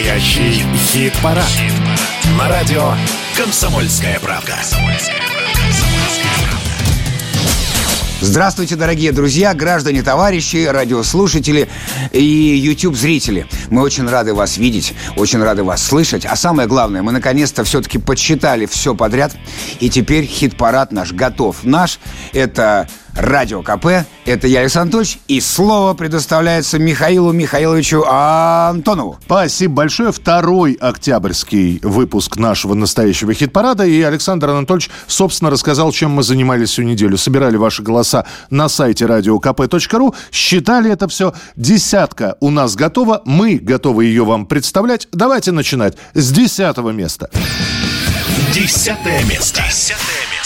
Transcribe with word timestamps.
Настоящий 0.00 0.64
хит-парад. 0.92 1.44
Хит 1.44 1.74
На 2.38 2.48
радио 2.48 2.94
«Комсомольская 3.36 4.18
правка». 4.18 4.54
Здравствуйте, 8.22 8.76
дорогие 8.76 9.12
друзья, 9.12 9.52
граждане, 9.52 10.02
товарищи, 10.02 10.64
радиослушатели 10.64 11.68
и 12.12 12.22
YouTube-зрители. 12.22 13.46
Мы 13.68 13.82
очень 13.82 14.08
рады 14.08 14.32
вас 14.32 14.56
видеть, 14.56 14.94
очень 15.16 15.42
рады 15.42 15.64
вас 15.64 15.82
слышать. 15.82 16.24
А 16.24 16.34
самое 16.34 16.66
главное, 16.66 17.02
мы 17.02 17.12
наконец-то 17.12 17.62
все-таки 17.64 17.98
подсчитали 17.98 18.64
все 18.64 18.94
подряд. 18.94 19.36
И 19.80 19.90
теперь 19.90 20.24
хит-парад 20.24 20.92
наш 20.92 21.12
готов. 21.12 21.62
Наш– 21.62 22.00
это 22.32 22.88
Радио 23.14 23.62
КП. 23.62 24.06
Это 24.24 24.46
я, 24.46 24.60
Александр 24.60 24.96
Анатольевич. 24.96 25.20
И 25.28 25.40
слово 25.40 25.94
предоставляется 25.94 26.78
Михаилу 26.78 27.32
Михайловичу 27.32 28.04
Антонову. 28.06 29.18
Спасибо 29.24 29.74
большое. 29.74 30.12
Второй 30.12 30.74
октябрьский 30.74 31.80
выпуск 31.82 32.36
нашего 32.36 32.74
настоящего 32.74 33.34
хит-парада. 33.34 33.84
И 33.84 34.00
Александр 34.02 34.50
Анатольевич, 34.50 34.90
собственно, 35.06 35.50
рассказал, 35.50 35.92
чем 35.92 36.12
мы 36.12 36.22
занимались 36.22 36.70
всю 36.70 36.82
неделю. 36.82 37.16
Собирали 37.16 37.56
ваши 37.56 37.82
голоса 37.82 38.24
на 38.50 38.68
сайте 38.68 39.04
radiokp.ru. 39.04 40.14
Считали 40.32 40.90
это 40.90 41.08
все. 41.08 41.34
Десятка 41.56 42.36
у 42.40 42.50
нас 42.50 42.74
готова. 42.74 43.22
Мы 43.24 43.58
готовы 43.58 44.06
ее 44.06 44.24
вам 44.24 44.46
представлять. 44.46 45.08
Давайте 45.12 45.52
начинать 45.52 45.96
с 46.14 46.30
десятого 46.32 46.90
места. 46.90 47.30
Десятое 48.52 49.24
место. 49.24 49.62
Десятое 49.62 50.39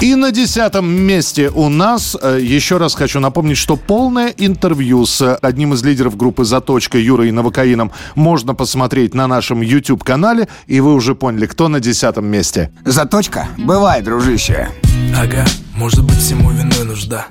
и 0.00 0.14
на 0.14 0.30
десятом 0.30 0.88
месте 0.88 1.50
у 1.54 1.68
нас, 1.68 2.16
э, 2.20 2.38
еще 2.42 2.76
раз 2.76 2.94
хочу 2.94 3.20
напомнить, 3.20 3.56
что 3.56 3.76
полное 3.76 4.28
интервью 4.36 5.06
с 5.06 5.36
одним 5.36 5.74
из 5.74 5.82
лидеров 5.82 6.16
группы 6.16 6.44
«Заточка» 6.44 6.98
Юрой 6.98 7.30
Новокаином 7.30 7.92
можно 8.14 8.54
посмотреть 8.54 9.14
на 9.14 9.26
нашем 9.26 9.60
YouTube-канале, 9.60 10.48
и 10.66 10.80
вы 10.80 10.94
уже 10.94 11.14
поняли, 11.14 11.46
кто 11.46 11.68
на 11.68 11.80
десятом 11.80 12.26
месте. 12.26 12.70
«Заточка»? 12.84 13.48
Бывай, 13.56 14.02
дружище. 14.02 14.68
Ага, 15.16 15.46
может 15.74 16.04
быть, 16.04 16.18
всему 16.18 16.50
виной 16.50 16.84
нужда. 16.84 17.26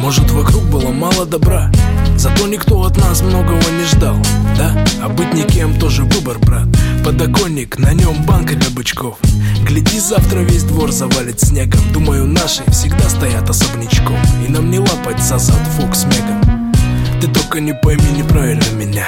Может, 0.00 0.30
вокруг 0.30 0.64
было 0.64 0.90
мало 0.90 1.24
добра, 1.24 1.70
зато 2.16 2.46
никто 2.46 2.82
от 2.82 2.96
нас 2.98 3.22
многого 3.22 3.62
не 3.70 3.84
ждал, 3.84 4.16
да? 4.56 4.84
А 5.02 5.08
быть 5.08 5.32
никем 5.32 5.78
тоже 5.78 6.02
выбор, 6.04 6.38
брат. 6.38 6.68
Подоконник, 7.06 7.78
на 7.78 7.92
нем 7.92 8.20
банка 8.24 8.56
для 8.56 8.68
бычков. 8.70 9.16
Гляди, 9.62 10.00
завтра 10.00 10.40
весь 10.40 10.64
двор 10.64 10.90
завалит 10.90 11.40
снегом. 11.40 11.80
Думаю, 11.92 12.26
наши 12.26 12.68
всегда 12.72 13.08
стоят 13.08 13.48
особнячком. 13.48 14.18
И 14.44 14.50
нам 14.50 14.72
не 14.72 14.80
лапать 14.80 15.22
за 15.22 15.38
зад 15.38 15.60
Фокс 15.76 16.04
Меган. 16.06 16.74
Ты 17.20 17.28
только 17.28 17.60
не 17.60 17.74
пойми 17.74 18.10
неправильно 18.10 18.68
меня. 18.72 19.06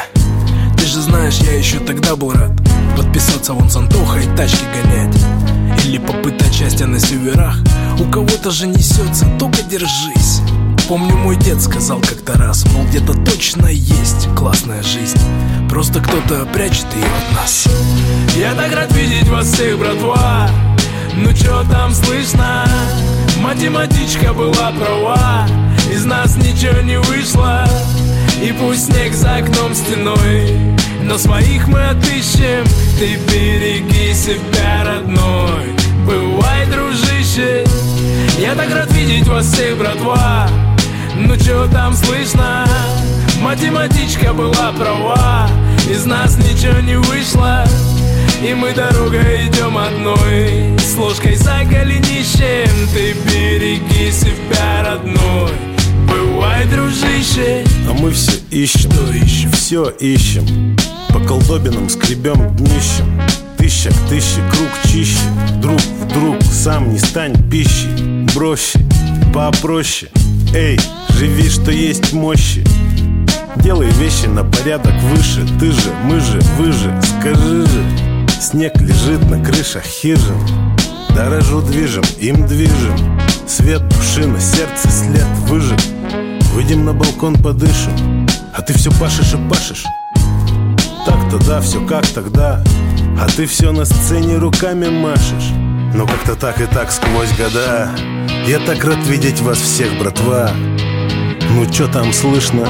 Ты 0.77 0.87
же 0.87 1.03
знаешь, 1.03 1.39
я 1.39 1.59
еще 1.59 1.81
тогда 1.81 2.15
был 2.15 2.31
рад 2.31 2.53
Подписаться 2.97 3.53
вон 3.53 3.69
с 3.69 3.75
Антохой 3.75 4.23
тачки 4.37 4.65
гонять 4.81 5.17
Или 5.85 5.99
попытать 5.99 6.55
счастья 6.55 6.87
на 6.87 7.01
северах 7.01 7.59
У 7.99 8.09
кого-то 8.09 8.53
же 8.53 8.69
несется, 8.69 9.27
только 9.41 9.63
держись 9.63 10.41
Помню, 10.89 11.19
мой 11.19 11.37
дед 11.37 11.61
сказал 11.61 12.01
как-то 12.01 12.33
раз 12.39 12.65
Мол, 12.73 12.87
где-то 12.87 13.13
точно 13.13 13.67
есть 13.67 14.27
классная 14.35 14.83
жизнь. 14.83 15.21
Просто 15.69 16.01
кто-то 16.01 16.47
прячет 16.47 16.87
ее 16.97 17.05
от 17.05 17.37
нас. 17.37 17.69
Я 18.35 18.55
так 18.55 18.75
рад 18.75 18.91
видеть 18.95 19.29
вас 19.29 19.53
всех, 19.53 19.79
братва. 19.79 20.49
Ну 21.15 21.31
чё 21.35 21.63
там 21.71 21.93
слышно? 21.93 22.65
Математичка 23.43 24.33
была 24.33 24.73
права. 24.73 25.47
Из 25.93 26.07
нас 26.07 26.37
ничего 26.37 26.81
не 26.81 26.99
вышло. 27.01 27.67
И 28.43 28.51
пусть 28.53 28.87
снег 28.87 29.13
за 29.13 29.37
окном 29.37 29.75
стеной 29.75 30.57
Но 31.03 31.19
своих 31.19 31.69
мы 31.69 31.85
отыщем. 31.85 32.65
Ты 32.99 33.17
береги 33.31 34.15
себя, 34.15 34.85
родной. 34.87 35.77
Бывай, 36.07 36.65
дружище. 36.65 37.67
Я 38.39 38.55
так 38.55 38.75
рад 38.75 38.91
видеть 38.95 39.29
вас 39.29 39.53
всех, 39.53 39.77
братва 39.77 40.49
ну 41.19 41.37
чё 41.37 41.69
там 41.69 41.95
слышно? 41.95 42.67
Математичка 43.41 44.33
была 44.33 44.73
права. 44.73 45.49
Из 45.91 46.05
нас 46.05 46.37
ничего 46.39 46.81
не 46.81 46.97
вышло. 46.97 47.65
И 48.43 48.55
мы 48.55 48.73
дорогой 48.73 49.49
идем 49.49 49.77
одной. 49.77 50.79
С 50.79 50.97
ложкой 50.97 51.35
за 51.37 51.65
голенищем 51.65 52.89
Ты 52.95 53.13
береги 53.27 54.11
себя, 54.11 54.85
родной 54.85 55.51
Бывай, 56.09 56.65
дружище. 56.67 57.65
А 57.89 57.93
мы 57.93 58.13
все 58.13 58.33
ищем. 58.51 58.91
Что 58.91 59.13
ищем? 59.13 59.53
Все 59.53 59.89
ищем 59.91 60.77
По 61.11 61.21
колдобинам 61.21 61.89
скребем 61.89 62.57
днищем 62.57 63.21
Тысяча 63.69 63.91
к 63.91 64.09
тысяче, 64.09 64.41
круг 64.51 64.71
чище. 64.91 65.19
Друг 65.61 65.79
вдруг 66.01 66.43
сам 66.43 66.91
не 66.91 66.99
стань 66.99 67.35
пищей. 67.51 68.25
Броще, 68.35 68.79
попроще. 69.35 70.11
Эй, 70.55 70.81
живи, 71.11 71.51
что 71.51 71.71
есть 71.71 72.15
мощи. 72.15 72.65
Делай 73.57 73.91
вещи 73.91 74.25
на 74.25 74.43
порядок 74.43 74.95
выше. 75.03 75.47
Ты 75.61 75.71
же, 75.71 75.93
мы 76.05 76.19
же, 76.19 76.41
вы 76.57 76.73
же, 76.73 76.99
скажи 77.21 77.67
же. 77.67 77.85
Снег 78.41 78.75
лежит 78.81 79.29
на 79.29 79.45
крышах 79.45 79.85
хижин. 79.85 80.41
Дорожу 81.15 81.61
движем, 81.61 82.05
им 82.21 82.47
движем. 82.47 83.21
Свет, 83.47 83.83
пушина, 83.91 84.41
сердце, 84.41 84.89
след 84.89 85.27
выжит 85.47 85.83
Выйдем 86.55 86.87
на 86.87 86.95
балкон, 86.95 87.35
подышим. 87.35 88.27
А 88.55 88.63
ты 88.63 88.73
все 88.73 88.91
пашешь 88.93 89.35
и 89.35 89.49
пашешь. 89.51 89.85
Так-то 91.05 91.37
да, 91.47 91.61
все 91.61 91.85
как 91.85 92.07
тогда 92.07 92.65
А 93.21 93.27
ты 93.27 93.47
все 93.47 93.73
на 93.73 93.85
сцене 93.85 94.37
руками 94.37 94.89
машешь. 94.89 95.51
Но 95.93 96.07
как-то 96.07 96.37
так 96.37 96.61
и 96.61 96.67
так 96.67 96.93
сквозь 96.93 97.33
года. 97.37 97.91
Я 98.47 98.61
так 98.61 98.85
рад 98.85 99.05
видеть 99.07 99.41
вас 99.41 99.59
всех, 99.59 99.99
братва. 99.99 100.51
Ну 101.51 101.67
чё 101.67 101.89
там 101.89 102.13
слышно? 102.13 102.67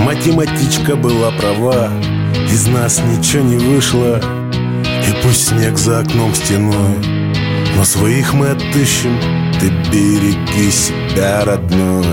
Математичка 0.00 0.94
была 0.94 1.32
права. 1.32 1.90
Из 2.50 2.68
нас 2.68 3.00
ничего 3.00 3.42
не 3.42 3.56
вышло. 3.56 4.20
И 4.84 5.22
пусть 5.22 5.48
снег 5.48 5.76
за 5.76 6.00
окном 6.00 6.34
стеной. 6.34 6.98
Но 7.76 7.84
своих 7.84 8.32
мы 8.32 8.50
отыщем. 8.50 9.18
Ты 9.58 9.70
береги 9.90 10.70
себя, 10.70 11.44
родной. 11.44 12.06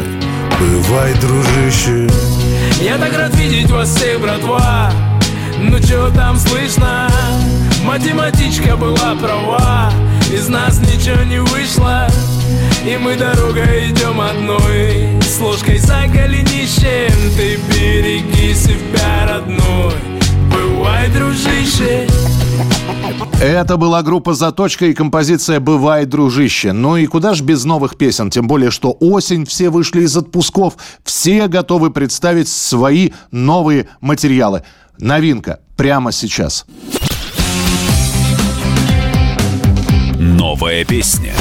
Бывай, 0.60 1.14
дружище. 1.16 2.10
Я 2.82 2.98
так 2.98 3.16
рад 3.16 3.36
видеть 3.36 3.70
вас 3.70 3.90
всех, 3.90 4.20
братва. 4.20 4.92
Ну 5.60 5.80
чё 5.80 6.10
там 6.10 6.38
слышно? 6.38 7.08
Математичка 7.86 8.78
была 8.78 9.16
права 9.16 9.92
Из 10.34 10.48
нас 10.48 10.80
ничего 10.80 11.24
не 11.24 11.40
вышло 11.40 12.08
и 12.84 12.98
мы 12.98 13.16
дорогой 13.16 13.92
идем 13.92 14.20
одной 14.20 15.22
С 15.22 15.40
ложкой 15.40 15.78
за 15.78 16.08
голенищем 16.08 17.14
Ты 17.38 17.60
береги 17.70 18.56
себя, 18.56 19.28
родной 19.30 19.94
Бывай, 20.52 21.08
дружище 21.10 22.08
это 23.40 23.78
была 23.78 24.04
группа 24.04 24.36
«Заточка» 24.36 24.86
и 24.86 24.94
композиция 24.94 25.60
«Бывай, 25.60 26.06
дружище». 26.06 26.74
Ну 26.74 26.96
и 26.96 27.08
куда 27.08 27.34
ж 27.34 27.42
без 27.42 27.66
новых 27.66 27.98
песен? 27.98 28.30
Тем 28.30 28.48
более, 28.48 28.70
что 28.70 28.96
осень, 29.00 29.46
все 29.46 29.72
вышли 29.72 30.04
из 30.04 30.16
отпусков, 30.16 30.76
все 31.04 31.48
готовы 31.48 31.90
представить 31.90 32.48
свои 32.48 33.12
новые 33.32 33.88
материалы. 34.00 34.64
Новинка 35.00 35.60
прямо 35.76 36.12
сейчас. 36.12 36.66
Новая 40.24 40.86
песня. 40.86 41.34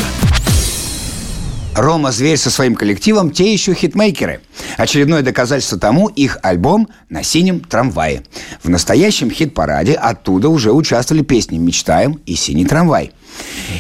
Рома 1.74 2.12
Зверь 2.12 2.38
со 2.38 2.50
своим 2.50 2.74
коллективом– 2.74 3.30
те 3.32 3.52
еще 3.52 3.74
хитмейкеры. 3.74 4.40
Очередное 4.78 5.20
доказательство 5.20 5.78
тому– 5.78 6.08
их 6.16 6.38
альбом 6.42 6.88
«На 7.10 7.22
синем 7.22 7.60
трамвае». 7.60 8.22
В 8.62 8.70
настоящем 8.70 9.30
хит-параде 9.30 9.92
оттуда 9.92 10.48
уже 10.48 10.72
участвовали 10.72 11.22
песни 11.22 11.58
«Мечтаем» 11.58 12.20
и 12.24 12.34
«Синий 12.34 12.64
трамвай». 12.64 13.12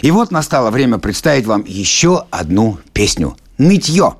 И 0.02 0.10
вот 0.10 0.32
настало 0.32 0.70
время 0.70 0.98
представить 0.98 1.46
вам 1.46 1.64
еще 1.66 2.26
одну 2.30 2.76
песню 2.92 3.38
«Нытье». 3.56 4.16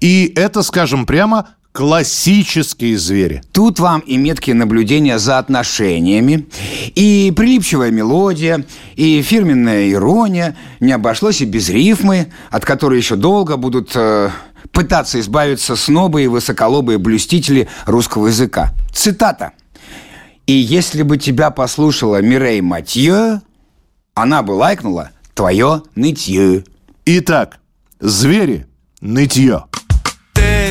И 0.00 0.32
это, 0.34 0.64
скажем 0.64 1.06
прямо, 1.06 1.50
классические 1.74 2.96
звери. 2.96 3.42
Тут 3.50 3.80
вам 3.80 3.98
и 3.98 4.16
меткие 4.16 4.54
наблюдения 4.54 5.18
за 5.18 5.38
отношениями, 5.38 6.46
и 6.94 7.32
прилипчивая 7.34 7.90
мелодия, 7.90 8.64
и 8.94 9.20
фирменная 9.22 9.90
ирония. 9.90 10.56
Не 10.78 10.92
обошлось 10.92 11.40
и 11.40 11.44
без 11.44 11.68
рифмы, 11.68 12.32
от 12.50 12.64
которой 12.64 12.98
еще 12.98 13.16
долго 13.16 13.56
будут 13.56 13.90
э, 13.96 14.30
пытаться 14.70 15.18
избавиться 15.18 15.74
снобы 15.74 16.22
и 16.22 16.28
высоколобые 16.28 16.98
блюстители 16.98 17.68
русского 17.86 18.28
языка. 18.28 18.72
Цитата. 18.92 19.50
«И 20.46 20.52
если 20.52 21.02
бы 21.02 21.18
тебя 21.18 21.50
послушала 21.50 22.22
Мирей 22.22 22.60
Матье, 22.60 23.42
она 24.14 24.44
бы 24.44 24.52
лайкнула 24.52 25.10
твое 25.34 25.82
нытье». 25.96 26.64
Итак, 27.04 27.58
звери, 27.98 28.66
нытье 29.00 29.64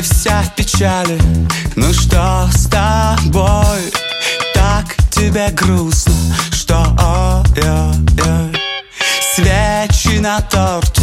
вся 0.04 0.42
в 0.42 0.54
печали. 0.54 1.18
Ну 1.76 1.92
что 1.92 2.48
с 2.54 2.66
тобой? 2.66 3.92
Так 4.54 4.96
тебе 5.10 5.48
грустно, 5.50 6.14
что 6.52 6.76
ой-ой-ой. 6.98 8.60
Свечи 9.34 10.18
на 10.20 10.40
торте 10.42 11.02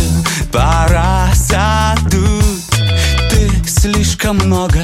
пора 0.51 1.29
задуть. 1.33 2.65
Ты 3.29 3.51
слишком 3.67 4.37
много 4.37 4.83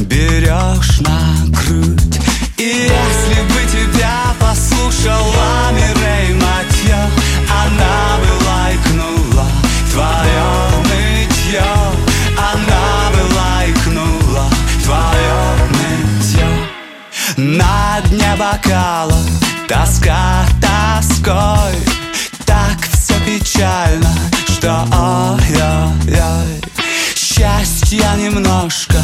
берешь 0.00 1.00
на 1.00 1.20
грудь. 1.48 2.20
И 2.56 2.88
если 2.90 3.42
бы 3.42 3.60
тебя 3.70 4.34
послушала 4.40 5.70
Мирей 5.70 6.34
Матье 6.34 6.98
Она 7.48 8.18
бы 8.18 8.44
лайкнула 8.44 9.46
твое 9.92 10.47
На 17.58 18.00
дне 18.02 18.36
бокала 18.36 19.18
тоска 19.66 20.46
тоской. 20.62 21.74
Так 22.46 22.78
все 22.92 23.14
печально, 23.26 24.12
что 24.46 24.86
ой-ой-ой 24.92 26.62
Счастья 27.16 28.14
немножко, 28.16 28.98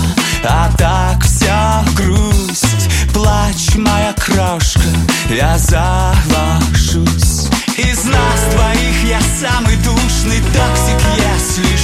а 0.45 0.71
так 0.79 1.25
вся 1.25 1.85
грусть. 1.97 2.89
Плачь, 3.13 3.75
моя 3.75 4.13
крошка, 4.13 4.89
я 5.29 5.59
завожусь. 5.59 7.49
Из 7.77 8.05
нас 8.05 8.41
двоих 8.53 9.05
я 9.05 9.21
самый 9.41 9.77
душный 9.79 10.41
токсик, 10.53 11.01
если 11.17 11.77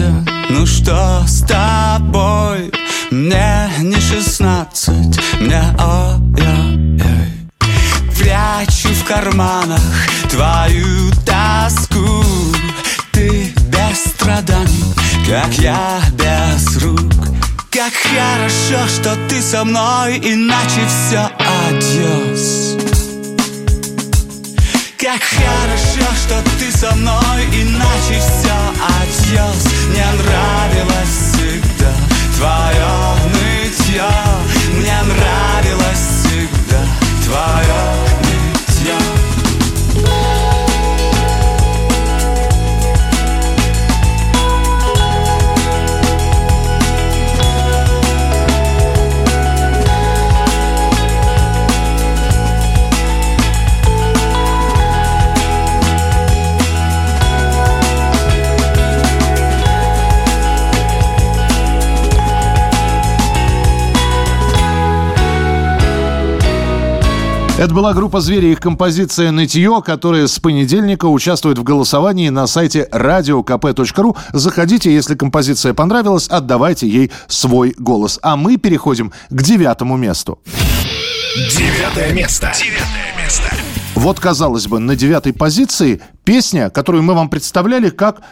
расслабься, 0.00 0.24
ну 0.48 0.66
что 0.66 1.22
с 1.26 1.40
тобой? 1.42 2.72
Мне 3.10 3.70
не 3.80 3.96
шестнадцать, 3.96 5.18
мне 5.40 5.62
ой-ой-ой. 5.78 7.00
Прячу 8.18 8.88
в 8.88 9.04
карманах 9.04 9.80
твою 10.30 11.10
тоску. 11.24 12.24
Ты 13.12 13.52
без 13.68 14.12
страданий, 14.12 14.94
как 15.26 15.52
я 15.58 16.00
без 16.12 16.76
рук. 16.82 17.00
Как 17.70 17.92
хорошо, 17.92 18.86
что 18.88 19.16
ты 19.28 19.40
со 19.40 19.64
мной, 19.64 20.18
иначе 20.18 20.80
все 20.88 21.30
адьос 21.38 22.59
хорошо, 25.20 26.06
что 26.16 26.42
ты 26.58 26.70
со 26.70 26.94
мной, 26.94 27.44
иначе 27.52 28.20
все 28.20 28.54
адьос 29.00 29.64
Мне 29.88 30.06
нравилось 30.22 31.32
всегда 31.32 31.92
твое 32.36 33.32
нытье 33.32 34.10
Мне 34.74 34.98
нравилось 35.02 36.24
всегда 36.24 36.82
твое 37.24 38.09
Это 67.60 67.74
была 67.74 67.92
группа 67.92 68.22
«Звери» 68.22 68.46
и 68.46 68.52
их 68.52 68.60
композиция 68.60 69.30
«Нытье», 69.32 69.82
которая 69.84 70.28
с 70.28 70.38
понедельника 70.38 71.04
участвует 71.04 71.58
в 71.58 71.62
голосовании 71.62 72.30
на 72.30 72.46
сайте 72.46 72.88
radiokp.ru. 72.90 74.16
Заходите, 74.32 74.90
если 74.90 75.14
композиция 75.14 75.74
понравилась, 75.74 76.26
отдавайте 76.28 76.88
ей 76.88 77.10
свой 77.28 77.74
голос. 77.76 78.18
А 78.22 78.36
мы 78.36 78.56
переходим 78.56 79.12
к 79.28 79.42
девятому 79.42 79.98
месту. 79.98 80.38
Девятое 81.36 82.14
место. 82.14 82.50
Девятое 82.58 83.22
место. 83.22 83.54
Вот, 83.94 84.18
казалось 84.18 84.66
бы, 84.66 84.78
на 84.78 84.96
девятой 84.96 85.34
позиции 85.34 86.00
песня, 86.24 86.70
которую 86.70 87.02
мы 87.02 87.12
вам 87.12 87.28
представляли 87.28 87.90
как 87.90 88.22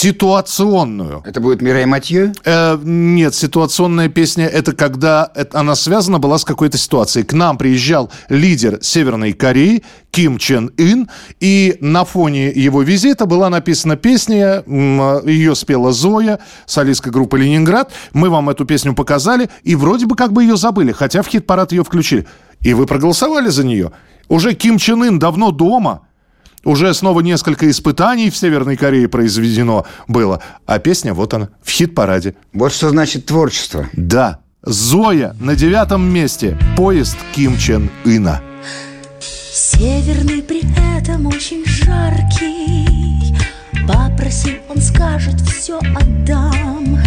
ситуационную. 0.00 1.22
Это 1.26 1.42
будет 1.42 1.60
Мирей 1.60 1.84
Матье? 1.84 2.32
Э, 2.46 2.78
нет, 2.82 3.34
ситуационная 3.34 4.08
песня 4.08 4.46
это 4.46 4.72
когда 4.72 5.30
это, 5.34 5.60
она 5.60 5.74
связана 5.74 6.18
была 6.18 6.38
с 6.38 6.44
какой-то 6.46 6.78
ситуацией. 6.78 7.26
К 7.26 7.34
нам 7.34 7.58
приезжал 7.58 8.10
лидер 8.30 8.78
Северной 8.80 9.34
Кореи 9.34 9.82
Ким 10.10 10.38
Чен 10.38 10.70
Ын, 10.78 11.10
и 11.38 11.76
на 11.80 12.06
фоне 12.06 12.48
его 12.48 12.80
визита 12.80 13.26
была 13.26 13.50
написана 13.50 13.96
песня, 13.96 14.64
ее 15.26 15.54
спела 15.54 15.92
Зоя, 15.92 16.38
солистка 16.64 17.10
группы 17.10 17.38
«Ленинград». 17.38 17.92
Мы 18.14 18.30
вам 18.30 18.48
эту 18.48 18.64
песню 18.64 18.94
показали, 18.94 19.50
и 19.64 19.74
вроде 19.74 20.06
бы 20.06 20.16
как 20.16 20.32
бы 20.32 20.42
ее 20.44 20.56
забыли, 20.56 20.92
хотя 20.92 21.20
в 21.20 21.28
хит-парад 21.28 21.72
ее 21.72 21.84
включили. 21.84 22.26
И 22.62 22.72
вы 22.72 22.86
проголосовали 22.86 23.50
за 23.50 23.66
нее. 23.66 23.92
Уже 24.28 24.54
Ким 24.54 24.78
Чен 24.78 25.02
Ын 25.02 25.18
давно 25.18 25.50
дома, 25.50 26.06
уже 26.64 26.92
снова 26.94 27.20
несколько 27.20 27.70
испытаний 27.70 28.30
в 28.30 28.36
Северной 28.36 28.76
Корее 28.76 29.08
произведено 29.08 29.86
было. 30.08 30.42
А 30.66 30.78
песня 30.78 31.14
вот 31.14 31.34
она, 31.34 31.48
в 31.62 31.70
хит-параде. 31.70 32.34
Вот 32.52 32.72
что 32.72 32.90
значит 32.90 33.26
творчество. 33.26 33.88
Да, 33.92 34.40
Зоя 34.62 35.34
на 35.40 35.56
девятом 35.56 36.02
месте. 36.02 36.58
Поезд 36.76 37.16
Ким 37.34 37.56
Чен 37.56 37.90
Ына. 38.04 38.42
Северный 39.52 40.42
при 40.42 40.62
этом 40.96 41.26
очень 41.26 41.64
жаркий 41.64 43.34
Попроси, 43.86 44.60
он 44.68 44.76
скажет, 44.80 45.40
все 45.40 45.78
отдам 45.78 46.98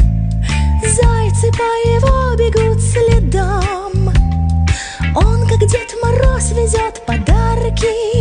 Зайцы 0.83 1.51
по 1.51 1.69
его 1.87 2.35
бегут 2.35 2.81
следам 2.81 4.11
Он, 5.15 5.47
как 5.47 5.59
Дед 5.59 5.95
Мороз, 6.01 6.51
везет 6.51 7.05
подарки 7.05 8.12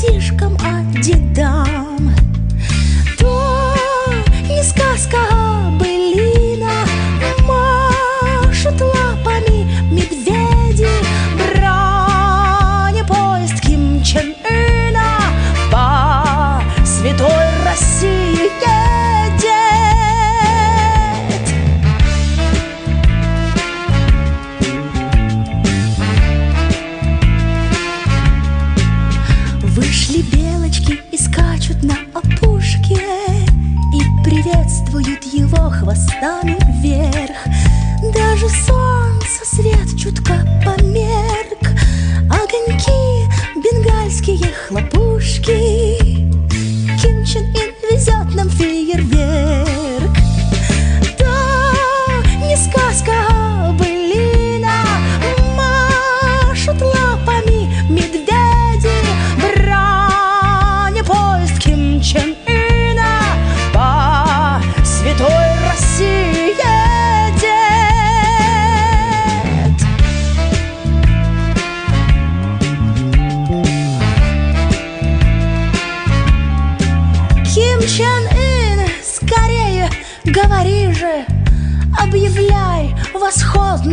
детишкам, 0.00 0.56
дедам 1.02 1.79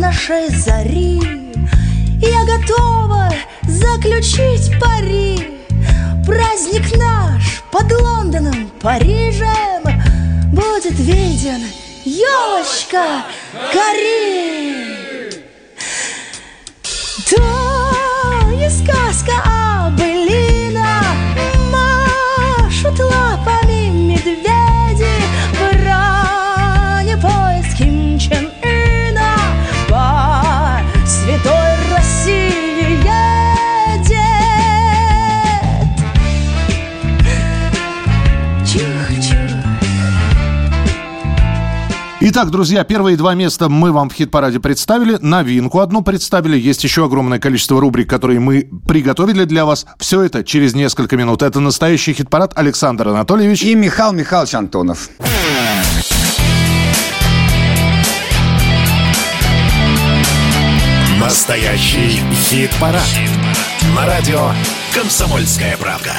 нашей 0.08 0.48
зари. 0.48 1.20
Я 2.20 2.44
готова 2.46 3.30
заключить 3.64 4.72
пари. 4.80 5.60
Праздник 6.24 6.96
наш 6.96 7.62
под 7.70 7.92
Лондоном, 7.92 8.70
Парижем 8.80 9.82
будет 10.50 10.98
виден. 10.98 11.62
Елочка 12.04 13.24
горит. 13.74 14.67
Итак, 42.38 42.50
друзья, 42.52 42.84
первые 42.84 43.16
два 43.16 43.34
места 43.34 43.68
мы 43.68 43.90
вам 43.90 44.08
в 44.08 44.12
хит-параде 44.12 44.60
представили. 44.60 45.18
Новинку 45.20 45.80
одну 45.80 46.02
представили. 46.02 46.56
Есть 46.56 46.84
еще 46.84 47.06
огромное 47.06 47.40
количество 47.40 47.80
рубрик, 47.80 48.08
которые 48.08 48.38
мы 48.38 48.70
приготовили 48.86 49.42
для 49.42 49.64
вас. 49.64 49.86
Все 49.98 50.22
это 50.22 50.44
через 50.44 50.72
несколько 50.72 51.16
минут. 51.16 51.42
Это 51.42 51.58
настоящий 51.58 52.12
хит-парад. 52.12 52.52
Александр 52.54 53.08
Анатольевич. 53.08 53.62
И 53.62 53.74
Михаил 53.74 54.12
Михайлович 54.12 54.54
Антонов. 54.54 55.10
Настоящий 61.20 62.22
хит-парад. 62.48 63.02
На 63.96 64.06
радио 64.06 64.52
«Комсомольская 64.94 65.76
правда». 65.76 66.12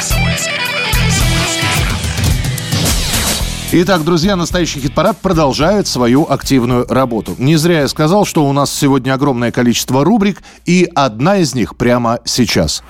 Итак, 3.72 4.04
друзья, 4.04 4.36
настоящий 4.36 4.80
хит-парад 4.80 5.20
продолжает 5.20 5.86
свою 5.86 6.26
активную 6.28 6.88
работу. 6.90 7.36
Не 7.38 7.56
зря 7.56 7.82
я 7.82 7.88
сказал, 7.88 8.26
что 8.26 8.44
у 8.46 8.52
нас 8.52 8.74
сегодня 8.74 9.14
огромное 9.14 9.52
количество 9.52 10.04
рубрик, 10.04 10.42
и 10.66 10.90
одна 10.96 11.38
из 11.38 11.54
них 11.54 11.78
прямо 11.78 12.20
сейчас. 12.26 12.82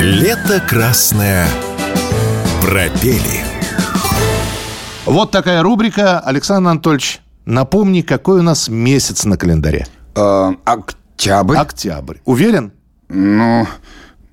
Лето 0.00 0.62
красное. 0.66 1.46
Пропели. 2.62 3.44
Вот 5.04 5.30
такая 5.30 5.62
рубрика. 5.62 6.18
Александр 6.20 6.70
Анатольевич, 6.70 7.20
напомни, 7.44 8.00
какой 8.00 8.40
у 8.40 8.42
нас 8.42 8.70
месяц 8.70 9.26
на 9.26 9.36
календаре? 9.36 9.86
Э, 10.16 10.52
октябрь. 10.64 11.56
Октябрь. 11.58 12.16
Уверен? 12.24 12.72
Ну, 13.08 13.66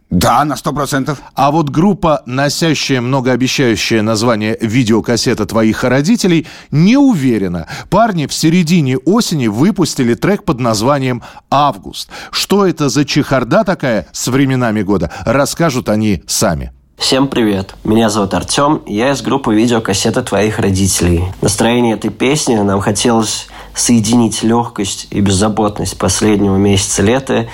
да, 0.09 0.45
на 0.45 0.55
сто 0.55 0.71
процентов. 0.71 1.21
А 1.33 1.51
вот 1.51 1.69
группа, 1.69 2.21
носящая 2.25 3.01
многообещающее 3.01 4.01
название 4.01 4.57
«Видеокассета 4.61 5.45
твоих 5.45 5.83
родителей», 5.83 6.47
не 6.71 6.95
уверена. 6.95 7.67
Парни 7.89 8.27
в 8.27 8.33
середине 8.33 8.97
осени 8.97 9.47
выпустили 9.47 10.13
трек 10.13 10.43
под 10.43 10.59
названием 10.59 11.23
«Август». 11.49 12.09
Что 12.31 12.67
это 12.67 12.89
за 12.89 13.03
чехарда 13.03 13.63
такая 13.63 14.07
с 14.11 14.27
временами 14.27 14.83
года, 14.83 15.11
расскажут 15.25 15.89
они 15.89 16.23
сами. 16.27 16.71
Всем 16.97 17.27
привет! 17.27 17.75
Меня 17.83 18.09
зовут 18.09 18.33
Артем, 18.33 18.81
я 18.85 19.11
из 19.11 19.21
группы 19.21 19.53
видеокассеты 19.53 20.21
твоих 20.21 20.59
родителей. 20.59 21.25
Настроение 21.41 21.95
этой 21.95 22.09
песни 22.09 22.55
нам 22.55 22.79
хотелось 22.79 23.47
соединить 23.75 24.41
легкость 24.41 25.07
и 25.11 25.19
беззаботность 25.19 25.97
последнего 25.97 26.55
месяца 26.55 27.03
лета 27.03 27.47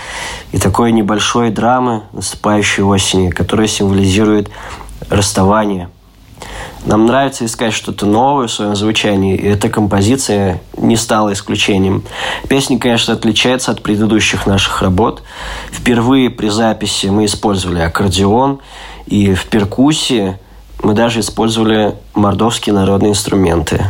и 0.52 0.60
такой 0.60 0.92
небольшой 0.92 1.50
драмы 1.50 2.04
наступающей 2.14 2.84
осени, 2.84 3.30
которая 3.30 3.68
символизирует 3.68 4.50
расставание. 5.10 5.90
Нам 6.86 7.06
нравится 7.06 7.46
искать 7.46 7.74
что-то 7.74 8.08
новое 8.08 8.48
в 8.48 8.52
своем 8.52 8.76
звучании, 8.76 9.36
и 9.36 9.48
эта 9.48 9.70
композиция 9.70 10.62
не 10.78 10.96
стала 10.96 11.34
исключением. 11.34 12.04
Песня, 12.50 12.80
конечно, 12.80 13.14
отличается 13.14 13.72
от 13.72 13.84
предыдущих 13.84 14.48
наших 14.48 14.82
работ. 14.82 15.22
Впервые 15.72 16.32
при 16.32 16.50
записи 16.50 17.08
мы 17.08 17.26
использовали 17.26 17.80
аккордеон, 17.80 18.60
и 19.06 19.34
в 19.36 19.46
перкуссии 19.46 20.40
мы 20.82 20.94
даже 20.94 21.20
использовали 21.20 21.96
мордовские 22.16 22.74
народные 22.74 23.12
инструменты. 23.12 23.86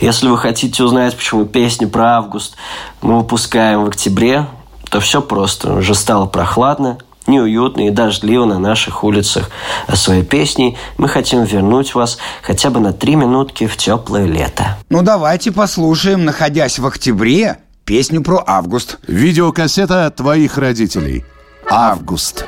Если 0.00 0.28
вы 0.28 0.38
хотите 0.38 0.82
узнать, 0.82 1.16
почему 1.16 1.44
песни 1.44 1.86
про 1.86 2.16
август 2.16 2.56
мы 3.02 3.18
выпускаем 3.18 3.84
в 3.84 3.88
октябре, 3.88 4.46
то 4.90 5.00
все 5.00 5.20
просто. 5.20 5.74
Уже 5.74 5.94
стало 5.94 6.26
прохладно, 6.26 6.98
неуютно 7.26 7.86
и 7.86 7.90
дождливо 7.90 8.44
на 8.44 8.58
наших 8.58 9.04
улицах. 9.04 9.50
А 9.86 9.96
своей 9.96 10.22
песней 10.22 10.76
мы 10.98 11.08
хотим 11.08 11.44
вернуть 11.44 11.94
вас 11.94 12.18
хотя 12.42 12.70
бы 12.70 12.80
на 12.80 12.92
три 12.92 13.14
минутки 13.14 13.66
в 13.66 13.76
теплое 13.76 14.26
лето. 14.26 14.78
Ну, 14.88 15.02
давайте 15.02 15.52
послушаем, 15.52 16.24
находясь 16.24 16.78
в 16.78 16.86
октябре, 16.86 17.58
песню 17.84 18.22
про 18.22 18.42
август. 18.46 18.98
Видеокассета 19.06 20.10
твоих 20.10 20.58
родителей. 20.58 21.24
Август. 21.68 22.46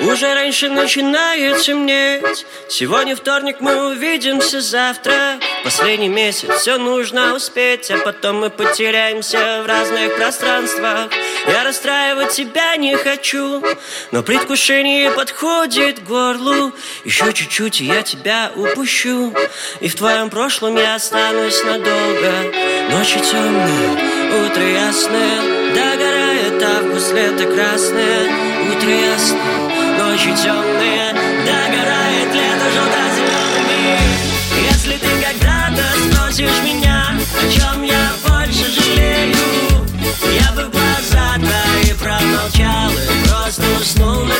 Уже 0.00 0.34
раньше 0.34 0.68
начинает 0.68 1.60
темнеть 1.62 2.44
Сегодня 2.68 3.14
вторник, 3.14 3.56
мы 3.60 3.90
увидимся 3.90 4.60
завтра 4.60 5.38
Последний 5.62 6.08
месяц, 6.08 6.50
все 6.58 6.78
нужно 6.78 7.34
успеть 7.34 7.90
А 7.90 7.98
потом 7.98 8.40
мы 8.40 8.50
потеряемся 8.50 9.62
в 9.62 9.66
разных 9.66 10.16
пространствах. 10.16 11.10
Я 11.46 11.64
расстраивать 11.64 12.30
тебя 12.30 12.76
не 12.76 12.96
хочу 12.96 13.62
Но 14.10 14.22
предвкушение 14.22 15.12
подходит 15.12 16.00
к 16.00 16.02
горлу. 16.02 16.72
Еще 17.04 17.32
чуть-чуть, 17.32 17.80
и 17.80 17.84
я 17.84 18.02
тебя 18.02 18.50
упущу. 18.56 19.32
И 19.80 19.88
в 19.88 19.94
твоем 19.94 20.30
прошлом 20.30 20.76
я 20.76 20.96
останусь 20.96 21.62
надолго. 21.64 22.32
Ночи 22.90 23.20
темные, 23.20 24.46
утро 24.46 24.62
ясное. 24.62 25.74
Догорает 25.74 26.62
август, 26.62 27.12
лето 27.12 27.44
красное. 27.46 28.30
Утро 28.70 28.90
ясное 28.90 29.63
ночи 29.98 30.34
темные 30.34 31.12
Догорает 31.44 32.34
лето 32.34 32.70
желто-зеленый 32.74 33.98
Если 34.70 34.96
ты 34.96 35.08
когда-то 35.22 35.84
спросишь 36.08 36.62
меня 36.64 37.16
О 37.42 37.50
чем 37.50 37.82
я 37.82 38.12
больше 38.26 38.70
жалею 38.70 39.36
Я 40.32 40.52
бы 40.52 40.70
глаза 40.70 41.34
твои 41.36 41.94
промолчал 41.94 42.90
И 42.90 43.28
просто 43.28 43.64
уснул 43.80 44.24
на 44.24 44.34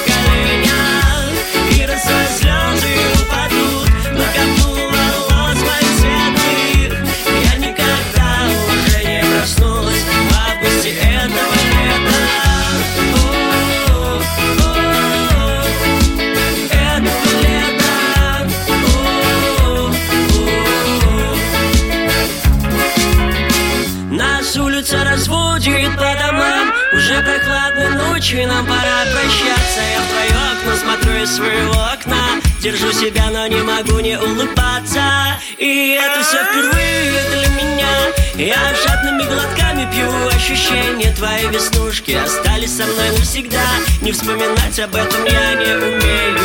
ночи, 28.24 28.46
нам 28.46 28.64
пора 28.64 29.04
прощаться. 29.12 29.80
Я 29.92 30.00
в 30.00 30.08
твое 30.08 30.52
окно 30.52 30.76
смотрю 30.76 31.22
из 31.22 31.34
своего 31.34 31.72
окна. 31.72 32.40
Держу 32.60 32.90
себя, 32.92 33.28
но 33.30 33.46
не 33.46 33.62
могу 33.62 33.98
не 34.00 34.18
улыбаться. 34.18 35.38
И 35.58 35.98
это 36.00 36.24
все 36.24 36.38
впервые 36.44 37.22
для 37.32 37.48
меня. 37.48 37.88
Я 38.36 38.74
жадными 38.74 39.24
глотками 39.24 39.90
пью 39.92 40.10
ощущения 40.28 41.14
Твои 41.14 41.48
веснушки. 41.48 42.12
Остались 42.12 42.76
со 42.76 42.84
мной 42.86 43.10
навсегда. 43.10 43.66
Не 44.00 44.12
вспоминать 44.12 44.78
об 44.80 44.94
этом 44.94 45.24
я 45.24 45.54
не 45.54 45.74
умею. 45.74 46.38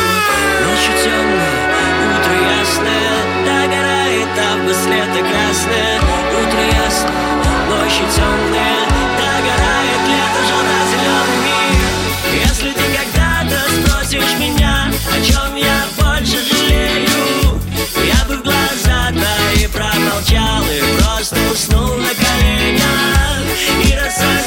Ночью 0.64 0.92
темная, 1.02 1.70
утро 2.10 2.34
ясное. 2.58 3.00
Догорает 3.46 4.28
август, 4.52 4.86
лето 4.86 5.26
красное 5.26 6.00
Утро 6.30 6.60
ясное, 6.60 7.44
ночи 7.68 8.04
темные 8.14 8.89
промолчал 20.10 20.62
И 20.64 20.80
просто 20.98 21.36
уснул 21.52 21.94
на 21.96 22.08
коленях. 22.08 23.44
И 23.84 23.94
раз 23.94 24.39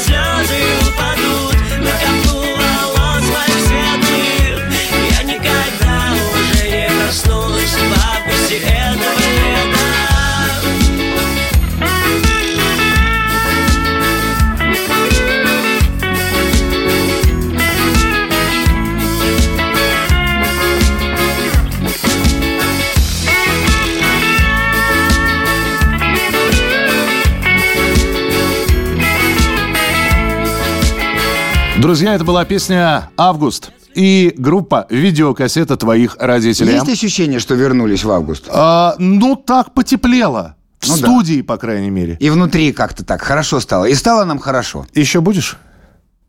Друзья, 31.84 32.16
это 32.16 32.24
была 32.24 32.46
песня 32.46 33.10
«Август» 33.18 33.74
и 33.94 34.34
группа 34.38 34.88
«Видеокассета 34.90 35.76
твоих 35.76 36.16
родителей». 36.18 36.76
Есть 36.76 36.88
ощущение, 36.88 37.40
что 37.42 37.56
вернулись 37.56 38.06
в 38.06 38.10
август? 38.10 38.48
А, 38.50 38.96
ну, 39.00 39.36
так 39.36 39.74
потеплело. 39.74 40.56
В 40.80 40.88
Ну 40.88 40.94
да. 40.94 41.00
студии, 41.00 41.42
по 41.42 41.58
крайней 41.58 41.90
мере. 41.90 42.16
И 42.22 42.30
внутри 42.30 42.72
как-то 42.72 43.04
так 43.04 43.22
хорошо 43.22 43.60
стало. 43.60 43.84
И 43.84 43.96
стало 43.96 44.24
нам 44.24 44.40
хорошо. 44.40 44.88
Еще 44.94 45.20
будешь? 45.20 45.58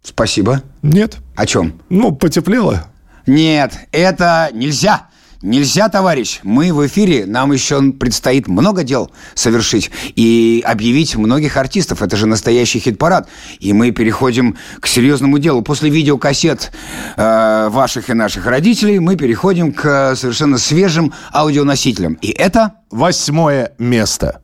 Спасибо. 0.02 0.60
Нет. 0.82 1.18
О 1.36 1.46
чем? 1.46 1.80
Ну, 1.88 2.10
потеплело. 2.10 2.88
Нет, 3.28 3.74
это 3.92 4.50
нельзя. 4.52 5.06
Нельзя, 5.44 5.90
товарищ. 5.90 6.40
Мы 6.42 6.72
в 6.72 6.86
эфире, 6.86 7.26
нам 7.26 7.52
еще 7.52 7.92
предстоит 7.92 8.48
много 8.48 8.82
дел 8.82 9.10
совершить 9.34 9.90
и 10.16 10.64
объявить 10.66 11.16
многих 11.16 11.58
артистов. 11.58 12.00
Это 12.00 12.16
же 12.16 12.24
настоящий 12.24 12.78
хит-парад. 12.78 13.28
И 13.60 13.74
мы 13.74 13.90
переходим 13.90 14.56
к 14.80 14.86
серьезному 14.86 15.38
делу. 15.38 15.60
После 15.60 15.90
видеокассет 15.90 16.72
э, 17.18 17.68
ваших 17.68 18.08
и 18.08 18.14
наших 18.14 18.46
родителей 18.46 19.00
мы 19.00 19.16
переходим 19.16 19.74
к 19.74 19.84
э, 19.84 20.16
совершенно 20.16 20.56
свежим 20.56 21.12
аудионосителям. 21.30 22.14
И 22.22 22.30
это... 22.30 22.76
Восьмое 22.90 23.72
место. 23.76 24.43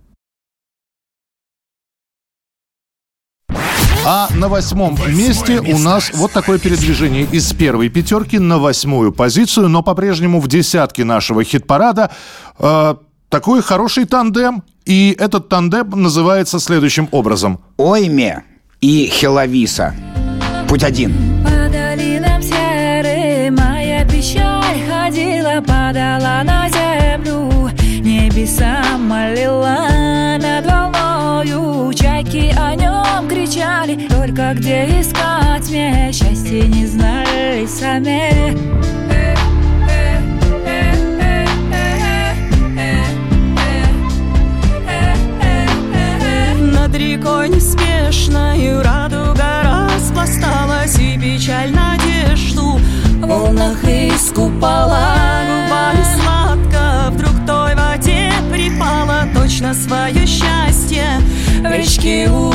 А 4.05 4.29
на 4.35 4.49
восьмом 4.49 4.97
месте 5.09 5.61
у 5.61 5.79
нас 5.79 6.11
вот 6.15 6.33
такое 6.33 6.59
передвижение 6.59 7.25
из 7.31 7.53
первой 7.53 7.91
пятерки 7.91 8.39
на 8.39 8.59
восьмую 8.59 9.13
позицию, 9.13 9.69
но 9.69 9.83
по-прежнему 9.83 10.41
в 10.41 10.49
десятке 10.49 11.05
нашего 11.05 11.45
хит-парада 11.45 12.11
э, 12.59 12.95
такой 13.29 13.63
хороший 13.63 14.07
тандем. 14.07 14.63
И 14.87 15.15
этот 15.19 15.49
тандем 15.49 15.91
называется 15.91 16.59
следующим 16.59 17.09
образом. 17.13 17.61
Ойме 17.77 18.43
и 18.81 19.07
Хеловиса. 19.07 19.95
Путь 20.67 20.83
один. 20.83 21.13
По 21.45 21.69
долинам 21.71 22.43
серым 22.43 23.55
моя 23.57 24.05
печаль 24.07 24.81
ходила, 24.89 25.61
падала 25.61 26.43
на 26.43 26.69
землю, 26.71 27.71
небеса 28.01 28.83
молила 28.99 30.00
о 32.71 32.75
нем 32.77 33.29
кричали, 33.29 34.07
только 34.09 34.55
где 34.55 34.85
искать 35.01 35.69
мне 35.71 36.13
счастье 36.13 36.69
не 36.69 36.87
знали 36.87 37.67
сами. 37.67 38.57
Над 46.73 46.95
рекой 46.95 47.49
неспешною 47.49 48.83
радуга 48.85 49.89
распласталась 49.93 50.97
И 50.99 51.19
печаль 51.19 51.73
надежду 51.73 52.79
в 53.21 53.27
волнах 53.27 53.83
искупала. 53.85 55.17
Губами 55.67 56.05
сладко 56.15 57.11
вдруг 57.11 57.33
той 57.47 57.75
воде 57.75 58.31
припала 58.53 59.25
Точно 59.35 59.75
свое 59.75 60.25
счастье. 60.25 61.05
В 61.63 61.71
речке 61.71 62.31
увидала 62.31 62.50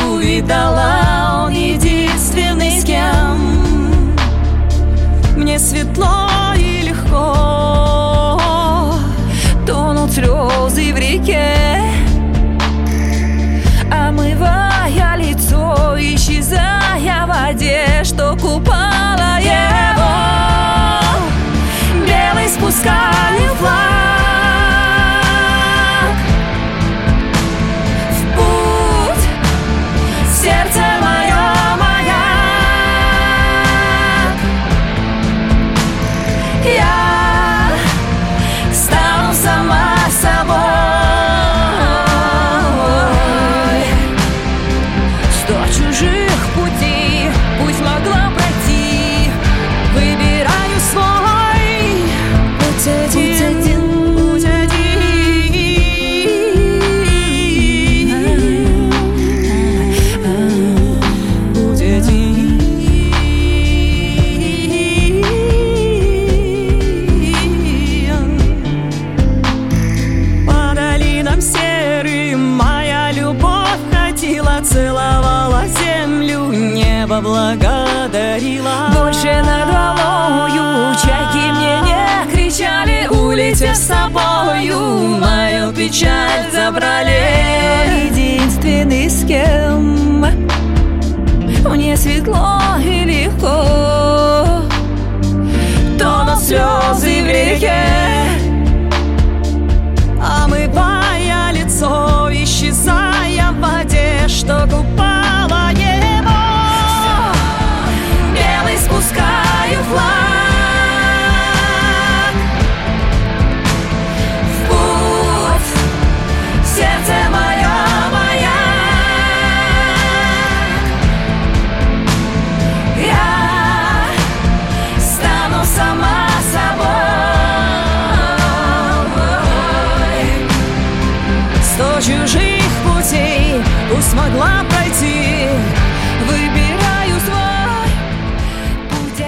воде, 104.46 104.66
что 104.66 104.68
купала 104.68 104.95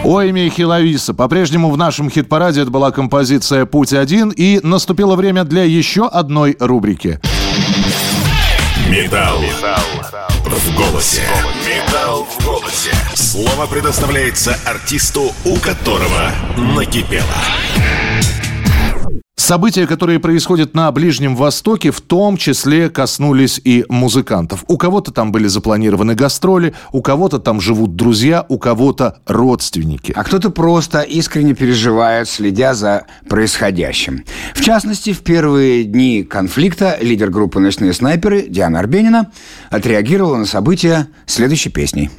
Ойми 0.07 0.47
Хиловиса. 0.49 1.13
По-прежнему 1.13 1.69
в 1.69 1.75
нашем 1.75 2.09
хит-параде 2.09 2.61
это 2.61 2.71
была 2.71 2.91
композиция 2.91 3.65
«Путь 3.65 3.91
один». 3.91 4.29
И 4.29 4.61
наступило 4.63 5.17
время 5.17 5.43
для 5.43 5.63
еще 5.65 6.07
одной 6.07 6.55
рубрики. 6.61 7.19
Металл. 8.89 9.41
В 10.45 10.75
голосе. 10.77 11.23
Металл 11.67 12.25
в 12.25 12.45
голосе. 12.45 12.91
Слово 13.15 13.67
предоставляется 13.67 14.57
артисту, 14.65 15.33
у 15.43 15.57
которого 15.57 16.31
накипело. 16.55 17.25
События, 19.47 19.87
которые 19.87 20.19
происходят 20.19 20.75
на 20.75 20.91
Ближнем 20.91 21.33
Востоке, 21.33 21.91
в 21.91 22.01
том 22.01 22.35
числе 22.35 22.89
коснулись 22.89 23.61
и 23.63 23.85
музыкантов. 23.87 24.65
У 24.67 24.77
кого-то 24.77 25.13
там 25.13 25.31
были 25.31 25.47
запланированы 25.47 26.15
гастроли, 26.15 26.73
у 26.91 27.01
кого-то 27.01 27.39
там 27.39 27.61
живут 27.61 27.95
друзья, 27.95 28.45
у 28.49 28.57
кого-то 28.57 29.19
родственники. 29.25 30.11
А 30.13 30.25
кто-то 30.25 30.49
просто 30.49 30.99
искренне 30.99 31.53
переживает, 31.53 32.27
следя 32.27 32.73
за 32.73 33.05
происходящим. 33.29 34.25
В 34.53 34.59
частности, 34.59 35.13
в 35.13 35.21
первые 35.21 35.85
дни 35.85 36.23
конфликта 36.23 36.97
лидер 36.99 37.29
группы 37.29 37.61
«Ночные 37.61 37.93
снайперы» 37.93 38.49
Диана 38.49 38.79
Арбенина 38.79 39.31
отреагировала 39.69 40.35
на 40.35 40.45
события 40.45 41.07
следующей 41.25 41.69
песней. 41.69 42.09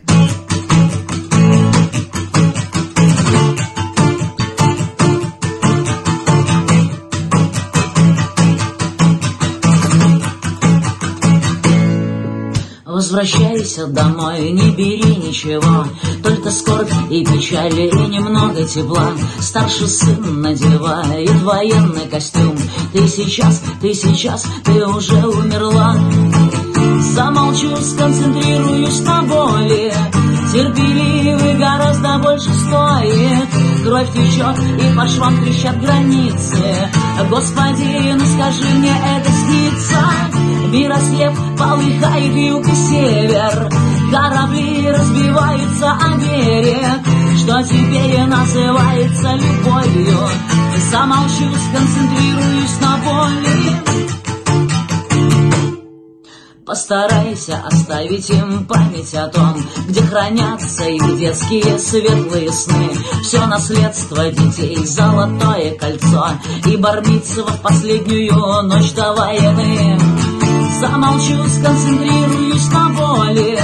Возвращайся 12.98 13.86
домой, 13.86 14.50
не 14.50 14.72
бери 14.72 15.14
ничего, 15.18 15.86
только 16.20 16.50
скорбь 16.50 16.90
и 17.10 17.24
печаль, 17.24 17.78
и 17.78 17.92
немного 17.92 18.64
тепла. 18.64 19.12
Старший 19.38 19.86
сын 19.86 20.40
надевает 20.40 21.30
военный 21.42 22.08
костюм. 22.08 22.58
Ты 22.92 23.06
сейчас, 23.06 23.62
ты 23.80 23.94
сейчас, 23.94 24.44
ты 24.64 24.84
уже 24.84 25.14
умерла. 25.14 25.94
Замолчу, 27.14 27.76
сконцентрируюсь 27.76 29.00
на 29.00 29.22
боли 29.22 29.92
Терпеливый 30.52 31.56
гораздо 31.56 32.18
больше 32.18 32.52
стоит 32.52 33.48
Кровь 33.84 34.12
течет 34.12 34.58
и 34.80 34.96
по 34.96 35.06
швам 35.06 35.44
трещат 35.44 35.80
границы 35.80 36.90
Господи, 37.30 38.14
ну 38.14 38.24
скажи 38.26 38.64
мне, 38.74 38.90
это 38.90 39.30
снится 39.30 40.47
Мир 40.66 40.92
ослеп, 40.92 41.32
полыхает 41.58 42.34
юг 42.34 42.66
и 42.66 42.74
север 42.74 43.70
Корабли 44.10 44.90
разбиваются 44.90 45.92
о 45.92 46.16
берег 46.18 47.00
Что 47.38 47.62
теперь 47.62 48.24
называется 48.24 49.34
любовью 49.34 50.18
Замолчу, 50.90 51.54
сконцентрируюсь 51.56 52.80
на 52.80 52.96
боли 52.98 53.88
Постарайся 56.68 57.62
оставить 57.64 58.28
им 58.28 58.66
память 58.66 59.14
о 59.14 59.28
том, 59.28 59.56
где 59.88 60.02
хранятся 60.02 60.84
их 60.84 61.16
детские 61.16 61.78
светлые 61.78 62.52
сны. 62.52 62.90
Все 63.22 63.46
наследство 63.46 64.30
детей, 64.30 64.76
золотое 64.84 65.74
кольцо 65.76 66.28
и 66.66 66.76
бармитцева 66.76 67.52
в 67.52 67.62
последнюю 67.62 68.34
ночь 68.64 68.92
до 68.92 69.14
войны. 69.14 69.98
Замолчу, 70.80 71.48
сконцентрируюсь 71.48 72.68
на 72.70 72.88
боли, 72.90 73.58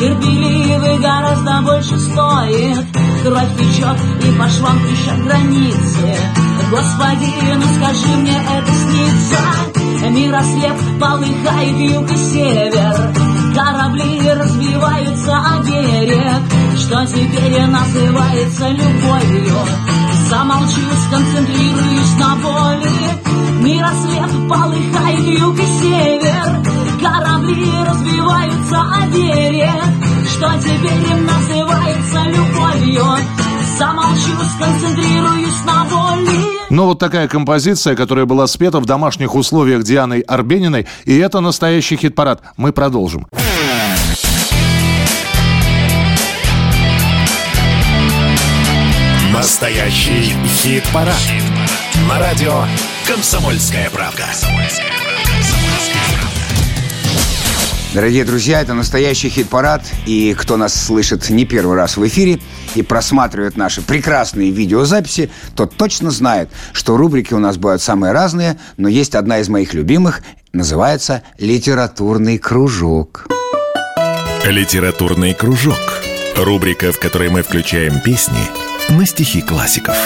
терпеливый 0.00 0.98
гораздо 0.98 1.62
больше 1.62 1.98
стоит. 2.00 2.84
Кровь 3.22 3.56
течет 3.56 3.96
и 4.24 4.38
по 4.38 4.48
швам 4.48 4.78
трещат 4.80 5.22
границы. 5.24 6.16
Господи, 6.70 7.30
ну 7.54 7.62
скажи 7.76 8.16
мне, 8.16 8.36
это 8.36 8.72
снится? 8.72 9.78
Мир 10.10 10.34
ослеп, 10.34 10.76
полыхает 11.00 11.76
юг 11.78 12.10
и 12.10 12.16
север 12.16 13.14
Корабли 13.54 14.30
разбиваются 14.30 15.36
о 15.36 15.62
берег 15.62 16.42
Что 16.76 17.04
теперь 17.06 17.66
называется 17.66 18.68
любовью 18.68 19.58
Замолчу, 20.28 20.80
сконцентрируюсь 21.06 22.16
на 22.18 22.36
боли 22.36 23.37
Мир 23.68 23.84
ослеп, 23.84 24.48
полыхает 24.48 25.26
юг 25.40 25.54
и 25.58 25.66
север 25.66 26.64
Корабли 27.02 27.70
разбиваются 27.84 28.80
о 28.80 29.06
берег 29.08 29.84
Что 30.26 30.54
теперь 30.58 31.20
называется 31.20 32.22
любовью 32.30 33.04
Замолчу, 33.76 34.42
сконцентрируюсь 34.56 35.64
на 35.66 35.84
боли 35.84 36.58
но 36.70 36.84
вот 36.84 36.98
такая 36.98 37.28
композиция, 37.28 37.96
которая 37.96 38.26
была 38.26 38.46
спета 38.46 38.78
в 38.78 38.84
домашних 38.84 39.34
условиях 39.34 39.84
Дианой 39.84 40.20
Арбениной, 40.20 40.86
и 41.06 41.16
это 41.16 41.40
настоящий 41.40 41.96
хит-парад. 41.96 42.42
Мы 42.58 42.74
продолжим. 42.74 43.26
Настоящий 49.32 50.34
хит-парад. 50.62 51.16
Хит 51.16 51.57
На 52.06 52.18
радио 52.18 52.64
«Комсомольская 53.06 53.88
правка». 53.90 54.26
Дорогие 57.94 58.24
друзья, 58.24 58.60
это 58.60 58.74
настоящий 58.74 59.30
хит-парад. 59.30 59.82
И 60.06 60.34
кто 60.38 60.56
нас 60.56 60.74
слышит 60.74 61.30
не 61.30 61.46
первый 61.46 61.76
раз 61.76 61.96
в 61.96 62.06
эфире 62.06 62.38
и 62.74 62.82
просматривает 62.82 63.56
наши 63.56 63.80
прекрасные 63.82 64.50
видеозаписи, 64.50 65.30
тот 65.56 65.74
точно 65.74 66.10
знает, 66.10 66.50
что 66.72 66.96
рубрики 66.96 67.34
у 67.34 67.38
нас 67.38 67.56
бывают 67.56 67.82
самые 67.82 68.12
разные, 68.12 68.60
но 68.76 68.88
есть 68.88 69.14
одна 69.14 69.40
из 69.40 69.48
моих 69.48 69.74
любимых, 69.74 70.20
называется 70.52 71.22
«Литературный 71.38 72.38
кружок». 72.38 73.26
«Литературный 74.44 75.34
кружок»– 75.34 76.02
рубрика, 76.36 76.92
в 76.92 77.00
которой 77.00 77.30
мы 77.30 77.42
включаем 77.42 78.00
песни 78.00 78.48
на 78.90 79.06
стихи 79.06 79.40
классиков. 79.42 79.96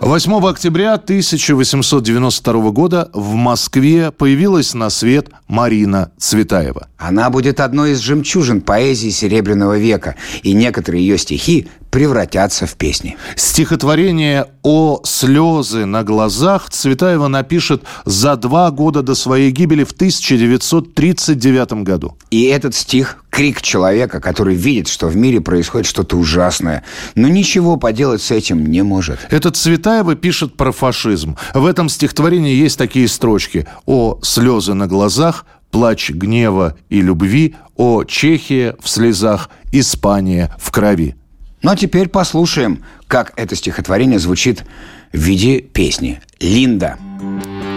8 0.00 0.32
октября 0.46 0.94
1892 0.94 2.70
года 2.70 3.10
в 3.12 3.34
Москве 3.34 4.10
появилась 4.10 4.72
на 4.72 4.88
свет 4.88 5.28
Марина 5.46 6.10
Цветаева. 6.16 6.88
Она 6.96 7.28
будет 7.28 7.60
одной 7.60 7.92
из 7.92 7.98
жемчужин 7.98 8.62
поэзии 8.62 9.10
Серебряного 9.10 9.76
века, 9.76 10.16
и 10.42 10.54
некоторые 10.54 11.06
ее 11.06 11.18
стихи 11.18 11.68
превратятся 11.90 12.66
в 12.66 12.76
песни. 12.76 13.16
Стихотворение 13.36 14.46
«О 14.62 15.00
слезы 15.04 15.84
на 15.86 16.04
глазах» 16.04 16.70
Цветаева 16.70 17.28
напишет 17.28 17.82
за 18.04 18.36
два 18.36 18.70
года 18.70 19.02
до 19.02 19.14
своей 19.14 19.50
гибели 19.50 19.84
в 19.84 19.92
1939 19.92 21.72
году. 21.84 22.16
И 22.30 22.44
этот 22.44 22.74
стих– 22.74 23.24
крик 23.30 23.62
человека, 23.62 24.20
который 24.20 24.54
видит, 24.54 24.88
что 24.88 25.06
в 25.08 25.16
мире 25.16 25.40
происходит 25.40 25.86
что-то 25.86 26.16
ужасное, 26.16 26.84
но 27.14 27.28
ничего 27.28 27.76
поделать 27.76 28.22
с 28.22 28.30
этим 28.30 28.66
не 28.66 28.82
может. 28.82 29.20
Этот 29.30 29.56
Цветаева 29.56 30.14
пишет 30.14 30.56
про 30.56 30.72
фашизм. 30.72 31.36
В 31.54 31.66
этом 31.66 31.88
стихотворении 31.88 32.54
есть 32.54 32.78
такие 32.78 33.08
строчки 33.08 33.66
«О 33.86 34.18
слезы 34.22 34.74
на 34.74 34.86
глазах», 34.86 35.44
плач 35.70 36.10
гнева 36.10 36.76
и 36.88 37.00
любви, 37.00 37.54
о 37.76 38.04
Чехия 38.04 38.76
в 38.82 38.88
слезах, 38.88 39.48
Испания 39.72 40.54
в 40.58 40.70
крови. 40.70 41.16
Ну 41.62 41.70
а 41.70 41.76
теперь 41.76 42.08
послушаем, 42.08 42.84
как 43.06 43.32
это 43.36 43.54
стихотворение 43.54 44.18
звучит 44.18 44.64
в 45.12 45.18
виде 45.18 45.60
песни. 45.60 46.20
Линда. 46.40 46.96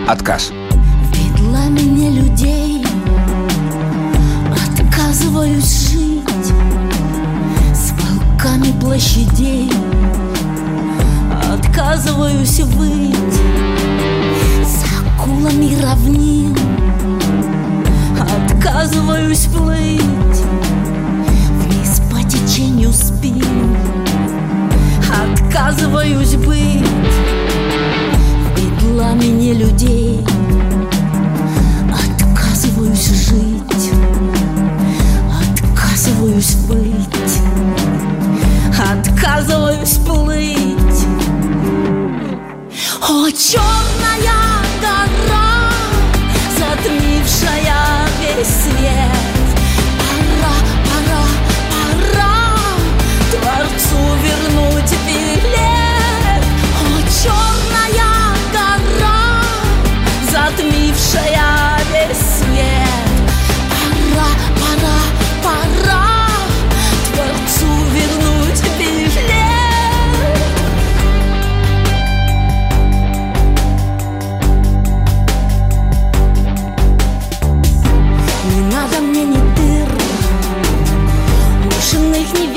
Отказ. 0.08 0.52
Видла 1.13 1.67
меня 1.67 2.10
людей, 2.12 2.86
отказываюсь 4.52 5.89
жить 5.89 6.54
с 7.74 7.91
волками 7.91 8.72
площадей, 8.80 9.69
отказываюсь 11.52 12.60
выть 12.62 13.39
с 14.65 14.86
акулами 15.02 15.82
равнин, 15.82 16.56
отказываюсь 18.17 19.46
плыть 19.48 20.41
вниз 21.63 22.02
по 22.12 22.22
течению 22.24 22.91
спин, 22.93 23.73
отказываюсь 25.54 26.36
быть. 26.36 26.84
В 28.56 28.80
пламени 28.80 29.54
людей, 29.54 30.20
отказываюсь 31.92 33.08
жить, 33.08 33.92
отказываюсь 35.62 36.56
быть, 36.68 37.38
отказываюсь 38.80 39.98
плыть. 40.08 41.06
О, 43.08 43.30
черная 43.30 44.58
гора, 44.82 45.70
затмившая 46.58 48.08
весь 48.20 48.48
свет, 48.48 49.12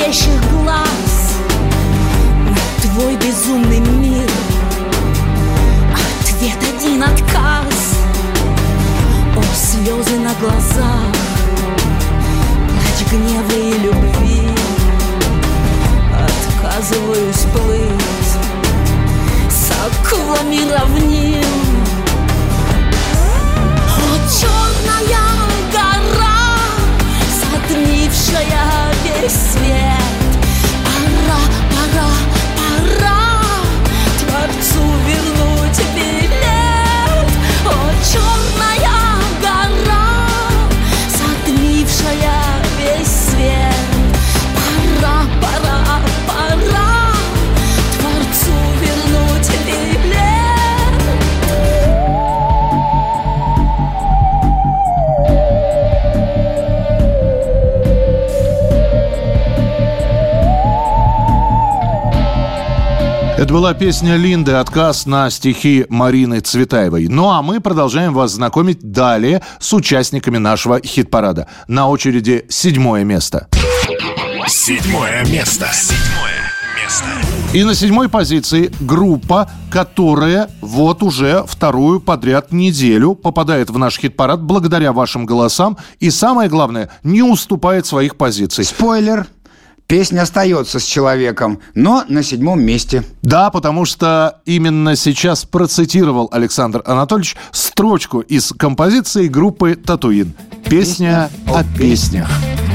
вещих 0.07 0.41
глаз. 0.53 1.35
Твой 2.81 3.17
безумный 3.17 3.81
мир. 3.81 4.29
Ответ 5.93 6.59
один 6.77 7.03
отказ. 7.03 7.99
О, 9.37 9.43
слезы 9.55 10.19
на 10.19 10.33
глазах. 10.35 11.13
Плач 12.69 13.11
гнева 13.11 13.53
и 13.53 13.79
любви. 13.79 14.49
Отказываюсь 16.15 17.45
плыть. 17.53 18.31
С 19.51 19.73
акулами 19.73 20.71
равнин 20.71 21.26
Это 63.47 63.55
была 63.55 63.75
песня 63.75 64.17
Линды 64.17 64.51
«Отказ» 64.55 65.07
на 65.07 65.31
стихи 65.31 65.87
Марины 65.89 66.41
Цветаевой. 66.41 67.07
Ну 67.07 67.31
а 67.31 67.43
мы 67.43 67.61
продолжаем 67.61 68.13
вас 68.13 68.33
знакомить 68.33 68.91
далее 68.91 69.41
с 69.61 69.73
участниками 69.73 70.37
нашего 70.37 70.81
хит-парада. 70.81 71.47
На 71.69 71.89
очереди 71.89 72.45
седьмое 72.49 73.05
место. 73.05 73.47
Седьмое 74.49 75.25
место. 75.27 75.69
Седьмое 75.73 76.51
место. 76.83 77.07
И 77.53 77.63
на 77.63 77.77
седьмой 77.77 78.09
позиции 78.09 78.73
группа, 78.81 79.49
которая 79.71 80.51
вот 80.61 81.05
уже 81.05 81.45
вторую 81.47 82.01
подряд 82.01 82.51
неделю 82.51 83.15
попадает 83.15 83.71
в 83.71 83.79
наш 83.79 84.01
хит-парад 84.01 84.43
благодаря 84.43 84.93
вашим 84.93 85.25
голосам 85.25 85.79
и, 86.01 86.11
самое 86.11 86.49
главное, 86.49 86.91
не 87.05 87.23
уступает 87.23 87.87
своих 87.87 88.17
позиций. 88.17 88.65
Спойлер. 88.65 89.29
Песня 89.87 90.23
остается 90.23 90.81
с 90.81 90.85
человеком, 90.85 91.61
но 91.75 92.05
на 92.09 92.25
седьмом 92.25 92.61
месте. 92.61 93.05
Да, 93.23 93.51
потому 93.51 93.85
что 93.85 94.41
именно 94.45 94.97
сейчас 94.97 95.45
процитировал 95.45 96.29
Александр 96.33 96.83
Анатольевич 96.85 97.37
строчку 97.53 98.19
из 98.19 98.53
композиции 98.53 99.29
группы 99.29 99.77
«Татуин». 99.77 100.35
Песня 100.69 101.31
о 101.47 101.63
песнях. 101.79 102.29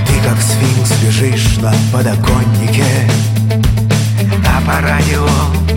Ты 0.08 0.14
как 0.24 0.38
сфинкс 0.42 1.04
лежишь 1.04 1.58
на 1.58 1.74
подоконнике 1.92 2.86
А 4.48 4.62
по 4.66 4.82
радио 4.82 5.28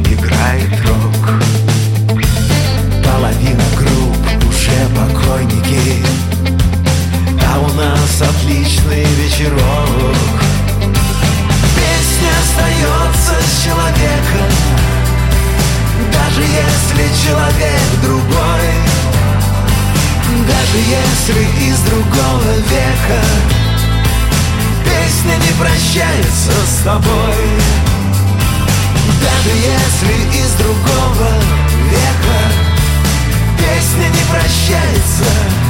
играет 0.05 0.71
рок 0.87 1.43
Половина 3.05 3.65
групп 3.77 4.49
уже 4.49 4.87
покойники 4.95 6.05
А 7.45 7.59
у 7.59 7.67
нас 7.75 8.23
отличный 8.23 9.05
вечерок 9.17 10.15
Песня 10.31 10.54
остается 12.55 13.35
с 13.43 13.65
человеком 13.65 14.51
Даже 16.13 16.43
если 16.43 17.27
человек 17.27 17.81
другой. 18.03 18.71
Даже 20.47 20.79
если 20.79 21.71
из 21.71 21.79
другого 21.81 22.53
века 22.71 23.25
Песня 24.85 25.37
не 25.37 25.53
прощается 25.59 26.53
с 26.67 26.85
тобой. 26.85 27.45
Даже 29.21 29.51
если 29.57 30.39
из 30.39 30.53
другого 30.55 31.31
века 31.91 32.41
Песня 33.59 34.09
не 34.09 34.25
прощается 34.31 35.64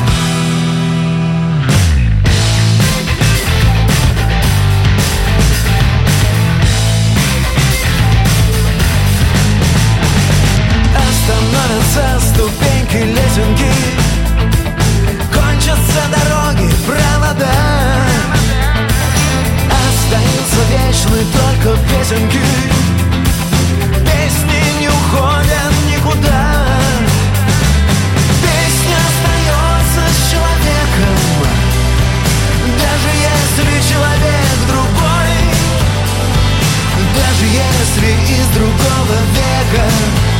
Остановятся 11.84 12.20
ступеньки 12.28 12.96
лесенки. 12.96 13.72
Кончатся 15.32 16.02
дороги, 16.10 16.70
провода. 16.86 17.50
Остаются 19.70 20.60
вечны 20.70 21.18
только 21.32 21.78
песенки. 21.88 22.40
Песни 24.00 24.80
не 24.80 24.88
уходят 24.88 25.72
никуда. 25.90 26.42
Песня 28.42 28.96
остается 29.08 30.02
с 30.10 30.30
человеком. 30.30 31.16
Даже 32.80 33.10
если 33.30 33.92
человек 33.92 34.56
другой. 34.68 35.34
Даже 37.14 37.44
если 37.46 38.10
из 38.34 38.46
другого 38.48 39.16
века 39.34 40.33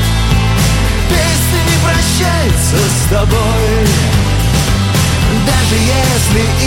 не 1.55 1.79
прощается 1.85 2.77
с 2.77 3.11
тобой. 3.11 3.87
Даже 5.47 5.77
если 5.77 6.63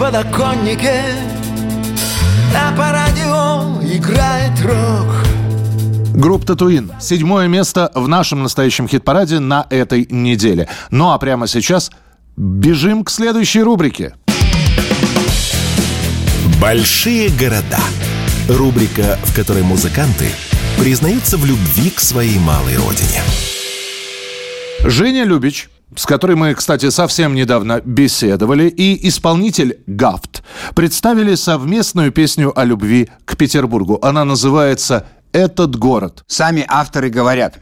на 0.00 0.06
подоконнике 0.06 1.02
А 2.56 2.72
по 2.74 2.90
радио 2.90 3.94
играет 3.94 4.58
рок 4.62 5.26
Группа 6.14 6.46
«Татуин». 6.46 6.90
Седьмое 7.00 7.48
место 7.48 7.90
в 7.94 8.08
нашем 8.08 8.42
настоящем 8.42 8.88
хит-параде 8.88 9.38
на 9.38 9.66
этой 9.70 10.06
неделе. 10.10 10.68
Ну 10.90 11.10
а 11.10 11.18
прямо 11.18 11.46
сейчас 11.46 11.90
бежим 12.36 13.04
к 13.04 13.10
следующей 13.10 13.62
рубрике. 13.62 14.14
Большие 16.60 17.30
города. 17.30 17.78
Рубрика, 18.48 19.18
в 19.22 19.34
которой 19.34 19.62
музыканты 19.62 20.26
признаются 20.78 21.36
в 21.36 21.44
любви 21.46 21.90
к 21.90 22.00
своей 22.00 22.38
малой 22.38 22.76
родине. 22.76 23.22
Женя 24.84 25.24
Любич, 25.24 25.70
с 25.96 26.06
которой 26.06 26.36
мы, 26.36 26.54
кстати, 26.54 26.90
совсем 26.90 27.34
недавно 27.34 27.80
беседовали, 27.84 28.68
и 28.68 29.08
исполнитель 29.08 29.80
Гафт 29.86 30.42
представили 30.74 31.34
совместную 31.34 32.12
песню 32.12 32.58
о 32.58 32.64
любви 32.64 33.08
к 33.24 33.36
Петербургу. 33.36 33.98
Она 34.02 34.24
называется 34.24 35.06
«Этот 35.32 35.76
город». 35.76 36.24
Сами 36.26 36.64
авторы 36.68 37.10
говорят, 37.10 37.58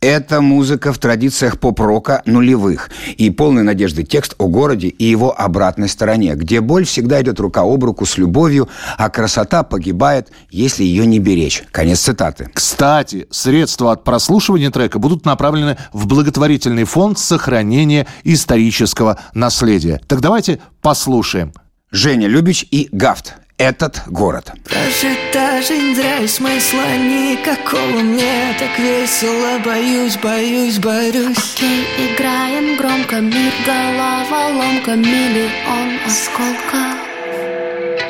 это 0.00 0.40
музыка 0.40 0.92
в 0.92 0.98
традициях 0.98 1.58
поп-рока 1.58 2.22
нулевых 2.24 2.90
и 3.16 3.30
полной 3.30 3.62
надежды 3.62 4.04
текст 4.04 4.34
о 4.38 4.46
городе 4.46 4.88
и 4.88 5.04
его 5.04 5.38
обратной 5.38 5.88
стороне, 5.88 6.34
где 6.34 6.60
боль 6.60 6.84
всегда 6.84 7.20
идет 7.22 7.40
рука 7.40 7.62
об 7.62 7.82
руку 7.82 8.06
с 8.06 8.16
любовью, 8.16 8.68
а 8.96 9.10
красота 9.10 9.62
погибает, 9.62 10.28
если 10.50 10.84
ее 10.84 11.06
не 11.06 11.18
беречь. 11.18 11.64
Конец 11.72 12.00
цитаты. 12.00 12.50
Кстати, 12.52 13.26
средства 13.30 13.92
от 13.92 14.04
прослушивания 14.04 14.70
трека 14.70 14.98
будут 14.98 15.24
направлены 15.24 15.76
в 15.92 16.06
благотворительный 16.06 16.84
фонд 16.84 17.18
сохранения 17.18 18.06
исторического 18.24 19.18
наследия. 19.34 20.00
Так 20.06 20.20
давайте 20.20 20.60
послушаем. 20.80 21.52
Женя 21.90 22.28
Любич 22.28 22.66
и 22.70 22.88
Гафт. 22.92 23.34
Этот 23.58 24.02
город. 24.06 24.52
Прожита 24.62 25.60
жизнь 25.62 25.96
зря 25.96 26.28
смысла 26.28 26.96
никакого 26.96 28.02
Мне 28.02 28.54
так 28.56 28.78
весело, 28.78 29.58
боюсь, 29.64 30.16
боюсь, 30.16 30.78
борюсь. 30.78 31.56
Окей, 31.56 31.84
играем 31.98 32.76
громко, 32.76 33.16
мир 33.16 33.52
головоломка 33.66 34.92
Миллион 34.92 35.98
осколков. 36.06 36.98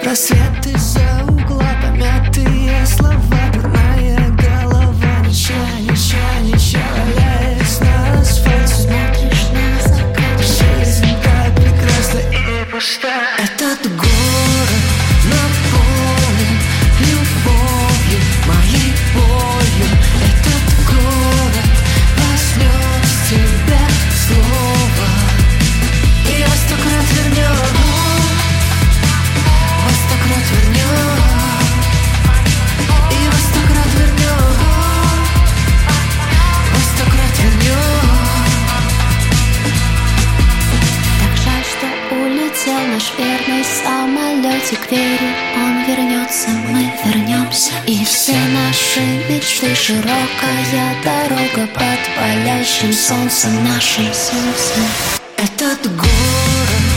Рассвет 0.04 0.66
из-за 0.66 1.24
угла, 1.26 1.64
помятые 1.82 2.84
слова 2.84 3.16
Дурная 3.54 4.28
голова, 4.36 5.26
ничего, 5.26 5.64
ничего, 5.80 6.30
ничего 6.42 6.82
Валяясь 6.94 7.80
на 7.80 8.20
асфальте, 8.20 8.74
Смотришь 8.74 9.48
на 9.54 9.80
закат. 9.88 10.40
Жизнь 10.40 11.16
так 11.24 11.54
прекрасна 11.54 12.18
и 12.18 12.70
пуста 12.70 13.37
самолетик 44.68 44.90
Верю, 44.90 45.34
он 45.56 45.84
вернется, 45.84 46.48
мы 46.48 46.92
вернемся. 47.04 47.72
И 47.86 48.04
все 48.04 48.32
наши 48.32 49.00
мечты 49.28 49.74
Широкая 49.74 50.94
дорога 51.04 51.66
под 51.74 51.98
палящим 52.16 52.92
солнцем 52.92 53.64
Нашим. 53.64 54.04
Солнцем 54.12 54.84
Этот 55.36 55.96
город 55.96 56.87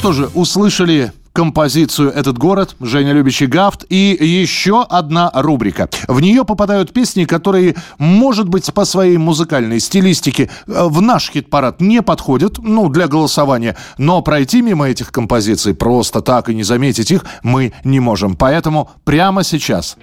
что 0.00 0.12
же, 0.12 0.30
услышали 0.32 1.12
композицию 1.34 2.10
«Этот 2.10 2.38
город», 2.38 2.74
Женя 2.80 3.12
Любящий 3.12 3.44
Гафт 3.44 3.84
и 3.90 4.16
еще 4.18 4.82
одна 4.82 5.30
рубрика. 5.34 5.90
В 6.08 6.22
нее 6.22 6.46
попадают 6.46 6.94
песни, 6.94 7.26
которые, 7.26 7.76
может 7.98 8.48
быть, 8.48 8.72
по 8.72 8.86
своей 8.86 9.18
музыкальной 9.18 9.78
стилистике 9.78 10.48
э, 10.66 10.84
в 10.86 11.02
наш 11.02 11.30
хит-парад 11.30 11.82
не 11.82 12.00
подходят, 12.00 12.56
ну, 12.56 12.88
для 12.88 13.08
голосования, 13.08 13.76
но 13.98 14.22
пройти 14.22 14.62
мимо 14.62 14.88
этих 14.88 15.12
композиций 15.12 15.74
просто 15.74 16.22
так 16.22 16.48
и 16.48 16.54
не 16.54 16.62
заметить 16.62 17.10
их 17.10 17.26
мы 17.42 17.74
не 17.84 18.00
можем. 18.00 18.36
Поэтому 18.36 18.88
прямо 19.04 19.44
сейчас. 19.44 19.98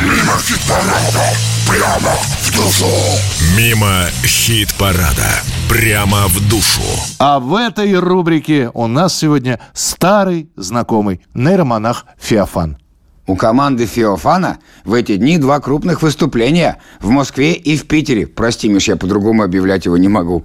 Мимо 0.00 0.38
хит-парада, 0.38 1.34
прямо 1.68 2.12
душу. 2.56 2.86
Мимо 3.56 4.06
хит-парада, 4.24 5.42
прямо 5.68 6.26
в 6.28 6.48
душу. 6.48 6.82
А 7.18 7.38
в 7.38 7.54
этой 7.54 7.94
рубрике 7.98 8.70
у 8.72 8.86
нас 8.86 9.16
сегодня 9.16 9.60
старый 9.74 10.48
знакомый 10.56 11.20
нейромонах 11.34 12.06
Феофан. 12.18 12.78
У 13.26 13.36
команды 13.36 13.86
Феофана 13.86 14.58
в 14.84 14.94
эти 14.94 15.16
дни 15.16 15.36
два 15.38 15.60
крупных 15.60 16.00
выступления 16.00 16.78
в 17.00 17.10
Москве 17.10 17.54
и 17.54 17.76
в 17.76 17.86
Питере. 17.86 18.26
Прости, 18.26 18.68
Миш, 18.68 18.88
я 18.88 18.96
по-другому 18.96 19.42
объявлять 19.42 19.84
его 19.84 19.96
не 19.96 20.08
могу. 20.08 20.44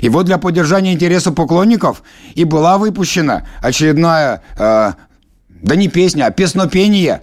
И 0.00 0.08
вот 0.08 0.26
для 0.26 0.38
поддержания 0.38 0.92
интереса 0.92 1.30
поклонников 1.32 2.02
и 2.34 2.44
была 2.44 2.78
выпущена 2.78 3.46
очередная, 3.62 4.42
э, 4.58 4.92
да 5.48 5.76
не 5.76 5.88
песня, 5.88 6.26
а 6.26 6.30
песнопение 6.32 7.22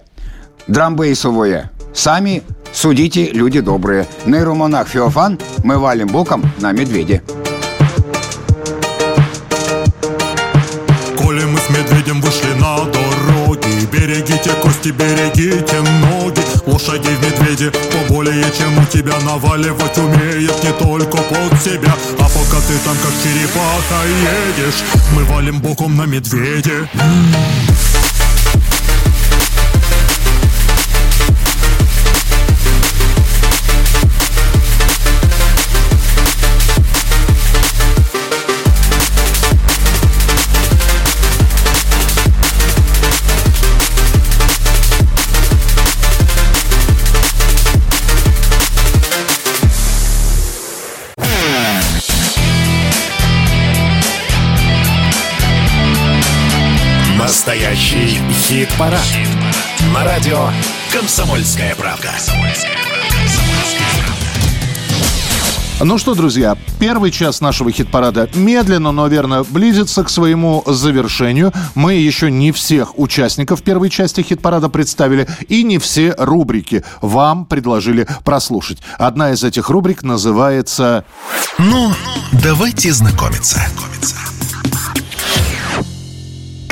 драмбейсовое. 0.66 1.70
Сами 1.94 2.42
судите, 2.72 3.30
люди 3.30 3.60
добрые. 3.60 4.06
Нейромонах 4.26 4.88
Феофан, 4.88 5.38
мы 5.62 5.78
валим 5.78 6.08
боком 6.08 6.44
на 6.58 6.72
медведе. 6.72 7.22
Коли 11.16 11.44
мы 11.44 11.58
с 11.58 11.70
медведем 11.70 12.20
вышли 12.20 12.52
на 12.60 12.78
дороги 12.84 13.88
Берегите 13.92 14.50
кости, 14.60 14.88
берегите 14.88 15.80
ноги 16.00 16.40
Лошадей 16.66 17.14
в 17.14 17.22
медведе 17.24 17.72
поболее, 17.92 18.44
чем 18.58 18.76
у 18.76 18.84
тебя 18.86 19.14
Наваливать 19.24 19.96
умеет 19.96 20.64
не 20.64 20.72
только 20.72 21.16
под 21.16 21.62
себя 21.62 21.94
А 22.18 22.24
пока 22.24 22.60
ты 22.66 22.76
там 22.84 22.96
как 23.02 23.12
черепаха 23.22 24.02
едешь 24.04 24.82
Мы 25.14 25.24
валим 25.24 25.60
боком 25.60 25.96
на 25.96 26.06
медведе 26.06 26.88
Хит-парад. 58.44 59.00
На 59.94 60.04
радио 60.04 60.50
«Комсомольская 60.92 61.74
правда». 61.76 62.10
Ну 65.80 65.96
что, 65.96 66.14
друзья, 66.14 66.54
первый 66.78 67.10
час 67.10 67.40
нашего 67.40 67.72
хит-парада 67.72 68.28
медленно, 68.34 68.92
но 68.92 69.06
верно 69.06 69.44
близится 69.44 70.04
к 70.04 70.10
своему 70.10 70.62
завершению. 70.66 71.54
Мы 71.74 71.94
еще 71.94 72.30
не 72.30 72.52
всех 72.52 72.98
участников 72.98 73.62
первой 73.62 73.88
части 73.88 74.20
хит-парада 74.20 74.68
представили 74.68 75.26
и 75.48 75.62
не 75.62 75.78
все 75.78 76.14
рубрики 76.18 76.84
вам 77.00 77.46
предложили 77.46 78.06
прослушать. 78.24 78.82
Одна 78.98 79.32
из 79.32 79.42
этих 79.42 79.70
рубрик 79.70 80.02
называется 80.02 81.06
Ну, 81.56 81.92
давайте 82.32 82.92
знакомиться. 82.92 83.60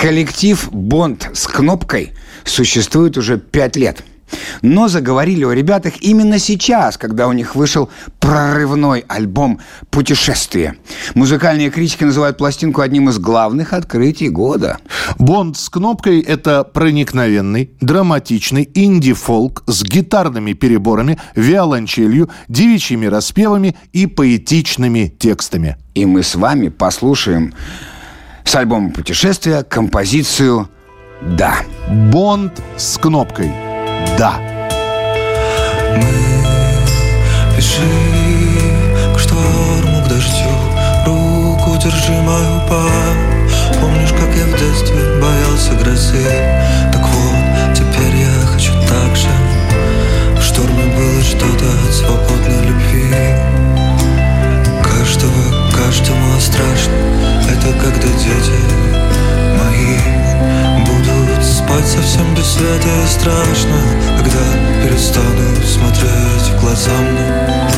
Коллектив 0.02 0.68
«Бонд» 0.72 1.30
с 1.32 1.46
кнопкой 1.46 2.12
существует 2.42 3.16
уже 3.16 3.38
пять 3.38 3.76
лет. 3.76 4.02
Но 4.60 4.88
заговорили 4.88 5.44
о 5.44 5.52
ребятах 5.52 5.92
именно 6.00 6.40
сейчас, 6.40 6.98
когда 6.98 7.28
у 7.28 7.32
них 7.32 7.54
вышел 7.54 7.88
прорывной 8.18 9.04
альбом 9.06 9.60
«Путешествие». 9.90 10.74
Музыкальные 11.14 11.70
критики 11.70 12.02
называют 12.02 12.36
пластинку 12.36 12.80
одним 12.80 13.10
из 13.10 13.20
главных 13.20 13.72
открытий 13.72 14.28
года. 14.28 14.78
Бонд 15.20 15.56
с 15.56 15.68
кнопкой– 15.68 16.18
это 16.22 16.64
проникновенный, 16.64 17.70
драматичный 17.80 18.68
инди-фолк 18.74 19.62
с 19.68 19.84
гитарными 19.84 20.52
переборами, 20.52 21.20
виолончелью, 21.36 22.28
девичьими 22.48 23.06
распевами 23.06 23.76
и 23.92 24.06
поэтичными 24.06 25.14
текстами. 25.16 25.76
И 25.94 26.06
мы 26.06 26.24
с 26.24 26.34
вами 26.34 26.70
послушаем 26.70 27.54
с 28.44 28.54
альбома 28.54 28.90
«Путешествие» 28.90 29.62
композицию 29.62 30.68
«Да». 31.20 31.56
Бонд 31.88 32.60
с 32.76 32.98
кнопкой 32.98 33.52
«Да». 34.18 34.34
Бежи 37.56 37.80
к 39.14 39.18
шторму, 39.18 40.04
к 40.04 40.08
дождю 40.08 40.50
Руку 41.06 41.76
держи 41.82 42.12
мою 42.12 42.60
па 42.68 42.82
Помнишь, 43.80 44.10
как 44.10 44.34
я 44.34 44.44
в 44.46 44.58
детстве 44.58 45.20
боялся 45.20 45.72
грозы 45.74 46.24
Так 46.92 47.02
вот, 47.02 47.74
теперь 47.74 48.16
я 48.16 48.46
хочу 48.46 48.72
так 48.88 49.16
же 49.16 49.28
В 50.36 50.42
шторме 50.42 50.84
было 50.96 51.22
что-то 51.22 51.66
от 51.86 51.94
свободной 51.94 52.66
любви 52.66 53.14
Каждого, 54.82 55.70
каждому 55.76 56.21
страшно. 56.42 56.92
Это 57.48 57.72
когда 57.78 58.08
дети 58.18 58.58
мои 59.58 59.96
Будут 60.84 61.44
спать 61.44 61.86
совсем 61.86 62.34
без 62.34 62.46
света. 62.46 62.88
И 63.04 63.06
страшно 63.06 63.78
Когда 64.18 64.44
перестану 64.82 65.62
смотреть 65.64 66.48
в 66.50 66.60
глаза 66.60 66.90
мне 66.90 67.71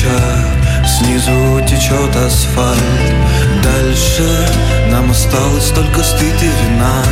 плечах 0.00 0.60
Снизу 0.86 1.60
течет 1.66 2.14
асфальт. 2.16 2.80
Дальше 3.62 4.48
нам 4.90 5.10
осталось 5.10 5.70
только 5.70 6.02
стыд 6.02 6.42
и 6.42 6.46
вина. 6.46 7.02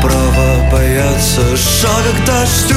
Право 0.00 0.70
бояться. 0.70 1.56
Шага 1.56 2.12
к 2.16 2.24
дождю. 2.24 2.76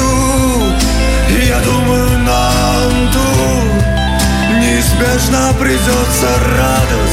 И 1.30 1.46
я 1.48 1.60
думаю, 1.60 2.08
нам 2.18 3.12
тут 3.12 3.86
Неизбежно 4.60 5.52
придется 5.58 6.28
радоваться 6.56 7.05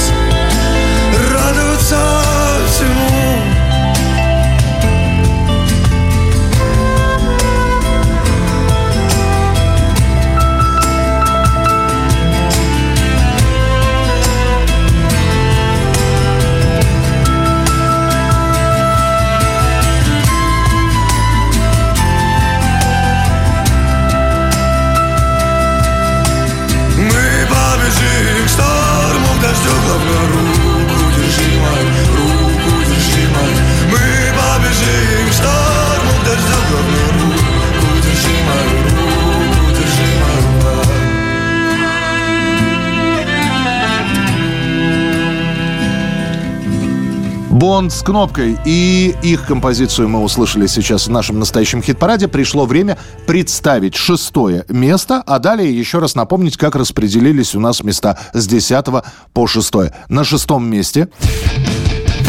Бонд 47.63 47.93
с 47.93 48.03
кнопкой. 48.03 48.57
И 48.65 49.15
их 49.23 49.45
композицию 49.45 50.09
мы 50.09 50.21
услышали 50.21 50.67
сейчас 50.67 51.07
в 51.07 51.11
нашем 51.11 51.39
настоящем 51.39 51.81
хит-параде. 51.81 52.27
Пришло 52.27 52.65
время 52.65 52.97
представить 53.25 53.95
шестое 53.95 54.65
место, 54.67 55.23
а 55.25 55.39
далее 55.39 55.71
еще 55.73 55.99
раз 55.99 56.13
напомнить, 56.15 56.57
как 56.57 56.75
распределились 56.75 57.55
у 57.55 57.61
нас 57.61 57.81
места 57.81 58.19
с 58.33 58.47
10 58.47 58.85
по 59.31 59.47
6. 59.47 59.73
На 60.09 60.25
шестом 60.25 60.69
месте... 60.69 61.07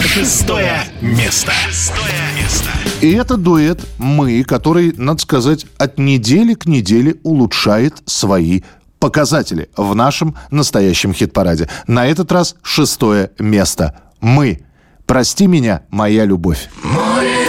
Шестое 0.00 0.84
место. 1.00 1.50
Шестое 1.66 2.14
место. 2.40 2.70
И 3.00 3.10
это 3.14 3.36
дуэт 3.36 3.84
«Мы», 3.98 4.44
который, 4.44 4.94
надо 4.96 5.20
сказать, 5.20 5.66
от 5.78 5.98
недели 5.98 6.54
к 6.54 6.66
неделе 6.66 7.16
улучшает 7.24 7.96
свои 8.06 8.62
показатели 9.00 9.68
в 9.76 9.96
нашем 9.96 10.36
настоящем 10.52 11.12
хит-параде. 11.12 11.68
На 11.88 12.06
этот 12.06 12.30
раз 12.30 12.54
шестое 12.62 13.32
место. 13.40 14.00
«Мы». 14.20 14.64
«Прости 15.06 15.46
меня, 15.46 15.82
моя 15.90 16.24
любовь». 16.24 16.70
Море 16.82 17.46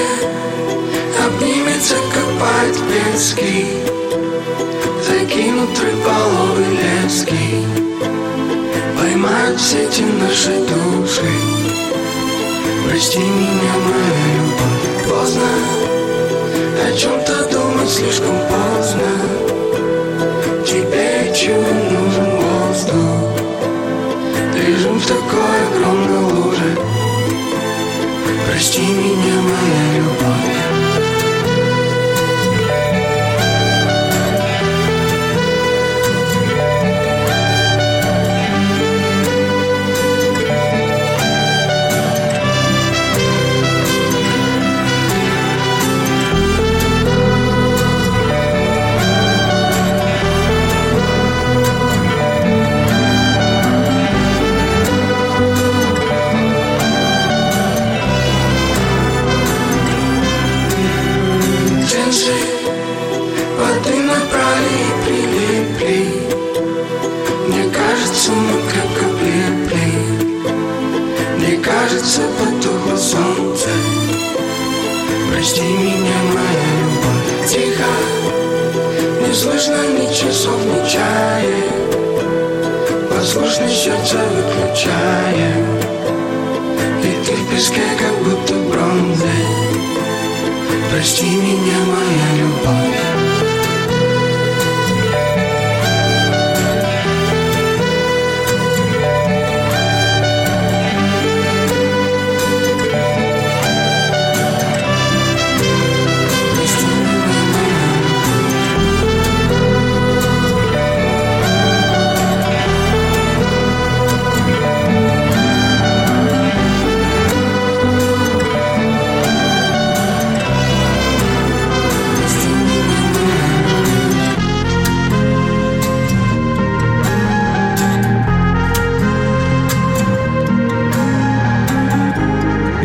обнимется, 1.26 1.96
как 2.14 2.26
по-тибетски. 2.38 3.66
Закинут 5.08 5.70
рыболовы 5.80 6.66
лески. 6.76 7.64
Поймают 9.00 9.62
сети 9.62 10.04
наши 10.20 10.60
души. 10.68 11.32
Прости 12.90 13.20
меня, 13.20 13.74
моя 13.88 14.26
любовь. 14.36 15.10
Поздно. 15.10 15.48
О 16.86 16.98
чем-то 16.98 17.52
думать 17.52 17.90
слишком 17.90 18.36
поздно. 18.52 19.12
Тебе 20.66 21.34
чего 21.34 21.72
нужен 21.90 22.30
воздух. 22.36 23.32
Лежим 24.56 25.00
в 25.00 25.06
такой 25.08 25.68
огромной 25.70 26.34
луже 26.34 26.85
Прости 28.46 28.82
меня, 28.82 29.42
моя 29.42 29.98
любовь 29.98 30.35
Прости 75.46 75.62
меня, 75.62 76.18
моя 76.34 76.70
любовь. 76.82 77.48
Тихо, 77.48 77.84
не 79.22 79.32
слышно 79.32 79.78
ни 79.90 80.12
часов, 80.12 80.60
ни 80.66 80.90
чая. 80.90 81.64
Послушно 83.12 83.70
сердце 83.70 84.18
выключая. 84.18 85.54
И 87.04 87.26
ты 87.28 87.34
в 87.34 87.52
песке, 87.52 87.84
как 88.00 88.24
будто 88.24 88.56
бронзой. 88.56 89.46
Прости 90.92 91.28
меня, 91.28 91.78
моя 91.94 92.42
любовь 92.42 93.05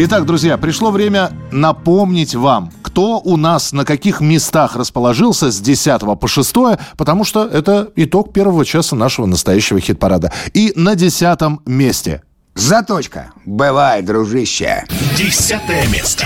Итак, 0.02 0.24
друзья, 0.24 0.56
пришло 0.56 0.90
время 0.90 1.30
напомнить 1.52 2.34
вам, 2.34 2.72
кто 2.80 3.20
у 3.20 3.36
нас 3.36 3.72
на 3.72 3.84
каких 3.84 4.22
местах 4.22 4.74
расположился 4.74 5.50
с 5.50 5.60
10 5.60 6.18
по 6.18 6.26
6, 6.26 6.54
потому 6.96 7.22
что 7.22 7.46
это 7.46 7.90
итог 7.96 8.32
первого 8.32 8.64
часа 8.64 8.96
нашего 8.96 9.26
настоящего 9.26 9.78
хит-парада. 9.78 10.32
И 10.54 10.72
на 10.74 10.94
десятом 10.94 11.60
месте. 11.66 12.22
Заточка. 12.54 13.32
Бывай, 13.44 14.00
дружище. 14.00 14.86
Десятое 15.18 15.86
место. 15.88 16.24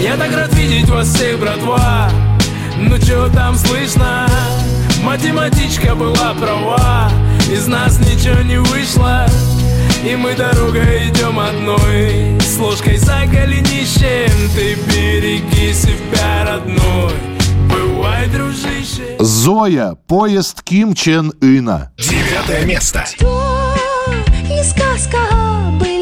Я 0.00 0.16
так 0.16 0.34
рад 0.34 0.54
видеть 0.54 0.88
вас 0.88 1.08
всех, 1.08 1.38
братва 1.38 2.10
Ну 2.78 2.98
чё 2.98 3.28
там 3.28 3.56
слышно? 3.56 4.26
Математичка 5.02 5.94
была 5.94 6.32
права 6.40 7.10
Из 7.52 7.66
нас 7.66 7.98
ничего 7.98 8.40
не 8.40 8.58
вышло 8.58 9.26
И 10.04 10.16
мы 10.16 10.34
дорогой 10.34 11.08
идем 11.08 11.38
одной 11.38 12.38
С 12.38 12.58
ложкой 12.58 12.98
за 12.98 13.24
голенищем 13.26 14.50
Ты 14.54 14.74
береги 14.86 15.72
себя, 15.72 16.44
родной 16.46 17.14
Бывай, 17.70 18.28
дружище 18.28 19.16
Зоя, 19.18 19.96
поезд 20.06 20.62
Ким 20.62 20.94
Чен 20.94 21.32
Ына. 21.40 21.90
Девятое 21.96 22.66
место. 22.66 23.04
И 24.50 24.62
сказка 24.62 25.18
былина 25.80 25.93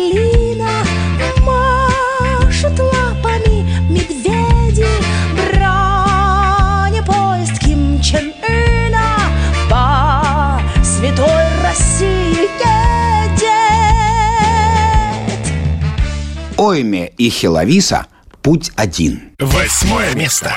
Ойме 16.72 17.12
и 17.18 17.28
Хиловиса 17.28 18.06
путь 18.40 18.72
один. 18.76 19.34
Восьмое 19.38 20.14
место. 20.14 20.54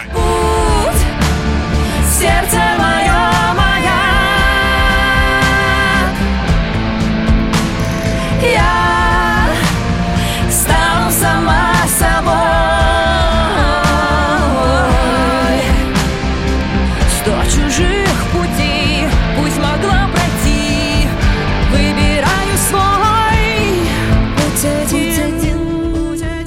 Сердце 2.17 2.61
мое, 2.79 3.04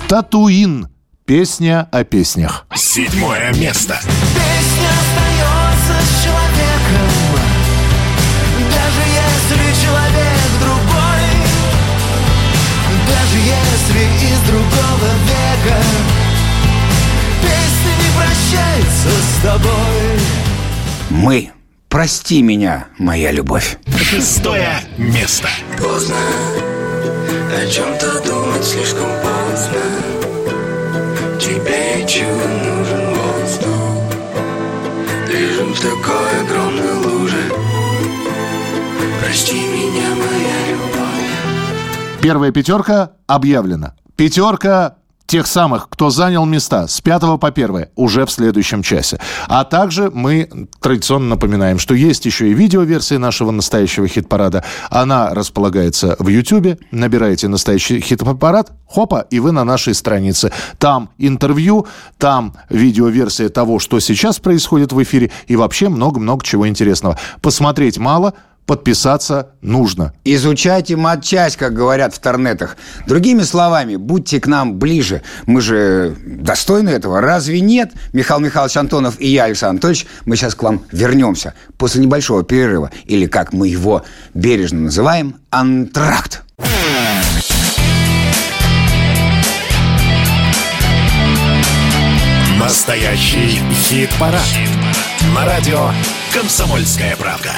Татуин. 0.09 0.89
Песня 1.27 1.87
о 1.93 2.03
песнях. 2.03 2.67
Седьмое 2.75 3.53
место. 3.53 4.01
Песня 4.01 4.89
остается 4.89 5.95
с 6.01 6.25
человеком 6.25 7.11
Даже 8.71 9.03
если 9.05 9.85
человек 9.85 10.49
другой 10.63 11.29
Даже 13.07 13.37
если 13.37 14.01
из 14.25 14.41
другого 14.49 15.11
века 15.27 15.79
Песня 17.43 17.93
не 18.01 18.11
прощается 18.17 19.11
с 19.11 19.43
тобой 19.43 20.21
Мы. 21.11 21.51
Прости 21.91 22.41
меня, 22.41 22.87
моя 22.99 23.31
любовь. 23.31 23.77
Шестое 23.95 24.81
место. 24.97 25.49
Поздно 25.79 26.17
о 27.29 27.67
чем-то 27.67 28.21
думать 28.27 28.65
слишком 28.65 29.09
поздно. 29.23 29.83
Тебе 31.41 32.07
чего 32.07 32.47
нужен 32.65 33.15
воздух. 33.15 34.15
Лежим 35.29 35.73
в 35.75 35.81
такой 35.81 36.41
огромной 36.43 36.95
луже. 36.95 37.53
Прости 39.23 39.57
меня, 39.57 40.09
моя 40.15 40.71
любовь. 40.71 42.21
Первая 42.21 42.53
пятерка 42.53 43.13
объявлена. 43.27 43.95
Пятерка 44.17 44.97
тех 45.29 45.47
самых, 45.47 45.89
кто 45.91 46.09
занял 46.11 46.45
места 46.47 46.89
с 46.89 47.01
5 47.01 47.39
по 47.39 47.49
1 47.49 47.89
уже 47.95 48.25
в 48.25 48.31
следующем 48.31 48.83
часе. 48.83 49.21
А 49.47 49.63
также 49.65 50.11
мы 50.11 50.49
традиционно 50.81 51.29
напоминаем, 51.29 51.79
что 51.79 51.95
есть 51.95 52.25
еще 52.25 52.49
и 52.51 52.55
видеоверсия 52.55 53.19
нашего 53.19 53.51
настоящего 53.51 54.09
хит-парада. 54.09 54.65
Она 54.89 55.35
располагается 55.35 56.17
в 56.19 56.29
YouTube. 56.29 56.81
Набираете 56.91 57.49
настоящий 57.49 58.01
хит-парад, 58.01 58.73
хопа, 58.87 59.27
и 59.31 59.39
вы 59.39 59.53
на 59.53 59.65
нашей 59.65 59.95
странице. 59.95 60.51
Там 60.79 61.11
интервью, 61.19 61.87
там 62.17 62.55
видеоверсия 62.71 63.51
того, 63.51 63.79
что 63.79 64.01
сейчас 64.01 64.39
происходит 64.41 64.93
в 64.93 65.03
эфире, 65.03 65.31
и 65.47 65.57
вообще 65.57 65.91
много-много 65.91 66.43
чего 66.43 66.67
интересного. 66.67 67.19
Посмотреть 67.43 67.99
мало, 67.99 68.33
подписаться 68.69 69.49
нужно. 69.63 70.13
Изучайте 70.25 70.95
матчасть, 70.95 71.57
как 71.57 71.73
говорят 71.73 72.15
в 72.15 72.19
торнетах. 72.19 72.77
Другими 73.07 73.43
словами, 73.43 73.97
будьте 73.97 74.41
к 74.41 74.47
нам 74.47 74.79
ближе. 74.79 75.23
Мы 75.47 75.63
же 75.63 76.15
достойны 76.25 76.91
этого. 76.91 77.23
Разве 77.23 77.61
нет? 77.61 77.93
Михаил 78.13 78.41
Михайлович 78.41 78.77
Антонов 78.77 79.19
и 79.19 79.29
я, 79.29 79.45
Александр 79.45 79.71
Анатольевич, 79.71 80.07
мы 80.27 80.37
сейчас 80.37 80.55
к 80.55 80.63
вам 80.63 80.83
вернемся 80.93 81.55
после 81.79 82.03
небольшого 82.03 82.45
перерыва. 82.45 82.91
Или, 83.07 83.27
как 83.27 83.55
мы 83.55 83.69
его 83.69 84.05
бережно 84.35 84.81
называем, 84.81 85.37
антракт. 85.49 86.43
Настоящий 92.61 93.63
хит-парад. 93.73 94.43
На 95.35 95.47
радио 95.47 95.91
«Комсомольская 96.35 97.17
правда». 97.17 97.53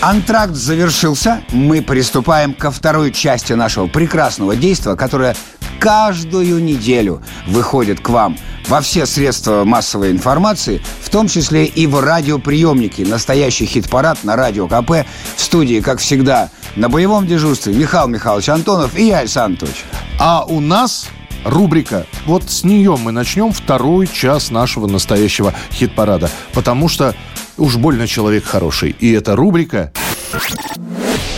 Антракт 0.00 0.54
завершился. 0.54 1.42
Мы 1.50 1.82
приступаем 1.82 2.54
ко 2.54 2.70
второй 2.70 3.10
части 3.10 3.54
нашего 3.54 3.88
прекрасного 3.88 4.54
действия, 4.54 4.94
которое 4.94 5.34
каждую 5.80 6.62
неделю 6.62 7.20
выходит 7.48 8.00
к 8.00 8.08
вам 8.08 8.38
во 8.68 8.80
все 8.80 9.06
средства 9.06 9.64
массовой 9.64 10.12
информации, 10.12 10.80
в 11.02 11.10
том 11.10 11.26
числе 11.26 11.64
и 11.64 11.88
в 11.88 11.98
радиоприемники. 12.00 13.02
Настоящий 13.02 13.66
хит-парад 13.66 14.22
на 14.22 14.36
Радио 14.36 14.68
КП. 14.68 15.04
В 15.36 15.40
студии, 15.40 15.80
как 15.80 15.98
всегда, 15.98 16.50
на 16.76 16.88
боевом 16.88 17.26
дежурстве 17.26 17.74
Михаил 17.74 18.06
Михайлович 18.06 18.48
Антонов 18.50 18.96
и 18.96 19.08
я, 19.08 19.18
Александр 19.18 19.64
Анатольевич. 19.64 19.84
А 20.20 20.44
у 20.44 20.60
нас 20.60 21.08
рубрика. 21.44 22.06
Вот 22.24 22.48
с 22.48 22.62
нее 22.62 22.96
мы 22.96 23.10
начнем 23.10 23.50
второй 23.52 24.06
час 24.06 24.52
нашего 24.52 24.86
настоящего 24.86 25.54
хит-парада. 25.72 26.30
Потому 26.52 26.88
что 26.88 27.16
уж 27.58 27.76
больно 27.76 28.06
человек 28.06 28.44
хороший. 28.44 28.96
И 28.98 29.12
эта 29.12 29.36
рубрика... 29.36 29.92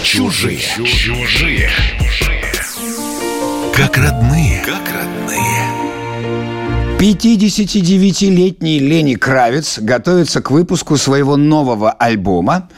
Чужие. 0.02 0.58
Чужие. 0.58 1.70
Как 3.74 3.96
родные. 3.96 4.62
Как 4.64 4.82
родные. 4.92 5.80
59-летний 6.98 8.78
Лени 8.78 9.14
Кравец 9.14 9.78
готовится 9.78 10.42
к 10.42 10.50
выпуску 10.50 10.98
своего 10.98 11.36
нового 11.36 11.92
альбома, 11.92 12.68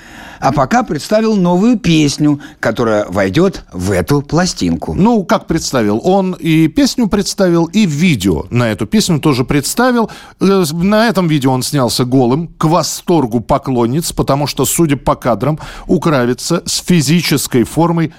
а 0.43 0.51
пока 0.51 0.83
представил 0.83 1.37
новую 1.37 1.79
песню, 1.79 2.41
которая 2.59 3.07
войдет 3.09 3.65
в 3.73 3.93
эту 3.93 4.23
пластинку. 4.23 4.93
Ну, 4.93 5.25
как 5.25 5.47
представил? 5.47 6.01
Он 6.03 6.33
и 6.33 6.67
песню 6.67 7.07
представил, 7.07 7.67
и 7.67 7.87
видео 7.87 8.47
на 8.51 8.73
эту 8.73 8.87
песню 8.87 9.21
тоже 9.21 9.45
представил. 9.45 10.11
Э, 10.41 10.65
На 10.73 11.07
этом 11.07 11.29
видео 11.29 11.53
он 11.53 11.63
снялся 11.63 12.05
голым, 12.05 12.49
к 12.59 12.65
восторгу 12.65 13.39
поклонниц, 13.41 14.11
потому 14.13 14.49
что, 14.49 14.65
судя 14.65 14.97
по 14.97 15.15
кадрам, 15.15 15.61
у 15.87 16.01
Кравица 16.01 16.65
с 16.67 16.79
физической 16.79 17.63
формой 17.63 18.13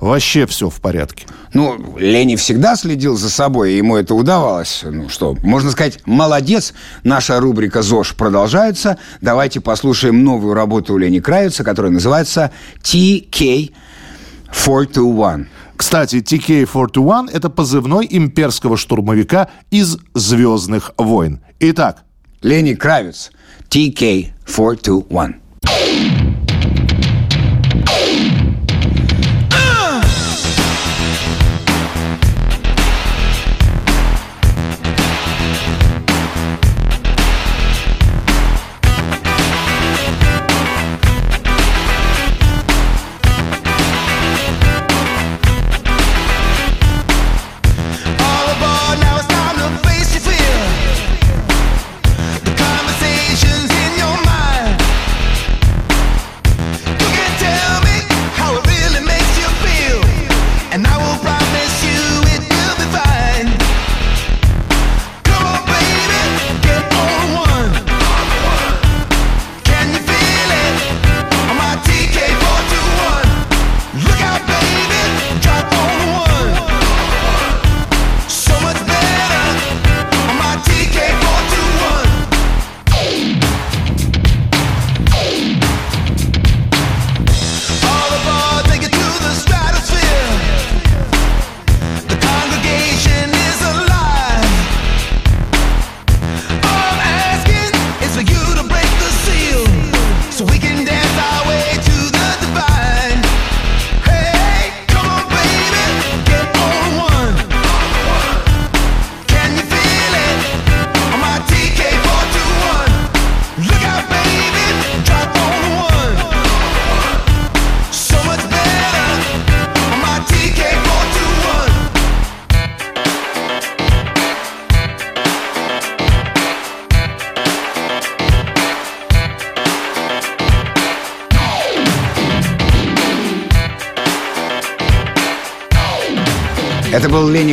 вообще 0.00 0.46
все 0.46 0.70
в 0.70 0.80
порядке. 0.80 1.26
Ну, 1.52 1.96
Лени 1.98 2.36
всегда 2.36 2.76
следил 2.76 3.16
за 3.16 3.28
собой, 3.30 3.72
и 3.72 3.76
ему 3.76 3.96
это 3.96 4.14
удавалось. 4.14 4.82
Ну 4.84 5.08
что, 5.08 5.36
можно 5.42 5.70
сказать, 5.70 5.98
молодец. 6.06 6.72
Наша 7.04 7.38
рубрика 7.40 7.82
ЗОЖ 7.82 8.14
продолжается. 8.14 8.96
Давайте 9.20 9.60
послушаем 9.60 10.24
новую 10.24 10.54
работу 10.54 10.96
Лени 10.96 11.20
Кравица, 11.20 11.62
которая 11.64 11.92
называется 11.92 12.50
TK421. 12.82 15.46
Кстати, 15.76 16.16
TK-41– 16.16 17.30
это 17.32 17.48
позывной 17.48 18.06
имперского 18.10 18.76
штурмовика 18.76 19.48
из 19.70 19.96
«Звездных 20.12 20.92
войн». 20.98 21.40
Итак, 21.58 22.02
Лени 22.42 22.74
Кравец, 22.74 23.30
TK421. 23.70 25.36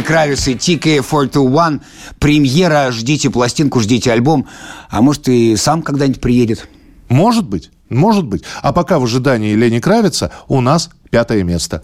Кравец 0.08 0.48
и 0.48 0.54
TK421. 0.54 1.82
Премьера. 2.18 2.92
Ждите 2.92 3.30
пластинку, 3.30 3.82
ждите 3.82 4.14
альбом. 4.14 4.48
А 4.90 5.02
может, 5.02 5.28
и 5.28 5.58
сам 5.58 5.82
когда-нибудь 5.82 6.22
приедет. 6.22 6.70
может 7.10 7.46
быть, 7.46 7.72
может 7.90 8.24
быть. 8.24 8.44
А 8.62 8.72
пока 8.72 9.00
в 9.00 9.04
ожидании 9.04 9.54
Лени 9.54 9.80
Кравица 9.80 10.32
у 10.48 10.62
нас 10.62 10.92
пятое 11.12 11.44
место. 11.44 11.84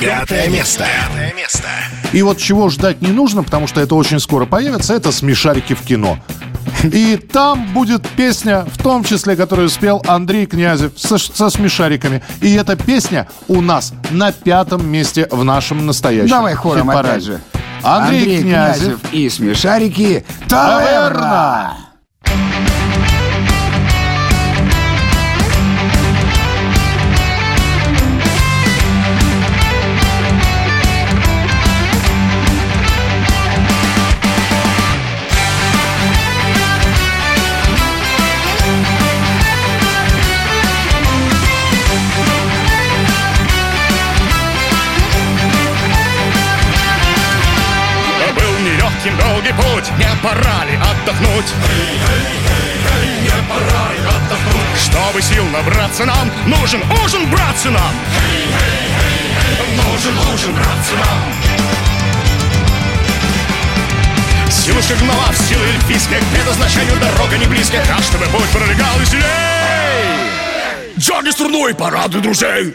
Пятое 0.00 0.48
место. 0.48 0.86
Пятое 0.86 1.34
место. 1.34 1.68
И 2.14 2.22
вот 2.22 2.38
чего 2.38 2.70
ждать 2.70 3.02
не 3.02 3.12
нужно, 3.12 3.42
потому 3.42 3.66
что 3.66 3.82
это 3.82 3.94
очень 3.94 4.18
скоро 4.18 4.46
появится, 4.46 4.94
это 4.94 5.12
«Смешарики 5.12 5.74
в 5.74 5.82
кино». 5.82 6.18
И 6.82 7.16
там 7.16 7.72
будет 7.72 8.06
песня, 8.10 8.64
в 8.66 8.82
том 8.82 9.04
числе, 9.04 9.36
которую 9.36 9.68
спел 9.68 10.02
Андрей 10.06 10.46
Князев 10.46 10.92
со, 10.96 11.18
со 11.18 11.50
смешариками. 11.50 12.22
И 12.40 12.52
эта 12.54 12.76
песня 12.76 13.28
у 13.48 13.60
нас 13.60 13.92
на 14.10 14.32
пятом 14.32 14.86
месте 14.86 15.26
в 15.30 15.44
нашем 15.44 15.86
настоящем 15.86 16.30
Давай 16.30 16.54
хором 16.54 16.88
хит-параде. 16.88 17.10
опять 17.10 17.24
же. 17.24 17.40
Андрей, 17.82 18.40
Князев. 18.42 18.98
и 19.12 19.28
смешарики. 19.28 20.24
Таверна. 20.48 21.76
Пора 50.22 50.64
ли 50.64 50.76
отдохнуть? 50.76 51.52
Не 53.22 53.30
пора 53.48 53.92
ли 53.92 53.98
отдохнуть? 54.00 54.80
Чтобы 54.80 55.20
сил 55.22 55.44
набраться 55.48 56.04
нам, 56.04 56.30
нужен 56.46 56.82
ужин, 57.04 57.30
братцы, 57.30 57.70
нам! 57.70 57.92
Нужен 59.76 60.18
ужин, 60.32 60.54
братцы, 60.54 60.94
нам! 60.94 61.44
Силу 64.50 64.80
шагнула 64.80 65.30
в 65.30 65.36
силы 65.36 65.66
эльфийские 65.66 66.20
К 66.20 66.24
предназначению 66.24 66.96
дорога 66.98 67.36
не 67.36 67.44
близкая 67.46 67.84
А 67.94 68.00
чтобы 68.00 68.24
путь 68.26 68.48
пролегал 68.48 68.98
веселей 68.98 69.24
Джорни 70.96 71.30
струной 71.30 71.74
порадуй 71.74 72.22
друзей 72.22 72.74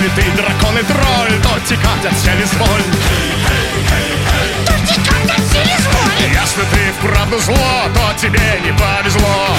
Если 0.00 0.22
ты 0.22 0.30
дракон 0.30 0.78
и 0.78 0.82
тролль, 0.82 1.42
то 1.42 1.60
текать 1.68 2.06
от 2.06 2.18
сели 2.18 2.44
зволь. 2.44 2.82
Если 6.20 6.62
ты 6.62 6.92
вправду 6.98 7.38
зло, 7.40 7.82
то 7.92 8.18
тебе 8.18 8.60
не 8.64 8.72
повезло. 8.72 9.56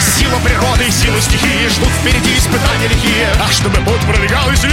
Сила 0.00 0.38
природы 0.42 0.86
и 0.86 0.90
сила 0.90 1.20
стихии 1.20 1.68
ждут 1.68 1.90
впереди 2.00 2.38
испытания 2.38 2.88
лихие. 2.88 3.28
А 3.46 3.52
чтобы 3.52 3.76
путь 3.82 4.00
пролегал 4.10 4.48
веселей, 4.48 4.72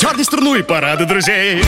дерни 0.00 0.22
струну 0.22 0.54
и 0.54 0.62
парады 0.62 1.04
друзей. 1.04 1.64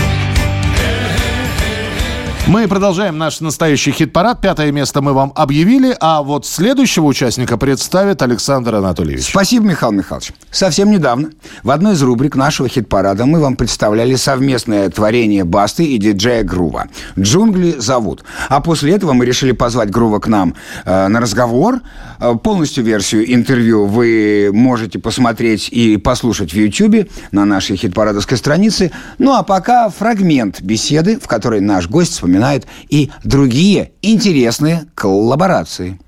Мы 2.48 2.68
продолжаем 2.68 3.18
наш 3.18 3.40
настоящий 3.40 3.90
хит-парад. 3.90 4.40
Пятое 4.40 4.70
место 4.70 5.02
мы 5.02 5.14
вам 5.14 5.32
объявили, 5.34 5.96
а 5.98 6.22
вот 6.22 6.46
следующего 6.46 7.06
участника 7.06 7.58
представит 7.58 8.22
Александр 8.22 8.76
Анатольевич. 8.76 9.30
Спасибо, 9.30 9.66
Михаил 9.66 9.90
Михайлович. 9.90 10.32
Совсем 10.52 10.92
недавно 10.92 11.30
в 11.64 11.72
одной 11.72 11.94
из 11.94 12.02
рубрик 12.02 12.36
нашего 12.36 12.68
хит-парада 12.68 13.26
мы 13.26 13.40
вам 13.40 13.56
представляли 13.56 14.14
совместное 14.14 14.88
творение 14.90 15.42
Басты 15.42 15.86
и 15.86 15.98
диджея 15.98 16.44
Грува. 16.44 16.86
«Джунгли 17.18 17.74
зовут». 17.78 18.22
А 18.48 18.60
после 18.60 18.94
этого 18.94 19.12
мы 19.12 19.26
решили 19.26 19.50
позвать 19.50 19.90
Грува 19.90 20.20
к 20.20 20.28
нам 20.28 20.54
э, 20.84 21.08
на 21.08 21.20
разговор. 21.20 21.80
Э, 22.18 22.34
полностью 22.34 22.84
версию 22.84 23.32
интервью 23.32 23.86
вы 23.86 24.50
можете 24.52 24.98
посмотреть 24.98 25.68
и 25.70 25.96
послушать 25.96 26.52
в 26.52 26.56
YouTube 26.56 27.08
на 27.32 27.44
нашей 27.44 27.76
хит-парадовской 27.76 28.38
странице. 28.38 28.90
Ну 29.18 29.32
а 29.32 29.42
пока 29.42 29.88
фрагмент 29.88 30.60
беседы, 30.60 31.18
в 31.18 31.26
которой 31.26 31.60
наш 31.60 31.88
гость 31.88 32.12
вспоминает 32.12 32.66
и 32.88 33.10
другие 33.24 33.92
интересные 34.02 34.86
коллаборации. 34.94 35.98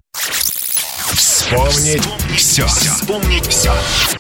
Вспомнить 1.12 2.02
все. 2.36 2.66
Вспомнить 2.66 3.46
все. 3.46 3.72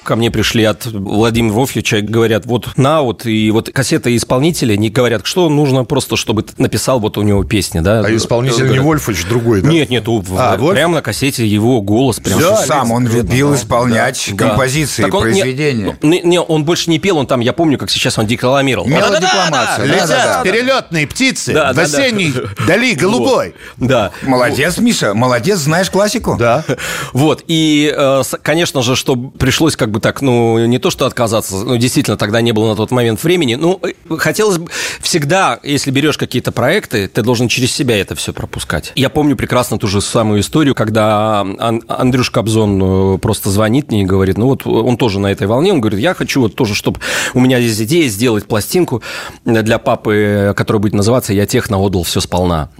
Ко 0.04 0.16
мне 0.16 0.30
пришли 0.30 0.64
от 0.64 0.86
Владимира 0.86 1.54
Вовьевича, 1.54 2.00
говорят, 2.00 2.46
вот 2.46 2.76
на 2.78 3.02
вот, 3.02 3.26
и 3.26 3.50
вот 3.50 3.70
кассета 3.72 4.14
исполнителя, 4.16 4.76
не 4.76 4.88
говорят, 4.90 5.26
что 5.26 5.48
нужно 5.50 5.84
просто, 5.84 6.16
чтобы 6.16 6.42
ты 6.44 6.52
написал 6.56 6.98
вот 7.00 7.18
у 7.18 7.22
него 7.22 7.44
песни, 7.44 7.80
да. 7.80 8.00
А 8.00 8.14
исполнитель 8.16 8.62
не 8.62 8.64
Говорят, 8.68 8.84
Вольфович, 8.84 9.24
другой, 9.26 9.60
да? 9.60 9.68
Нет, 9.68 9.90
нет, 9.90 10.08
у- 10.08 10.24
А, 10.36 10.56
в- 10.56 10.70
прямо 10.72 10.94
на 10.96 11.02
кассете 11.02 11.46
его 11.46 11.80
голос. 11.82 12.20
Прям 12.20 12.40
с- 12.40 12.66
сам 12.66 12.90
он 12.90 13.06
любил 13.06 13.54
исполнять 13.54 14.30
Да. 14.32 14.48
композиции, 14.48 15.02
Так 15.02 15.14
он- 15.14 15.30
не- 15.30 15.42
произведения. 15.42 15.98
Не, 16.02 16.20
не, 16.22 16.40
он 16.40 16.64
больше 16.64 16.88
не 16.90 16.98
пел, 16.98 17.18
он 17.18 17.26
там, 17.26 17.40
я 17.40 17.52
помню, 17.52 17.76
как 17.76 17.90
сейчас 17.90 18.18
он 18.18 18.26
декламировал. 18.26 18.86
Мелодекламация. 18.88 19.84
Летят 19.84 20.42
перелетные 20.42 21.06
птицы 21.06 21.52
Да, 21.52 21.72
в 21.72 21.76
да, 21.76 21.86
да. 21.86 21.98
осенней 21.98 22.32
дали 22.66 22.94
голубой. 22.94 23.54
Вот. 23.76 23.88
Да. 23.88 24.10
Молодец, 24.22 24.78
Миша, 24.78 25.12
молодец, 25.14 25.58
знаешь 25.58 25.90
классику. 25.90 26.36
Да. 26.38 26.64
Вот, 27.12 27.42
и, 27.48 27.92
э, 27.96 28.22
конечно 28.42 28.82
же, 28.82 28.94
что 28.96 29.16
пришлось 29.16 29.76
как 29.76 29.90
бы 29.90 29.97
так, 30.00 30.22
ну, 30.22 30.64
не 30.66 30.78
то 30.78 30.90
что 30.90 31.06
отказаться, 31.06 31.56
ну, 31.56 31.76
действительно, 31.76 32.16
тогда 32.16 32.40
не 32.40 32.52
было 32.52 32.68
на 32.70 32.76
тот 32.76 32.90
момент 32.90 33.22
времени, 33.22 33.54
ну, 33.54 33.80
э, 33.82 34.16
хотелось 34.16 34.58
бы 34.58 34.68
всегда, 35.00 35.58
если 35.62 35.90
берешь 35.90 36.16
какие-то 36.16 36.52
проекты, 36.52 37.08
ты 37.08 37.22
должен 37.22 37.48
через 37.48 37.72
себя 37.72 37.98
это 37.98 38.14
все 38.14 38.32
пропускать. 38.32 38.92
Я 38.94 39.08
помню 39.10 39.36
прекрасно 39.36 39.78
ту 39.78 39.86
же 39.86 40.00
самую 40.00 40.40
историю, 40.40 40.74
когда 40.74 41.40
Ан- 41.40 41.82
Андрюш 41.88 42.30
Кобзон 42.30 43.14
э, 43.14 43.18
просто 43.18 43.50
звонит 43.50 43.90
мне 43.90 44.02
и 44.02 44.04
говорит, 44.04 44.38
ну, 44.38 44.46
вот 44.46 44.66
он 44.66 44.96
тоже 44.96 45.20
на 45.20 45.28
этой 45.28 45.46
волне, 45.46 45.72
он 45.72 45.80
говорит, 45.80 46.00
я 46.00 46.14
хочу 46.14 46.40
вот 46.40 46.54
тоже, 46.54 46.74
чтобы 46.74 47.00
у 47.34 47.40
меня 47.40 47.58
есть 47.58 47.80
идея 47.82 48.08
сделать 48.08 48.46
пластинку 48.46 49.02
для 49.44 49.78
папы, 49.78 50.52
которая 50.56 50.80
будет 50.80 50.94
называться 50.94 51.32
«Я 51.32 51.46
техно 51.46 51.78
отдал 51.78 52.02
все 52.02 52.20
сполна». 52.20 52.70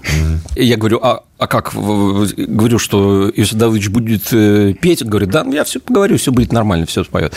И 0.56 0.64
я 0.64 0.76
говорю, 0.76 1.00
а, 1.02 1.22
а 1.38 1.46
как? 1.46 1.72
Говорю, 1.72 2.78
что 2.78 3.30
Иосиф 3.30 3.54
Давыдович 3.54 3.88
будет 3.90 4.32
э, 4.32 4.74
петь. 4.74 5.04
Говорит, 5.04 5.30
да, 5.30 5.46
я 5.50 5.62
все 5.62 5.78
поговорю, 5.78 6.18
все 6.18 6.32
будет 6.32 6.52
нормально, 6.52 6.84
все 6.86 7.04
споет. 7.04 7.34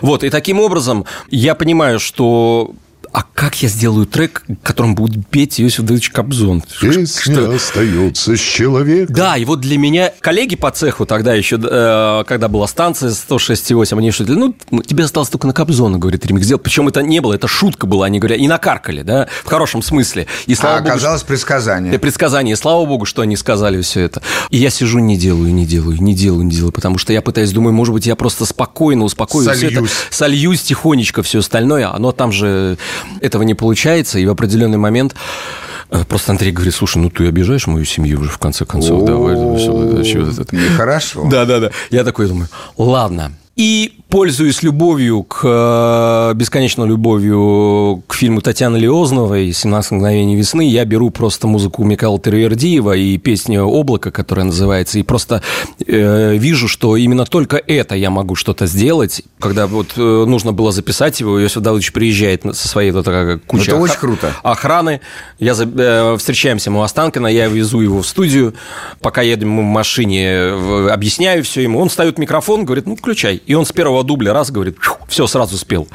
Вот, 0.00 0.24
и 0.24 0.30
таким 0.30 0.58
образом 0.60 1.04
я 1.30 1.54
понимаю, 1.54 2.00
что 2.00 2.74
а 3.14 3.22
как 3.32 3.62
я 3.62 3.68
сделаю 3.68 4.06
трек, 4.06 4.42
которым 4.64 4.96
будет 4.96 5.24
петь 5.28 5.60
Иосиф 5.60 5.84
Давыдович 5.84 6.10
Кобзон? 6.10 6.64
Песня 6.80 7.54
остается 7.54 8.36
с 8.36 8.40
человеком. 8.40 9.14
Да, 9.14 9.36
и 9.36 9.44
вот 9.44 9.60
для 9.60 9.78
меня 9.78 10.12
коллеги 10.20 10.56
по 10.56 10.72
цеху 10.72 11.06
тогда 11.06 11.32
еще, 11.32 11.56
э, 11.62 12.24
когда 12.26 12.48
была 12.48 12.66
станция 12.66 13.10
106,8, 13.10 13.96
они 13.96 14.10
что 14.10 14.24
ну, 14.24 14.52
тебе 14.84 15.04
осталось 15.04 15.28
только 15.28 15.46
на 15.46 15.52
Кобзона, 15.52 15.98
говорит, 15.98 16.26
ремикс 16.26 16.44
сделать. 16.44 16.64
Причем 16.64 16.88
это 16.88 17.02
не 17.02 17.20
было, 17.20 17.34
это 17.34 17.46
шутка 17.46 17.86
была, 17.86 18.06
они 18.06 18.18
говорят, 18.18 18.40
и 18.40 18.48
накаркали, 18.48 19.02
да, 19.02 19.28
в 19.44 19.48
хорошем 19.48 19.80
смысле. 19.80 20.26
И 20.46 20.56
слава 20.56 20.78
А 20.78 20.80
богу, 20.80 20.90
оказалось 20.90 21.22
предсказание. 21.22 21.92
это 21.92 22.00
предсказание. 22.00 22.56
Слава 22.56 22.84
богу, 22.84 23.04
что 23.04 23.22
они 23.22 23.36
сказали 23.36 23.80
все 23.82 24.00
это. 24.00 24.22
И 24.50 24.56
я 24.56 24.70
сижу, 24.70 24.98
не 24.98 25.16
делаю, 25.16 25.54
не 25.54 25.66
делаю, 25.66 26.02
не 26.02 26.16
делаю, 26.16 26.42
не 26.42 26.50
делаю, 26.56 26.72
потому 26.72 26.98
что 26.98 27.12
я 27.12 27.22
пытаюсь, 27.22 27.52
думаю, 27.52 27.74
может 27.74 27.94
быть, 27.94 28.06
я 28.06 28.16
просто 28.16 28.44
спокойно 28.44 29.04
успокою 29.04 29.48
всё 29.52 29.68
это, 29.68 29.76
Сольюсь. 29.76 29.90
сольюсь 30.10 30.62
тихонечко 30.62 31.22
все 31.22 31.38
остальное, 31.38 31.94
оно 31.94 32.10
там 32.10 32.32
же 32.32 32.76
этого 33.20 33.42
не 33.42 33.54
получается, 33.54 34.18
и 34.18 34.26
в 34.26 34.30
определенный 34.30 34.78
момент 34.78 35.14
э, 35.90 36.04
Просто 36.08 36.32
Андрей 36.32 36.52
говорит, 36.52 36.74
слушай, 36.74 36.98
ну 36.98 37.10
ты 37.10 37.26
обижаешь 37.28 37.66
мою 37.66 37.84
семью 37.84 38.20
уже 38.20 38.30
в 38.30 38.38
конце 38.38 38.64
концов. 38.64 39.04
Давай, 39.04 39.36
Нехорошо. 40.52 41.28
Да, 41.30 41.44
да, 41.44 41.60
да. 41.60 41.70
Я 41.90 42.04
такой 42.04 42.28
думаю, 42.28 42.48
ладно. 42.76 43.32
И 43.56 44.00
пользуясь 44.18 44.62
любовью 44.62 45.24
к 45.24 45.40
э, 45.42 46.34
бесконечной 46.36 46.86
любовью 46.86 48.04
к 48.06 48.14
фильму 48.14 48.42
Татьяны 48.42 48.76
Лиозновой 48.76 49.48
«17 49.48 49.86
мгновений 49.94 50.36
весны», 50.36 50.68
я 50.68 50.84
беру 50.84 51.10
просто 51.10 51.48
музыку 51.48 51.82
Михаила 51.82 52.20
Тервердиева 52.20 52.92
и 52.92 53.18
песню 53.18 53.64
«Облако», 53.64 54.12
которая 54.12 54.46
называется, 54.46 55.00
и 55.00 55.02
просто 55.02 55.42
э, 55.84 56.36
вижу, 56.36 56.68
что 56.68 56.96
именно 56.96 57.26
только 57.26 57.56
это 57.56 57.96
я 57.96 58.10
могу 58.10 58.36
что-то 58.36 58.66
сделать. 58.66 59.22
Когда 59.40 59.66
вот 59.66 59.94
э, 59.96 60.00
нужно 60.00 60.52
было 60.52 60.70
записать 60.70 61.18
его, 61.18 61.42
Иосиф 61.42 61.60
Давыдович 61.62 61.92
приезжает 61.92 62.42
со 62.56 62.68
своей 62.68 62.92
вот 62.92 63.04
такой 63.06 63.40
кучей 63.40 63.72
Это 63.72 63.78
очень 63.78 63.94
охра- 63.94 63.98
круто. 63.98 64.32
охраны. 64.44 65.00
Я 65.40 65.54
за- 65.54 65.64
э, 65.68 66.16
встречаемся 66.18 66.70
мы 66.70 66.78
у 66.78 66.82
Останкина, 66.82 67.26
я 67.26 67.48
везу 67.48 67.80
его 67.80 68.00
в 68.00 68.06
студию, 68.06 68.54
пока 69.00 69.22
едем 69.22 69.58
в 69.58 69.62
машине, 69.62 70.52
в- 70.54 70.92
объясняю 70.92 71.42
все 71.42 71.62
ему. 71.62 71.80
Он 71.80 71.90
ставит 71.90 72.16
микрофон, 72.16 72.64
говорит, 72.64 72.86
ну, 72.86 72.94
включай. 72.94 73.42
И 73.44 73.54
он 73.54 73.66
с 73.66 73.72
первого 73.72 74.03
дубля 74.04 74.32
раз 74.32 74.50
говорит, 74.50 74.76
все, 75.08 75.26
сразу 75.26 75.56
спел. 75.56 75.88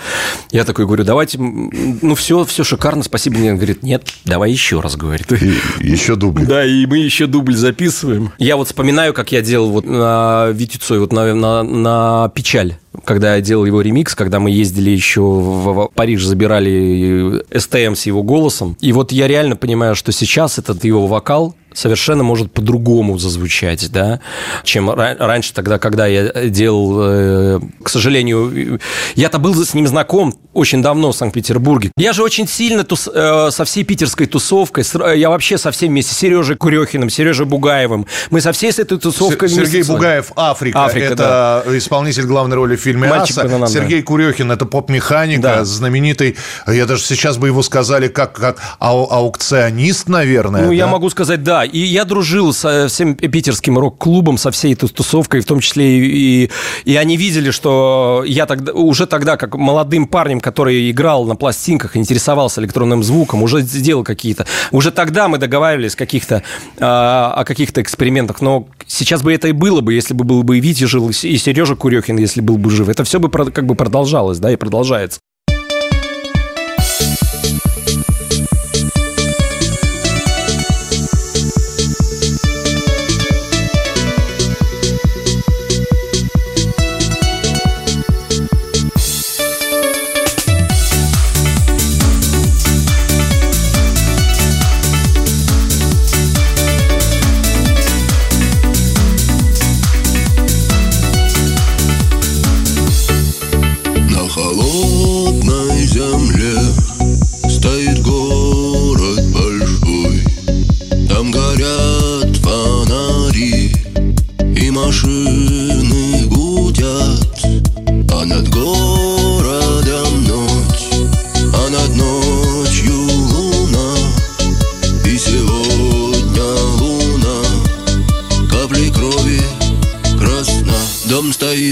Я 0.51 0.65
такой 0.65 0.85
говорю, 0.85 1.03
давайте, 1.03 1.37
ну, 1.39 2.15
все, 2.15 2.43
все 2.45 2.63
шикарно, 2.63 3.03
спасибо. 3.03 3.37
Мне 3.37 3.51
он 3.51 3.57
говорит, 3.57 3.83
нет, 3.83 4.03
давай 4.25 4.51
еще 4.51 4.79
раз, 4.81 4.95
говорит. 4.95 5.31
Еще 5.79 6.15
дубль. 6.15 6.45
Да, 6.45 6.65
и 6.65 6.85
мы 6.85 6.97
еще 6.97 7.27
дубль 7.27 7.55
записываем. 7.55 8.31
Я 8.37 8.57
вот 8.57 8.67
вспоминаю, 8.67 9.13
как 9.13 9.31
я 9.31 9.41
делал 9.41 9.69
вот 9.69 9.85
на 9.85 10.47
Витю 10.51 10.79
Цой, 10.79 10.99
вот 10.99 11.13
на, 11.13 11.33
на, 11.33 11.63
на 11.63 12.31
«Печаль», 12.35 12.77
когда 13.05 13.35
я 13.35 13.41
делал 13.41 13.65
его 13.65 13.81
ремикс, 13.81 14.15
когда 14.15 14.39
мы 14.39 14.51
ездили 14.51 14.89
еще 14.89 15.21
в, 15.21 15.73
в 15.73 15.91
Париж, 15.93 16.23
забирали 16.23 17.43
СТМ 17.55 17.95
с 17.95 18.05
его 18.05 18.23
голосом. 18.23 18.77
И 18.81 18.91
вот 18.91 19.11
я 19.11 19.27
реально 19.27 19.55
понимаю, 19.55 19.95
что 19.95 20.11
сейчас 20.11 20.57
этот 20.57 20.83
его 20.83 21.07
вокал 21.07 21.55
совершенно 21.79 22.23
может 22.23 22.51
по-другому 22.51 23.17
зазвучать, 23.17 23.91
да, 23.91 24.19
чем 24.63 24.89
ра- 24.89 25.15
раньше 25.17 25.53
тогда, 25.53 25.79
когда 25.79 26.05
я 26.07 26.49
делал, 26.49 26.97
э, 27.01 27.59
к 27.83 27.89
сожалению, 27.89 28.79
я-то 29.15 29.39
был 29.39 29.55
с 29.55 29.73
ним 29.73 29.87
знаком 29.87 30.35
очень 30.53 30.81
давно 30.81 31.11
в 31.11 31.15
Санкт-Петербурге. 31.15 31.91
Я 31.97 32.11
же 32.13 32.23
очень 32.23 32.47
сильно 32.47 32.81
тус- 32.81 33.09
э, 33.13 33.51
со 33.51 33.63
всей 33.65 33.83
питерской 33.83 34.25
тусовкой, 34.25 34.83
с- 34.83 35.13
я 35.15 35.29
вообще 35.29 35.57
со 35.57 35.71
всеми 35.71 35.89
вместе, 35.91 36.13
с 36.13 36.17
Сережей 36.17 36.55
Курехиным, 36.57 37.09
Сережей 37.09 37.45
Бугаевым, 37.45 38.05
мы 38.29 38.41
со 38.41 38.51
всей 38.51 38.71
с 38.73 38.79
этой 38.79 38.97
тусовкой 38.99 39.47
Сергей 39.49 39.65
вместе. 39.83 39.93
Бугаев 39.93 40.31
«Африка». 40.35 40.83
Африка, 40.85 41.13
это 41.13 41.63
исполнитель 41.77 42.23
главной 42.25 42.55
роли 42.57 42.75
в 42.75 42.81
фильме 42.81 43.07
Мальчик 43.07 43.37
«Аса». 43.37 43.43
бананам, 43.43 43.61
да. 43.61 43.67
Сергей 43.67 44.01
Курехин– 44.01 44.51
это 44.53 44.65
поп-механик, 44.65 45.39
Да. 45.39 45.63
знаменитый. 45.63 46.35
Я 46.67 46.85
даже 46.85 47.03
сейчас 47.03 47.37
бы 47.37 47.47
его 47.47 47.63
сказали 47.63 48.07
как, 48.09 48.33
как 48.33 48.57
ау- 48.79 49.07
аукционист, 49.09 50.09
наверное. 50.09 50.63
Ну, 50.65 50.71
я 50.71 50.85
да? 50.85 50.91
могу 50.91 51.09
сказать, 51.09 51.43
да. 51.43 51.63
И 51.71 51.79
я 51.79 52.05
дружил 52.05 52.53
со 52.53 52.87
всем 52.87 53.15
питерским 53.15 53.77
рок-клубом, 53.77 54.37
со 54.37 54.51
всей 54.51 54.73
этой 54.73 54.89
тусовкой, 54.89 55.41
в 55.41 55.45
том 55.45 55.59
числе 55.59 55.99
и, 55.99 56.45
и, 56.45 56.49
и 56.85 56.95
они 56.95 57.17
видели, 57.17 57.51
что 57.51 58.23
я 58.25 58.45
тогда, 58.45 58.73
уже 58.73 59.05
тогда, 59.05 59.37
как 59.37 59.55
молодым 59.55 60.07
парнем, 60.07 60.39
который 60.39 60.91
играл 60.91 61.25
на 61.25 61.35
пластинках, 61.35 61.95
интересовался 61.95 62.61
электронным 62.61 63.03
звуком, 63.03 63.43
уже 63.43 63.61
сделал 63.61 64.03
какие-то... 64.03 64.45
Уже 64.71 64.91
тогда 64.91 65.27
мы 65.27 65.37
договаривались 65.37 65.95
каких-то, 65.95 66.43
а, 66.79 67.33
о 67.35 67.43
каких-то 67.45 67.81
экспериментах, 67.81 68.41
но 68.41 68.67
сейчас 68.87 69.21
бы 69.21 69.33
это 69.33 69.47
и 69.47 69.51
было 69.51 69.81
бы, 69.81 69.93
если 69.93 70.13
бы 70.13 70.23
был 70.23 70.43
бы 70.43 70.57
и 70.57 70.61
Витя 70.61 70.85
жил, 70.85 71.09
и 71.09 71.13
Сережа 71.13 71.75
Курехин, 71.75 72.17
если 72.17 72.41
был 72.41 72.57
бы 72.57 72.69
жив. 72.69 72.89
Это 72.89 73.03
все 73.03 73.19
бы 73.19 73.29
как 73.29 73.65
бы 73.65 73.75
продолжалось, 73.75 74.39
да, 74.39 74.51
и 74.51 74.55
продолжается. 74.55 75.19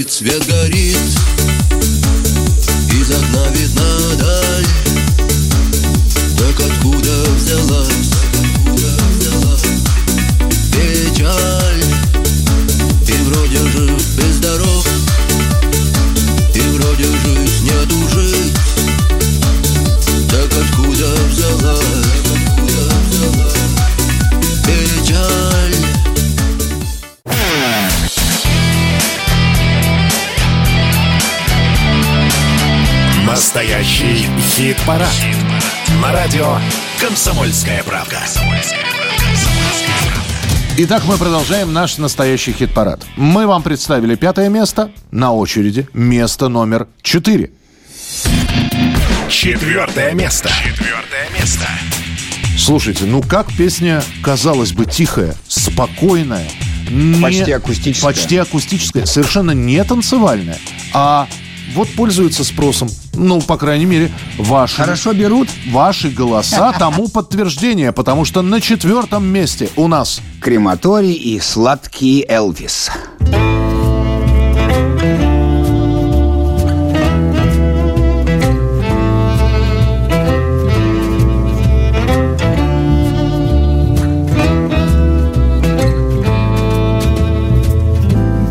Свет 0.08 0.46
горит. 0.46 1.27
Хит-парад. 34.58 35.08
На 36.02 36.10
радио 36.12 36.56
«Комсомольская 37.00 37.80
правда». 37.84 38.18
Итак, 40.78 41.04
мы 41.06 41.16
продолжаем 41.16 41.72
наш 41.72 41.96
настоящий 41.98 42.52
хит-парад. 42.52 43.06
Мы 43.16 43.46
вам 43.46 43.62
представили 43.62 44.16
пятое 44.16 44.48
место. 44.48 44.90
На 45.12 45.32
очереди 45.32 45.86
место 45.92 46.48
номер 46.48 46.88
четыре. 47.02 47.52
Четвертое 49.28 50.12
место. 50.14 50.48
Четвертое 50.48 51.28
место. 51.38 51.68
Слушайте, 52.58 53.04
ну 53.04 53.22
как 53.22 53.52
песня, 53.56 54.02
казалось 54.24 54.72
бы, 54.72 54.86
тихая, 54.86 55.36
спокойная. 55.46 56.48
не- 56.90 57.22
Почти 57.22 57.52
акустическая. 57.52 58.12
Почти 58.12 58.36
акустическая, 58.38 59.06
совершенно 59.06 59.52
не 59.52 59.84
танцевальная, 59.84 60.58
а 60.92 61.28
вот 61.74 61.88
пользуется 61.90 62.42
спросом. 62.42 62.88
Ну, 63.18 63.40
по 63.40 63.56
крайней 63.56 63.86
мере, 63.86 64.10
ваши... 64.38 64.76
Хорошо 64.76 65.12
берут. 65.12 65.48
Ваши 65.70 66.08
голоса 66.08 66.72
тому 66.78 67.08
подтверждение, 67.08 67.92
потому 67.92 68.24
что 68.24 68.42
на 68.42 68.60
четвертом 68.60 69.26
месте 69.26 69.68
у 69.76 69.88
нас... 69.88 70.20
Крематорий 70.40 71.12
и 71.14 71.40
сладкий 71.40 72.24
Элвис. 72.28 72.90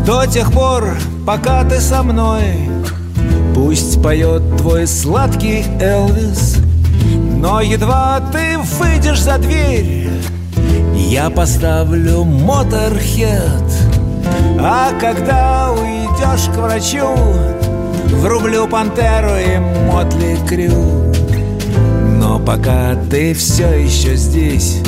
До 0.04 0.26
тех 0.26 0.52
пор, 0.52 0.94
пока 1.26 1.64
ты 1.64 1.80
со 1.80 2.02
мной 2.02 2.67
Пусть 3.58 4.00
поет 4.00 4.40
твой 4.56 4.86
сладкий 4.86 5.64
Элвис 5.80 6.58
Но 7.34 7.60
едва 7.60 8.22
ты 8.32 8.56
выйдешь 8.78 9.20
за 9.20 9.36
дверь 9.36 10.08
Я 10.94 11.28
поставлю 11.28 12.22
моторхед. 12.22 13.64
А 14.60 14.92
когда 15.00 15.72
уйдешь 15.72 16.48
к 16.54 16.56
врачу 16.56 17.08
Врублю 18.20 18.68
пантеру 18.68 19.36
и 19.36 19.58
мотли 19.90 20.38
крю 20.46 21.12
Но 22.16 22.38
пока 22.38 22.94
ты 23.10 23.34
все 23.34 23.70
еще 23.70 24.14
здесь 24.14 24.80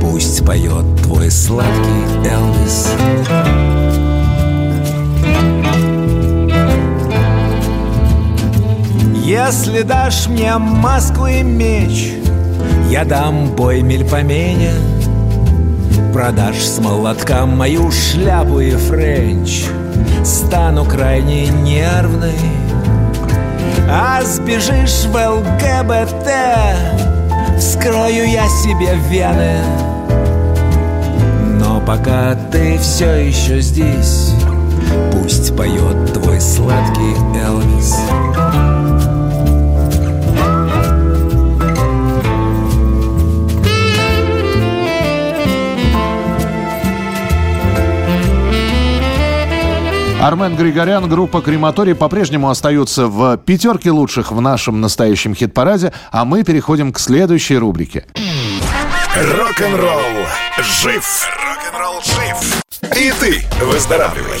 Пусть 0.00 0.46
поет 0.46 0.84
твой 1.02 1.28
сладкий 1.28 2.28
Элвис 2.30 2.86
Если 9.30 9.82
дашь 9.82 10.26
мне 10.26 10.58
маску 10.58 11.28
и 11.28 11.44
меч 11.44 12.14
Я 12.88 13.04
дам 13.04 13.54
бой 13.54 13.80
мельпомене 13.80 14.72
Продашь 16.12 16.66
с 16.66 16.80
молотка 16.80 17.46
мою 17.46 17.92
шляпу 17.92 18.58
и 18.58 18.72
френч 18.72 19.66
Стану 20.24 20.84
крайне 20.84 21.46
нервной 21.46 22.34
А 23.88 24.20
сбежишь 24.24 25.04
в 25.04 25.14
ЛГБТ 25.14 26.28
Вскрою 27.56 28.28
я 28.28 28.48
себе 28.48 28.96
вены. 29.08 29.58
Но 31.60 31.80
пока 31.80 32.34
ты 32.50 32.78
все 32.78 33.28
еще 33.28 33.60
здесь 33.60 34.34
Пусть 35.12 35.56
поет 35.56 36.14
твой 36.14 36.40
сладкий 36.40 37.14
Элвис 37.38 37.94
Армен 50.20 50.54
Григорян, 50.54 51.08
группа 51.08 51.40
«Крематорий» 51.40 51.94
по-прежнему 51.94 52.50
остаются 52.50 53.06
в 53.06 53.38
пятерке 53.38 53.90
лучших 53.90 54.32
в 54.32 54.40
нашем 54.42 54.82
настоящем 54.82 55.34
хит-параде, 55.34 55.94
а 56.12 56.26
мы 56.26 56.44
переходим 56.44 56.92
к 56.92 56.98
следующей 56.98 57.56
рубрике. 57.56 58.04
Рок-н-ролл 59.16 60.26
жив. 60.58 61.26
Рок-н-ролл 61.42 62.02
жив. 62.02 62.62
И 62.98 63.12
ты 63.18 63.64
выздоравливай. 63.64 64.40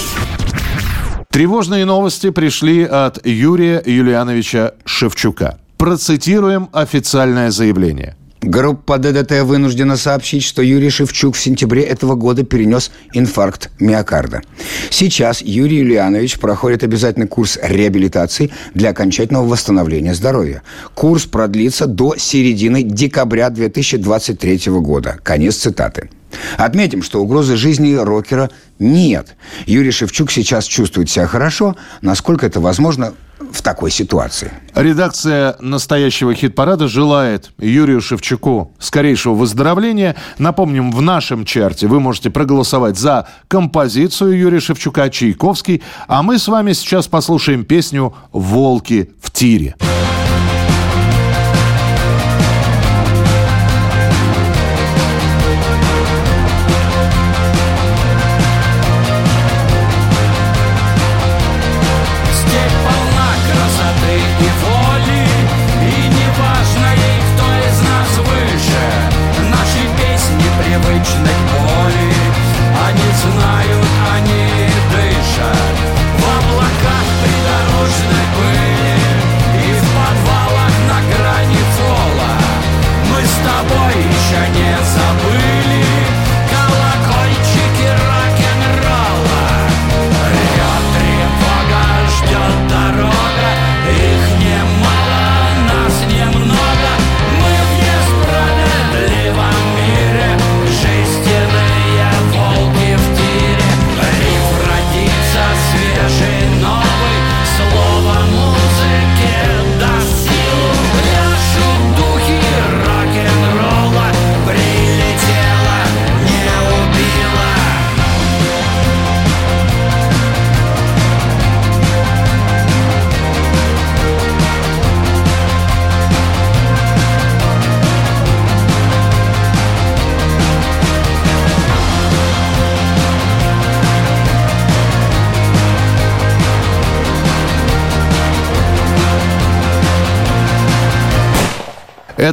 Тревожные 1.30 1.86
новости 1.86 2.28
пришли 2.28 2.84
от 2.84 3.24
Юрия 3.26 3.82
Юлиановича 3.84 4.72
Шевчука. 4.84 5.58
Процитируем 5.78 6.68
официальное 6.74 7.50
заявление. 7.50 8.16
Группа 8.42 8.96
ДДТ 8.96 9.42
вынуждена 9.42 9.98
сообщить, 9.98 10.44
что 10.44 10.62
Юрий 10.62 10.88
Шевчук 10.88 11.36
в 11.36 11.40
сентябре 11.40 11.82
этого 11.82 12.14
года 12.14 12.42
перенес 12.42 12.90
инфаркт 13.12 13.70
миокарда. 13.78 14.40
Сейчас 14.88 15.42
Юрий 15.42 15.78
Юлианович 15.78 16.38
проходит 16.38 16.82
обязательный 16.82 17.26
курс 17.26 17.58
реабилитации 17.62 18.50
для 18.72 18.90
окончательного 18.90 19.46
восстановления 19.46 20.14
здоровья. 20.14 20.62
Курс 20.94 21.26
продлится 21.26 21.86
до 21.86 22.16
середины 22.16 22.82
декабря 22.82 23.50
2023 23.50 24.72
года. 24.80 25.18
Конец 25.22 25.56
цитаты. 25.56 26.08
Отметим, 26.56 27.02
что 27.02 27.20
угрозы 27.20 27.56
жизни 27.56 27.94
рокера 27.94 28.48
нет. 28.78 29.36
Юрий 29.66 29.90
Шевчук 29.90 30.30
сейчас 30.30 30.64
чувствует 30.64 31.10
себя 31.10 31.26
хорошо, 31.26 31.76
насколько 32.00 32.46
это 32.46 32.60
возможно, 32.60 33.12
в 33.52 33.62
такой 33.62 33.90
ситуации. 33.90 34.52
Редакция 34.74 35.56
настоящего 35.60 36.34
хит-парада 36.34 36.88
желает 36.88 37.50
Юрию 37.58 38.00
Шевчуку 38.00 38.72
скорейшего 38.78 39.34
выздоровления. 39.34 40.16
Напомним, 40.38 40.92
в 40.92 41.00
нашем 41.00 41.44
чарте 41.44 41.86
вы 41.86 42.00
можете 42.00 42.30
проголосовать 42.30 42.98
за 42.98 43.28
композицию 43.48 44.38
Юрия 44.38 44.60
Шевчука 44.60 45.08
«Чайковский», 45.10 45.82
а 46.06 46.22
мы 46.22 46.38
с 46.38 46.48
вами 46.48 46.72
сейчас 46.72 47.08
послушаем 47.08 47.64
песню 47.64 48.14
«Волки 48.32 49.10
в 49.20 49.30
тире». 49.30 49.74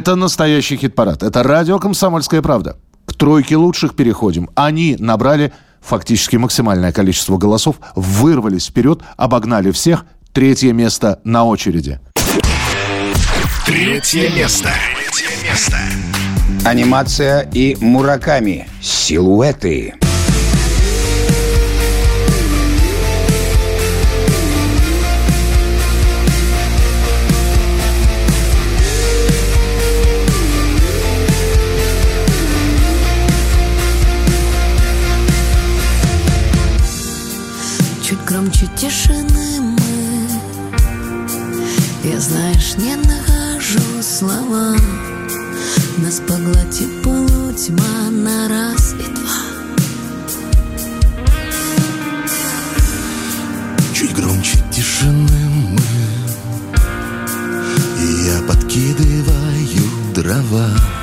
Это 0.08 0.16
настоящий 0.16 0.78
хит-парад. 0.78 1.22
Это 1.22 1.42
радио 1.42 1.78
«Комсомольская 1.78 2.40
правда». 2.40 2.78
К 3.04 3.12
тройке 3.12 3.56
лучших 3.56 3.94
переходим. 3.94 4.48
Они 4.54 4.96
набрали 4.98 5.52
фактически 5.82 6.36
максимальное 6.36 6.92
количество 6.92 7.36
голосов, 7.36 7.76
вырвались 7.94 8.68
вперед, 8.68 9.02
обогнали 9.18 9.70
всех. 9.70 10.06
Третье 10.32 10.72
место 10.72 11.20
на 11.24 11.44
очереди. 11.44 12.00
Третье 13.66 14.30
место. 14.30 14.70
Третье 15.12 15.46
место. 15.46 15.76
Анимация 16.64 17.42
и 17.52 17.76
Мураками. 17.78 18.66
Силуэты. 18.80 19.92
Чуть 19.92 20.07
громче 38.28 38.66
тишины 38.76 39.60
мы. 39.60 40.28
Я, 42.04 42.20
знаешь, 42.20 42.74
не 42.76 42.94
нахожу 42.96 44.02
слова. 44.02 44.76
Нас 45.96 46.20
поглотит 46.28 47.02
полутьма 47.02 48.10
на 48.10 48.48
раз 48.48 48.92
и 48.92 49.14
два. 49.14 49.40
Чуть 53.94 54.14
громче 54.14 54.58
тишины 54.70 55.48
мы. 55.48 55.80
И 58.02 58.26
я 58.26 58.42
подкидываю 58.46 60.14
дрова 60.14 60.97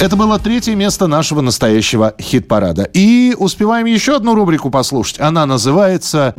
Это 0.00 0.14
было 0.14 0.38
третье 0.38 0.76
место 0.76 1.08
нашего 1.08 1.40
настоящего 1.40 2.14
хит-парада. 2.20 2.84
И 2.84 3.34
успеваем 3.36 3.86
еще 3.86 4.14
одну 4.14 4.36
рубрику 4.36 4.70
послушать. 4.70 5.18
Она 5.18 5.44
называется 5.44 6.36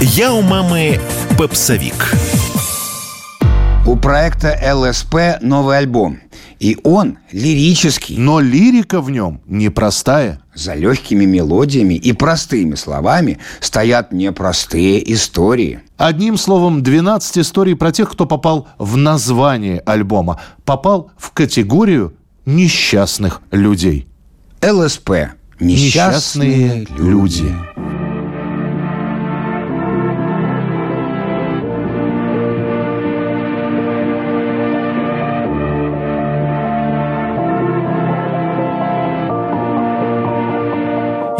Я 0.00 0.32
у 0.32 0.42
мамы 0.42 1.00
попсовик. 1.36 2.14
У 3.84 3.96
проекта 3.96 4.56
ЛСП 4.74 5.40
новый 5.40 5.78
альбом. 5.78 6.20
И 6.60 6.78
он 6.84 7.18
лирический. 7.32 8.16
Но 8.16 8.38
лирика 8.38 9.00
в 9.00 9.10
нем 9.10 9.40
непростая. 9.46 10.40
За 10.54 10.74
легкими 10.74 11.24
мелодиями 11.24 11.94
и 11.94 12.12
простыми 12.12 12.76
словами 12.76 13.38
стоят 13.58 14.12
непростые 14.12 15.12
истории. 15.12 15.80
Одним 15.98 16.36
словом, 16.36 16.84
12 16.84 17.38
историй 17.38 17.74
про 17.74 17.90
тех, 17.90 18.08
кто 18.12 18.24
попал 18.24 18.68
в 18.78 18.96
название 18.96 19.80
альбома. 19.80 20.40
Попал 20.64 21.10
в 21.18 21.32
категорию 21.32 22.14
несчастных 22.46 23.42
людей. 23.50 24.06
ЛСП. 24.62 25.10
Несчастные, 25.58 26.86
люди. 26.96 27.52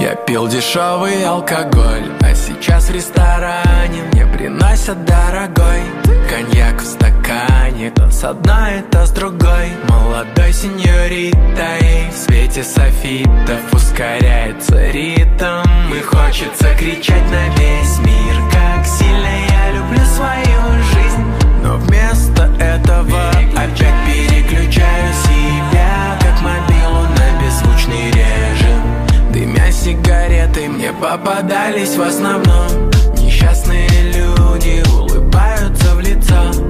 Я 0.00 0.16
пил 0.16 0.48
дешевый 0.48 1.24
алкоголь, 1.24 2.10
а 2.20 2.34
сейчас 2.34 2.88
в 2.88 2.92
ресторане 2.92 4.02
мне 4.12 4.17
приносят 4.38 5.04
дорогой 5.04 5.82
Коньяк 6.30 6.80
в 6.80 6.86
стакане, 6.86 7.90
то 7.90 8.08
с 8.10 8.22
одной, 8.22 8.82
то 8.90 9.04
с 9.04 9.10
другой. 9.10 9.68
Молодой 9.88 10.52
сеньоритой 10.52 12.10
в 12.12 12.16
свете 12.16 12.62
софитов 12.62 13.72
ускоряется 13.72 14.90
ритм. 14.90 15.64
И 15.92 16.00
хочется 16.02 16.74
кричать 16.78 17.24
на 17.30 17.48
весь 17.56 17.98
мир, 18.00 18.34
как 18.52 18.86
сильно 18.86 19.28
я 19.50 19.72
люблю 19.72 20.04
свою 20.04 20.82
жизнь. 20.92 21.24
Но 21.64 21.76
вместо 21.78 22.44
этого 22.62 23.30
опять 23.30 23.94
переключаю 24.06 25.14
себя, 25.24 26.18
как 26.20 26.40
мобилу 26.42 27.02
на 27.16 27.42
беззвучный 27.42 28.10
режим. 28.10 29.32
Дымя 29.32 29.72
сигареты 29.72 30.68
мне 30.68 30.92
попадались 30.92 31.96
в 31.96 32.02
основном 32.02 32.88
Несчастные 33.38 34.07
улыбаются 34.92 35.94
в 35.94 36.00
лицо 36.00 36.67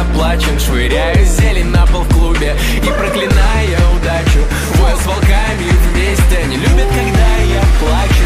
оплачен 0.00 0.58
Швыряю 0.58 1.24
зелень 1.24 1.70
на 1.70 1.86
пол 1.86 2.02
в 2.02 2.14
клубе 2.14 2.56
И 2.76 2.86
проклиная 2.86 3.78
удачу. 3.96 4.40
Воя 4.74 4.96
с 4.96 5.06
волками 5.06 5.68
вместе 5.92 6.44
Не 6.46 6.56
любят, 6.56 6.88
когда 6.88 7.28
я 7.44 7.62
плачу. 7.80 8.24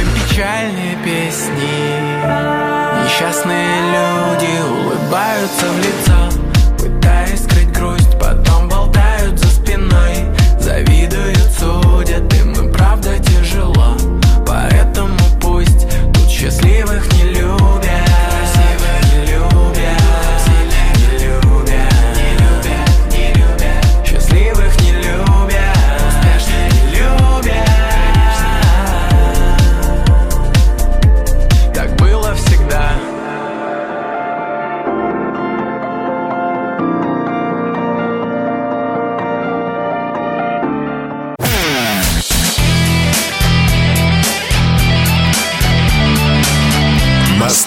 Им 0.00 0.08
печальные 0.28 0.96
песни. 1.04 2.12
Несчастные 3.04 3.66
люди 3.92 4.52
улыбаются 4.62 5.66
в 5.66 5.78
лицо 5.78 6.42
Пытаясь 6.78 7.44
скрыть 7.44 7.72
грусть, 7.72 8.18
потом 8.18 8.68
болтают 8.68 9.38
за 9.38 9.46
спиной. 9.46 10.16
Завидуют, 10.58 11.50
судят, 11.58 12.32
им 12.34 12.52
и 12.52 12.72
правда 12.72 13.18
тяжело. 13.18 13.96
Поэтому 14.46 15.16
пусть 15.40 15.86
тут 16.12 16.28
счастливых 16.28 17.11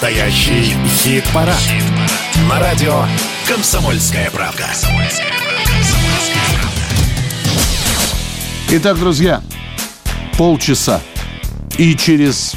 Настоящий 0.06 0.72
хит-парад. 0.86 1.58
На 2.48 2.60
радио 2.60 3.02
«Комсомольская 3.48 4.30
правда». 4.30 4.62
Итак, 8.70 9.00
друзья, 9.00 9.42
полчаса. 10.38 11.00
И 11.76 11.96
через 11.96 12.54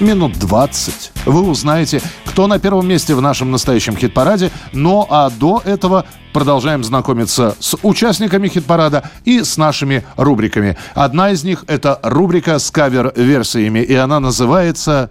минут 0.00 0.38
20 0.38 1.12
вы 1.24 1.48
узнаете, 1.48 2.02
кто 2.26 2.46
на 2.46 2.58
первом 2.58 2.86
месте 2.86 3.14
в 3.14 3.22
нашем 3.22 3.50
настоящем 3.50 3.96
хит-параде. 3.96 4.50
Ну 4.74 5.06
а 5.08 5.30
до 5.30 5.62
этого 5.64 6.04
продолжаем 6.34 6.84
знакомиться 6.84 7.56
с 7.58 7.74
участниками 7.82 8.48
хит-парада 8.48 9.10
и 9.24 9.42
с 9.42 9.56
нашими 9.56 10.04
рубриками. 10.18 10.76
Одна 10.94 11.30
из 11.30 11.42
них– 11.42 11.64
это 11.68 11.98
рубрика 12.02 12.58
с 12.58 12.70
кавер-версиями, 12.70 13.78
и 13.78 13.94
она 13.94 14.20
называется... 14.20 15.10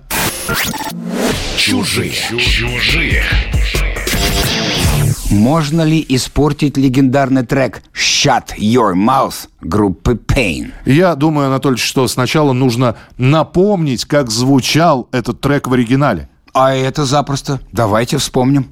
Чужие. 1.57 2.11
Чужие. 2.11 3.23
Можно 5.31 5.81
ли 5.83 6.05
испортить 6.09 6.77
легендарный 6.77 7.45
трек 7.45 7.81
«Shut 7.93 8.57
Your 8.57 8.93
Mouth» 8.93 9.47
группы 9.61 10.13
Pain? 10.13 10.73
Я 10.85 11.15
думаю, 11.15 11.47
Анатольевич, 11.47 11.83
что 11.83 12.07
сначала 12.07 12.53
нужно 12.53 12.95
напомнить, 13.17 14.05
как 14.05 14.29
звучал 14.29 15.07
этот 15.11 15.39
трек 15.41 15.67
в 15.67 15.73
оригинале. 15.73 16.29
А 16.53 16.73
это 16.73 17.05
запросто. 17.05 17.59
Давайте 17.71 18.17
вспомним. 18.17 18.69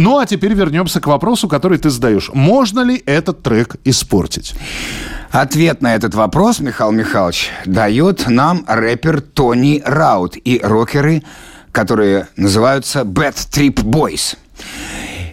Ну 0.00 0.18
а 0.18 0.24
теперь 0.24 0.54
вернемся 0.54 0.98
к 0.98 1.06
вопросу, 1.06 1.46
который 1.46 1.76
ты 1.76 1.90
задаешь. 1.90 2.30
Можно 2.32 2.80
ли 2.80 3.02
этот 3.04 3.42
трек 3.42 3.76
испортить? 3.84 4.54
Ответ 5.30 5.82
на 5.82 5.94
этот 5.94 6.14
вопрос, 6.14 6.58
Михаил 6.60 6.90
Михайлович, 6.90 7.50
дает 7.66 8.26
нам 8.26 8.64
рэпер 8.66 9.20
Тони 9.20 9.82
Раут 9.84 10.38
и 10.42 10.58
рокеры, 10.62 11.22
которые 11.70 12.28
называются 12.36 13.02
Bad 13.02 13.34
Trip 13.34 13.74
Boys. 13.74 14.38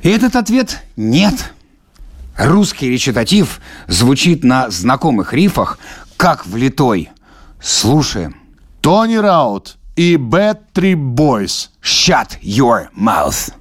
И 0.03 0.09
этот 0.09 0.35
ответ– 0.35 0.81
нет. 0.97 1.53
Русский 2.37 2.89
речитатив 2.89 3.61
звучит 3.87 4.43
на 4.43 4.69
знакомых 4.69 5.31
рифах, 5.31 5.79
как 6.17 6.45
влитой. 6.45 7.09
Слушаем. 7.61 8.35
Тони 8.81 9.15
Раут 9.15 9.77
и 9.95 10.15
Bad 10.15 10.59
Trip 10.73 11.15
Boys. 11.15 11.69
Shut 11.81 12.37
your 12.41 12.89
mouth. 12.93 13.53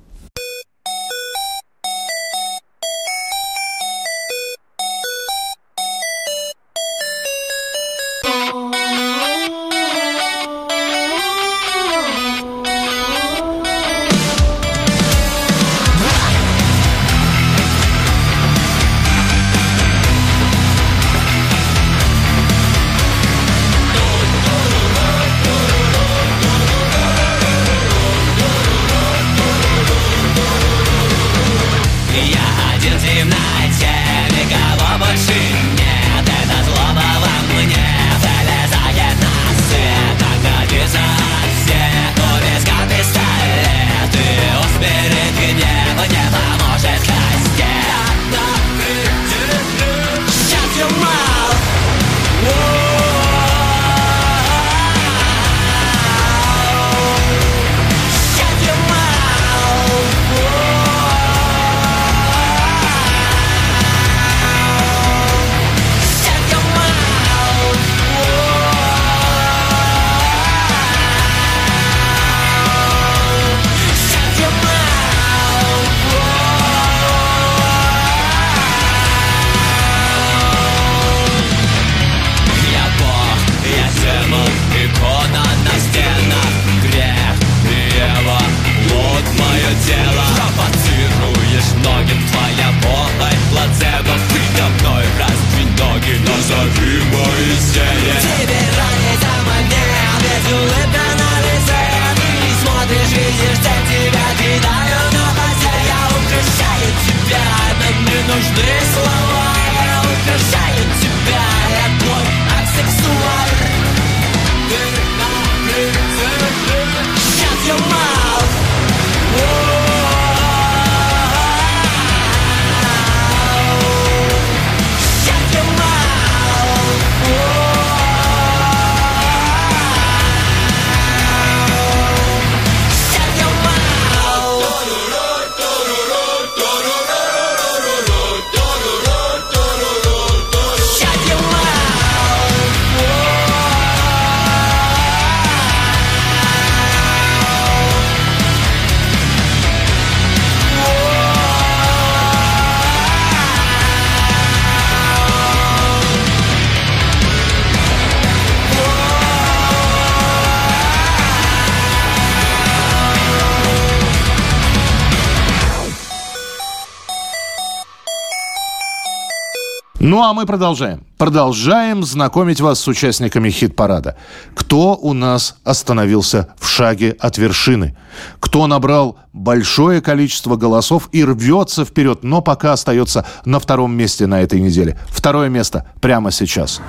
Ну, 170.16 170.22
а 170.22 170.32
мы 170.32 170.46
продолжаем. 170.46 171.04
Продолжаем 171.18 172.02
знакомить 172.02 172.58
вас 172.62 172.80
с 172.80 172.88
участниками 172.88 173.50
хит-парада. 173.50 174.16
Кто 174.54 174.96
у 174.96 175.12
нас 175.12 175.56
остановился 175.62 176.48
в 176.58 176.66
шаге 176.66 177.14
от 177.20 177.36
вершины? 177.36 177.94
Кто 178.40 178.66
набрал 178.66 179.18
большое 179.34 180.00
количество 180.00 180.56
голосов 180.56 181.10
и 181.12 181.22
рвется 181.22 181.84
вперед, 181.84 182.20
но 182.22 182.40
пока 182.40 182.72
остается 182.72 183.26
на 183.44 183.60
втором 183.60 183.94
месте 183.94 184.26
на 184.26 184.40
этой 184.40 184.58
неделе? 184.58 184.98
Второе 185.08 185.50
место 185.50 185.84
прямо 186.00 186.30
сейчас. 186.30 186.80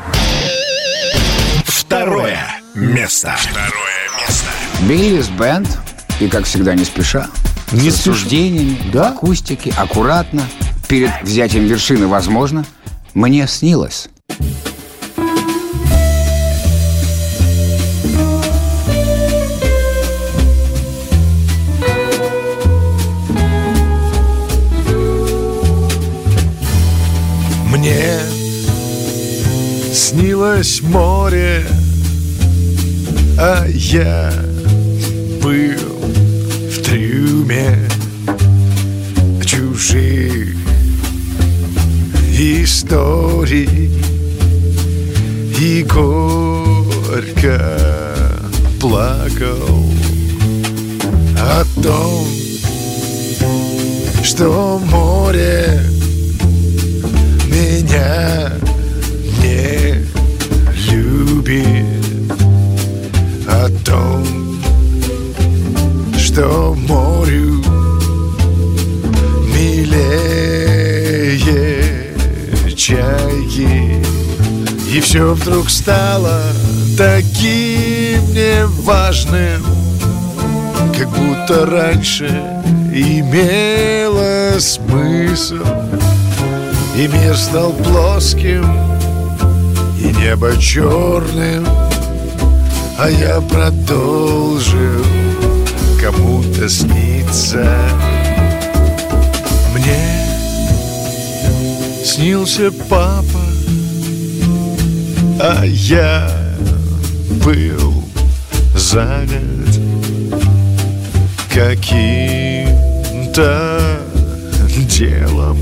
Второе 1.65 2.39
место. 2.75 3.35
Второе 3.37 4.07
место. 4.21 4.45
Биллис 4.87 5.27
Бенд. 5.27 5.67
И, 6.21 6.29
как 6.29 6.45
всегда, 6.45 6.75
не 6.75 6.85
спеша. 6.85 7.27
Не 7.73 7.91
с 7.91 7.97
рассуждениями, 7.97 8.77
да? 8.93 9.09
акустики, 9.09 9.73
аккуратно. 9.75 10.43
Перед 10.87 11.11
взятием 11.23 11.65
вершины, 11.65 12.07
возможно, 12.07 12.63
мне 13.17 13.47
снилось. 13.47 14.09
Мне 27.65 28.19
снилось 29.91 30.83
море, 30.83 31.65
а 33.39 33.65
я 33.67 34.31
был 35.41 35.73
в 36.69 36.83
трюме 36.83 37.79
чужих 39.43 40.66
историй 42.39 43.91
и 45.59 45.83
плакал 48.79 49.91
о 51.35 51.63
том, 51.81 52.27
что 54.23 54.79
море 54.85 55.81
меня 57.47 58.51
не 59.41 60.05
любит 60.91 62.31
о 63.47 63.67
том, 63.83 64.23
что 66.15 66.66
И 74.97 74.99
все 74.99 75.35
вдруг 75.35 75.69
стало 75.69 76.41
таким 76.97 78.33
неважным 78.33 79.63
Как 80.97 81.07
будто 81.09 81.67
раньше 81.67 82.25
имело 82.91 84.59
смысл. 84.59 85.63
И 86.95 87.07
мир 87.07 87.37
стал 87.37 87.73
плоским 87.73 88.65
И 89.99 90.07
небо 90.19 90.57
черным 90.59 91.67
А 92.97 93.07
я 93.07 93.39
продолжил 93.41 95.05
кому-то 96.01 96.67
сниться. 96.67 97.71
Мне 99.75 100.27
снился 102.03 102.71
папа 102.89 103.16
А 105.39 105.63
я 105.63 106.29
был 107.45 108.03
занят 108.75 109.79
каким-то 111.53 112.97
делом. 114.89 115.57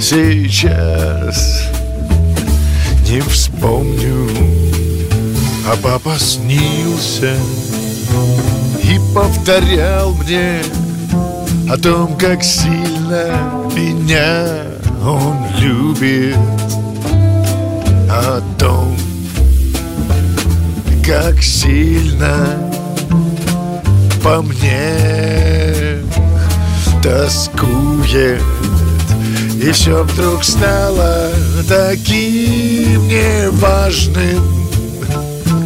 Сейчас 0.00 1.68
не 3.10 3.20
вспомню 3.20 4.28
А 5.66 5.76
папа 5.82 6.14
снился 6.18 7.34
И 8.82 8.98
повторял 9.14 10.14
мне 10.14 10.62
О 11.70 11.76
том, 11.76 12.16
как 12.16 12.42
сильно 12.44 13.66
меня 13.74 14.68
он 15.02 15.36
любит 15.58 16.36
как 21.08 21.42
сильно 21.42 22.70
по 24.22 24.42
мне 24.42 26.02
тоскует. 27.02 28.42
И 29.62 29.70
все 29.72 30.02
вдруг 30.04 30.44
стало 30.44 31.30
таким 31.66 33.08
неважным 33.08 34.68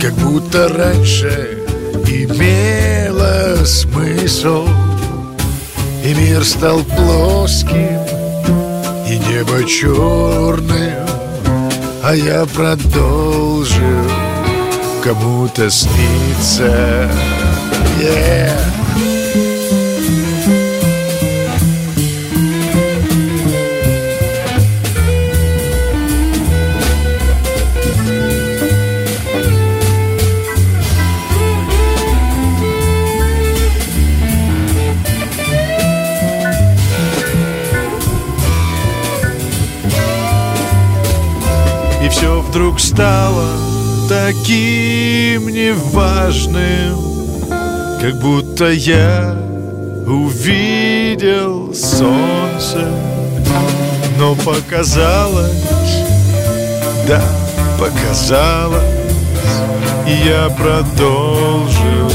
Как 0.00 0.12
будто 0.14 0.68
раньше 0.68 1.58
имело 2.06 3.64
смысл. 3.64 4.68
И 6.04 6.14
мир 6.14 6.44
стал 6.44 6.84
плоским 6.84 7.98
И 9.08 9.18
небо 9.18 9.64
черным 9.64 11.04
А 12.04 12.14
я 12.14 12.46
продолжил 12.46 14.31
кому-то 15.02 15.68
сниться 15.68 17.10
Yeah. 18.00 18.72
И 42.04 42.08
все 42.08 42.40
вдруг 42.40 42.80
стало 42.80 43.71
таким 44.12 45.48
неважным 45.48 46.98
Как 48.00 48.14
будто 48.20 48.70
я 48.70 49.34
увидел 50.06 51.72
солнце. 51.74 52.90
Но 54.18 54.34
показалось, 54.34 55.50
да, 57.08 57.22
показалось 57.78 58.82
И 60.06 60.28
я 60.28 60.50
продолжил 60.50 62.12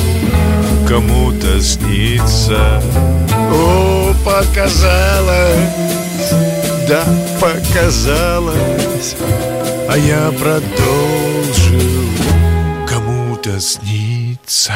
кому-то 0.87 1.59
сниться. 1.59 2.81
О, 3.51 4.13
показалось, 4.23 5.71
да, 6.87 7.03
показалось 7.41 9.15
А 9.89 9.97
я 9.97 10.31
продолжил 10.39 11.26
сниться 13.59 14.73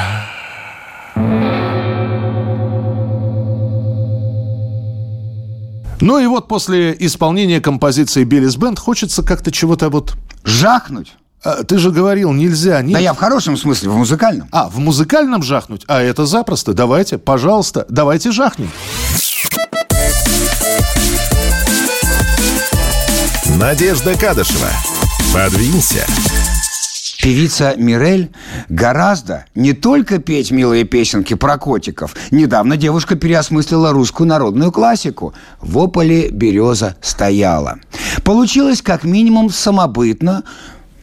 Ну 6.02 6.18
и 6.18 6.26
вот 6.26 6.48
после 6.48 6.96
исполнения 7.00 7.62
композиции 7.62 8.24
Биллис 8.24 8.56
Бенд 8.56 8.80
хочется 8.80 9.22
как-то 9.22 9.52
чего-то 9.52 9.90
вот... 9.90 10.16
Жахнуть. 10.44 11.14
А, 11.44 11.64
ты 11.64 11.78
же 11.78 11.92
говорил, 11.92 12.32
нельзя. 12.34 12.82
Нет. 12.82 12.94
Да 12.94 13.00
я 13.00 13.14
в 13.14 13.18
хорошем 13.18 13.56
смысле, 13.56 13.90
в 13.90 13.96
музыкальном. 13.98 14.48
А, 14.52 14.68
в 14.68 14.80
музыкальном 14.80 15.44
жахнуть? 15.44 15.84
А 15.88 16.02
это 16.02 16.26
запросто. 16.26 16.74
Давайте, 16.74 17.20
пожалуйста, 17.20 17.86
давайте 17.88 18.32
жахнем. 18.32 18.72
Надежда 23.58 24.18
Кадышева. 24.18 24.70
Подвинься. 25.34 26.06
Певица 27.22 27.76
Мирель 27.78 28.32
гораздо 28.68 29.46
не 29.54 29.74
только 29.74 30.18
петь 30.18 30.50
милые 30.50 30.86
песенки 30.86 31.36
про 31.36 31.60
котиков. 31.60 32.16
Недавно 32.32 32.78
девушка 32.78 33.16
переосмыслила 33.16 33.92
русскую 33.92 34.28
народную 34.28 34.72
классику. 34.72 35.34
В 35.60 35.78
ополе 35.78 36.32
береза 36.32 36.96
стояла. 37.00 37.78
Получилось 38.24 38.82
как 38.82 39.04
минимум 39.04 39.52
самобытно 39.52 40.44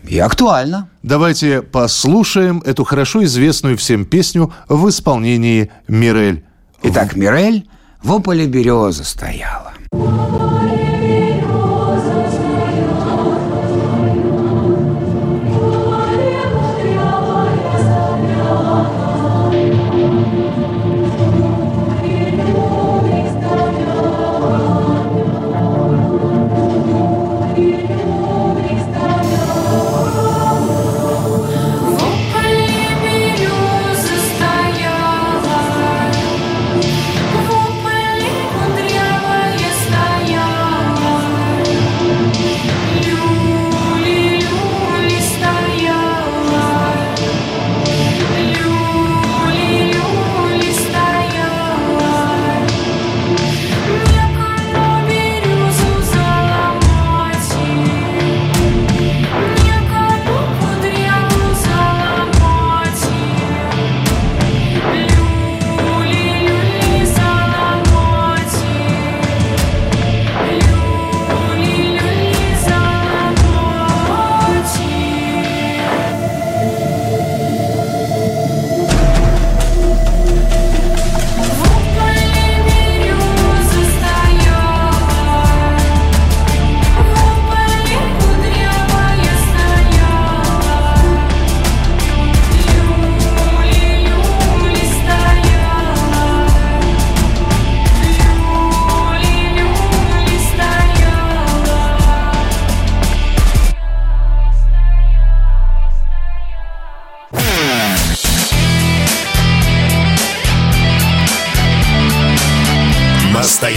и 0.08 0.18
актуально. 0.18 0.88
Давайте 1.04 1.62
послушаем 1.62 2.62
эту 2.66 2.82
хорошо 2.82 3.22
известную 3.24 3.76
всем 3.76 4.04
песню 4.04 4.52
в 4.68 4.88
исполнении 4.88 5.70
Мирель. 5.86 6.44
Итак, 6.82 7.14
Мирель 7.14 7.68
в 8.02 8.12
ополе 8.12 8.46
береза 8.46 9.04
стояла. 9.04 9.72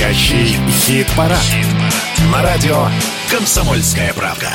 Настоящий 0.01 0.57
хит-парад. 0.67 1.37
На 2.31 2.41
радио 2.41 2.87
«Комсомольская 3.29 4.11
правда». 4.13 4.49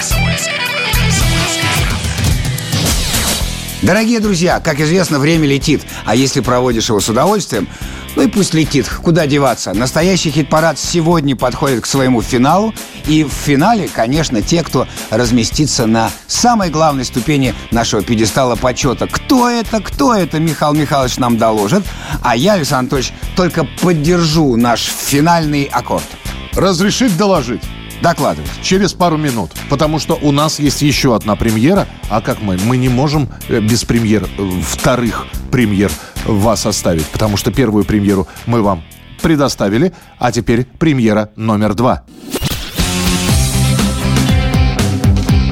Дорогие 3.80 4.18
друзья, 4.18 4.58
как 4.58 4.80
известно, 4.80 5.20
время 5.20 5.46
летит, 5.46 5.82
а 6.04 6.16
если 6.16 6.40
проводишь 6.40 6.88
его 6.88 6.98
с 6.98 7.08
удовольствием, 7.08 7.68
ну 8.16 8.22
и 8.22 8.26
пусть 8.26 8.54
летит, 8.54 8.88
куда 8.88 9.26
деваться. 9.26 9.74
Настоящий 9.74 10.30
хит-парад 10.30 10.78
сегодня 10.78 11.36
подходит 11.36 11.82
к 11.82 11.86
своему 11.86 12.22
финалу, 12.22 12.74
и 13.06 13.22
в 13.22 13.30
финале, 13.30 13.88
конечно, 13.92 14.42
те, 14.42 14.64
кто 14.64 14.88
разместится 15.10 15.86
на 15.86 16.10
самой 16.26 16.70
главной 16.70 17.04
ступени 17.04 17.54
нашего 17.70 18.02
пьедестала 18.02 18.56
почета. 18.56 19.06
Кто 19.06 19.48
это, 19.48 19.80
кто 19.80 20.14
это, 20.14 20.40
Михаил 20.40 20.72
Михайлович 20.72 21.18
нам 21.18 21.36
доложит, 21.36 21.84
а 22.22 22.34
я, 22.34 22.54
Александр 22.54 22.96
Анатольевич, 22.96 23.12
только 23.36 23.64
поддержу 23.82 24.56
наш 24.56 24.82
финальный 24.82 25.64
аккорд. 25.64 26.06
Разрешить 26.54 27.16
доложить? 27.16 27.62
Докладывать. 28.02 28.50
Через 28.62 28.92
пару 28.92 29.16
минут. 29.16 29.52
Потому 29.68 29.98
что 29.98 30.18
у 30.20 30.32
нас 30.32 30.58
есть 30.58 30.82
еще 30.82 31.14
одна 31.14 31.36
премьера. 31.36 31.86
А 32.08 32.20
как 32.20 32.40
мы? 32.40 32.58
Мы 32.58 32.76
не 32.76 32.88
можем 32.88 33.28
э, 33.48 33.60
без 33.60 33.84
премьер, 33.84 34.28
э, 34.38 34.50
вторых 34.62 35.26
премьер 35.50 35.90
вас 36.24 36.66
оставить. 36.66 37.06
Потому 37.06 37.36
что 37.36 37.50
первую 37.52 37.84
премьеру 37.84 38.28
мы 38.46 38.62
вам 38.62 38.84
предоставили. 39.22 39.92
А 40.18 40.32
теперь 40.32 40.64
премьера 40.64 41.30
номер 41.36 41.74
два. 41.74 42.04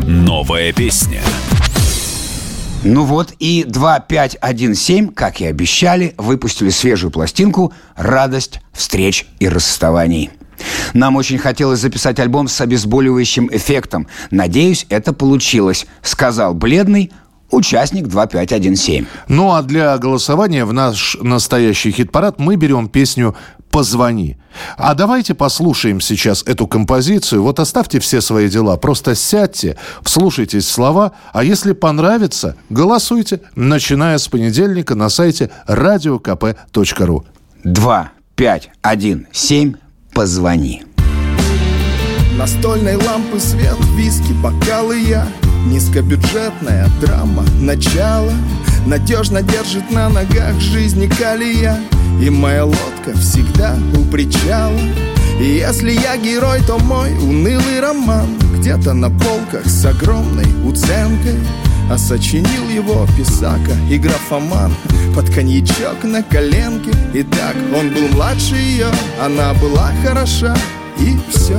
Новая 0.06 0.72
песня. 0.72 1.22
Ну 2.84 3.04
вот 3.04 3.32
и 3.38 3.64
2517, 3.66 5.14
как 5.14 5.40
и 5.40 5.46
обещали, 5.46 6.14
выпустили 6.18 6.68
свежую 6.68 7.10
пластинку 7.10 7.72
«Радость 7.96 8.60
встреч 8.74 9.26
и 9.38 9.48
расставаний». 9.48 10.30
Нам 10.92 11.16
очень 11.16 11.38
хотелось 11.38 11.80
записать 11.80 12.18
альбом 12.20 12.48
с 12.48 12.60
обезболивающим 12.60 13.48
эффектом. 13.52 14.06
Надеюсь, 14.30 14.86
это 14.88 15.12
получилось, 15.12 15.86
сказал 16.02 16.54
бледный 16.54 17.10
участник 17.50 18.08
2517. 18.08 19.06
Ну 19.28 19.52
а 19.52 19.62
для 19.62 19.96
голосования 19.98 20.64
в 20.64 20.72
наш 20.72 21.16
настоящий 21.20 21.90
хит-парад 21.90 22.38
мы 22.38 22.56
берем 22.56 22.88
песню 22.88 23.34
«Позвони». 23.70 24.36
А 24.76 24.94
давайте 24.94 25.34
послушаем 25.34 26.00
сейчас 26.00 26.44
эту 26.44 26.68
композицию. 26.68 27.42
Вот 27.42 27.58
оставьте 27.58 27.98
все 27.98 28.20
свои 28.20 28.48
дела, 28.48 28.76
просто 28.76 29.14
сядьте, 29.14 29.76
вслушайтесь 30.02 30.64
в 30.64 30.70
слова, 30.70 31.12
а 31.32 31.42
если 31.42 31.72
понравится, 31.72 32.56
голосуйте, 32.70 33.40
начиная 33.56 34.18
с 34.18 34.28
понедельника 34.28 34.94
на 34.94 35.08
сайте 35.08 35.50
radiokp.ru. 35.66 37.24
2, 37.64 38.12
5, 38.36 38.70
1, 38.82 39.26
7, 39.32 39.74
позвони. 40.14 40.82
Настольной 42.38 42.96
лампы 42.96 43.38
свет, 43.38 43.76
виски, 43.96 44.32
бокалы 44.32 45.00
я. 45.00 45.26
Низкобюджетная 45.66 46.88
драма, 47.00 47.44
начало. 47.60 48.32
Надежно 48.86 49.42
держит 49.42 49.90
на 49.90 50.08
ногах 50.08 50.58
жизни 50.60 51.06
калия. 51.06 51.78
И 52.22 52.30
моя 52.30 52.64
лодка 52.64 53.16
всегда 53.16 53.76
у 53.96 54.04
причала. 54.04 54.78
И 55.40 55.44
если 55.44 55.92
я 55.92 56.16
герой, 56.16 56.60
то 56.66 56.78
мой 56.78 57.12
унылый 57.14 57.80
роман. 57.80 58.28
Где-то 58.56 58.92
на 58.94 59.10
полках 59.10 59.66
с 59.66 59.84
огромной 59.84 60.46
уценкой 60.64 61.38
а 61.90 61.98
сочинил 61.98 62.68
его 62.68 63.06
писака 63.16 63.76
и 63.90 63.98
графоман. 63.98 64.74
Под 65.14 65.32
коньячок 65.32 66.02
на 66.04 66.22
коленке. 66.22 66.90
Итак, 67.14 67.54
он 67.76 67.90
был 67.90 68.08
младше 68.08 68.56
ее 68.56 68.88
Она 69.20 69.54
была 69.54 69.92
хороша. 70.02 70.56
И 70.98 71.16
все 71.30 71.58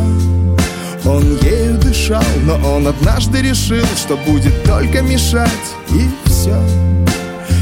он 1.06 1.38
ею 1.44 1.78
дышал, 1.78 2.24
но 2.44 2.56
он 2.76 2.88
однажды 2.88 3.42
решил, 3.42 3.86
что 3.96 4.18
будет 4.18 4.64
только 4.64 5.02
мешать, 5.02 5.50
и 5.92 6.10
все. 6.26 6.60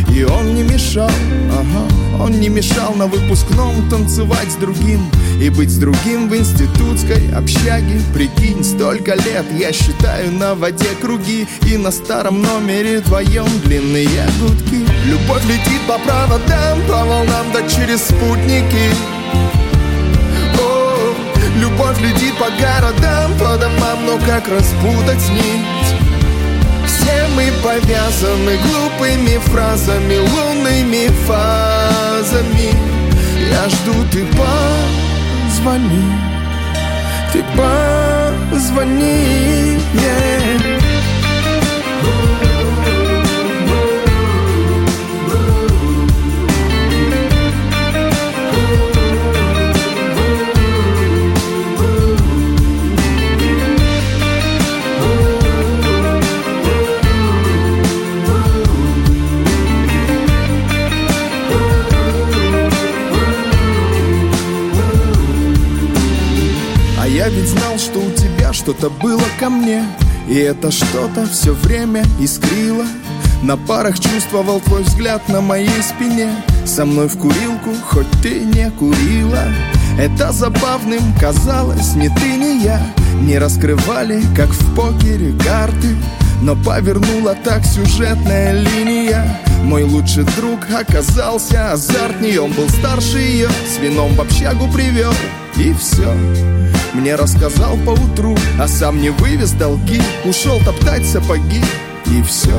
И 0.09 0.23
он 0.23 0.55
не 0.55 0.63
мешал, 0.63 1.11
ага, 1.51 1.87
он 2.19 2.39
не 2.39 2.49
мешал 2.49 2.93
на 2.93 3.07
выпускном 3.07 3.89
танцевать 3.89 4.51
с 4.51 4.55
другим 4.55 5.09
И 5.41 5.49
быть 5.49 5.69
с 5.69 5.77
другим 5.77 6.29
в 6.29 6.35
институтской 6.35 7.29
общаге. 7.33 8.01
Прикинь, 8.13 8.63
столько 8.63 9.15
лет 9.15 9.45
я 9.57 9.71
считаю 9.71 10.31
на 10.31 10.55
воде 10.55 10.89
круги 11.01 11.47
И 11.67 11.77
на 11.77 11.91
старом 11.91 12.41
номере 12.41 12.99
вдвоем 12.99 13.47
длинные 13.65 14.07
гудки. 14.39 14.85
Любовь 15.05 15.45
летит 15.45 15.81
по 15.87 15.97
проводам, 15.99 16.81
по 16.87 17.05
волнам, 17.05 17.45
да 17.53 17.61
через 17.67 18.03
спутники. 18.03 18.89
О, 20.59 21.15
Любовь 21.57 21.99
летит 22.01 22.35
по 22.37 22.49
городам, 22.61 23.31
по 23.37 23.57
домам, 23.57 24.05
но 24.05 24.17
как 24.25 24.47
распутать 24.47 25.29
нить? 25.31 25.82
Мы 27.35 27.51
повязаны 27.63 28.57
глупыми 28.57 29.37
фразами, 29.39 30.17
лунными 30.17 31.07
фазами 31.25 32.71
Я 33.51 33.69
жду, 33.69 33.93
ты 34.11 34.25
позвони, 35.47 36.03
ты 37.31 37.43
позвони, 38.51 39.79
yeah. 39.95 40.52
Что-то 68.83 69.01
было 69.01 69.23
ко 69.39 69.49
мне 69.49 69.85
И 70.27 70.35
это 70.35 70.69
что-то 70.69 71.25
все 71.25 71.53
время 71.53 72.03
искрило. 72.19 72.85
На 73.41 73.55
парах 73.55 73.97
чувствовал 73.97 74.59
твой 74.59 74.83
взгляд 74.83 75.29
на 75.29 75.39
моей 75.39 75.81
спине 75.81 76.29
Со 76.65 76.85
мной 76.85 77.07
в 77.07 77.17
курилку, 77.17 77.73
хоть 77.85 78.09
ты 78.21 78.41
не 78.41 78.69
курила. 78.71 79.43
Это 79.97 80.33
забавным 80.33 81.13
казалось, 81.19 81.95
ни 81.95 82.09
ты, 82.09 82.35
ни 82.37 82.63
я 82.63 82.81
Не 83.21 83.37
раскрывали, 83.37 84.21
как 84.35 84.49
в 84.49 84.75
покере, 84.75 85.33
карты. 85.39 85.95
Но 86.41 86.55
повернула 86.55 87.37
так 87.41 87.63
сюжетная 87.65 88.51
линия. 88.51 89.39
Мой 89.63 89.83
лучший 89.83 90.25
друг 90.35 90.59
оказался 90.77 91.71
азартней 91.71 92.37
Он 92.37 92.51
был 92.51 92.67
старше 92.67 93.19
ее, 93.19 93.49
с 93.49 93.77
вином 93.79 94.13
в 94.15 94.19
общагу 94.19 94.69
привел 94.73 95.13
И 95.55 95.73
все, 95.73 96.13
мне 96.93 97.15
рассказал 97.15 97.77
по 97.77 97.91
утру 97.91 98.37
А 98.59 98.67
сам 98.67 99.01
не 99.01 99.09
вывез 99.09 99.51
долги 99.51 100.01
Ушел 100.25 100.59
топтать 100.59 101.05
сапоги 101.05 101.61
И 102.05 102.21
все, 102.23 102.57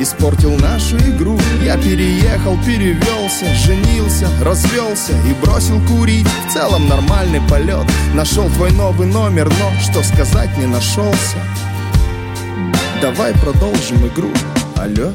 испортил 0.00 0.56
нашу 0.56 0.96
игру 0.98 1.38
Я 1.62 1.76
переехал, 1.76 2.56
перевелся, 2.64 3.46
женился, 3.54 4.28
развелся 4.42 5.12
И 5.28 5.34
бросил 5.44 5.80
курить, 5.86 6.26
в 6.48 6.52
целом 6.52 6.88
нормальный 6.88 7.40
полет 7.48 7.86
Нашел 8.14 8.48
твой 8.50 8.72
новый 8.72 9.06
номер, 9.06 9.48
но 9.48 9.80
что 9.80 10.02
сказать 10.02 10.56
не 10.58 10.66
нашелся 10.66 11.38
Давай 13.02 13.34
продолжим 13.34 14.06
игру. 14.06 14.30
Алло. 14.74 15.12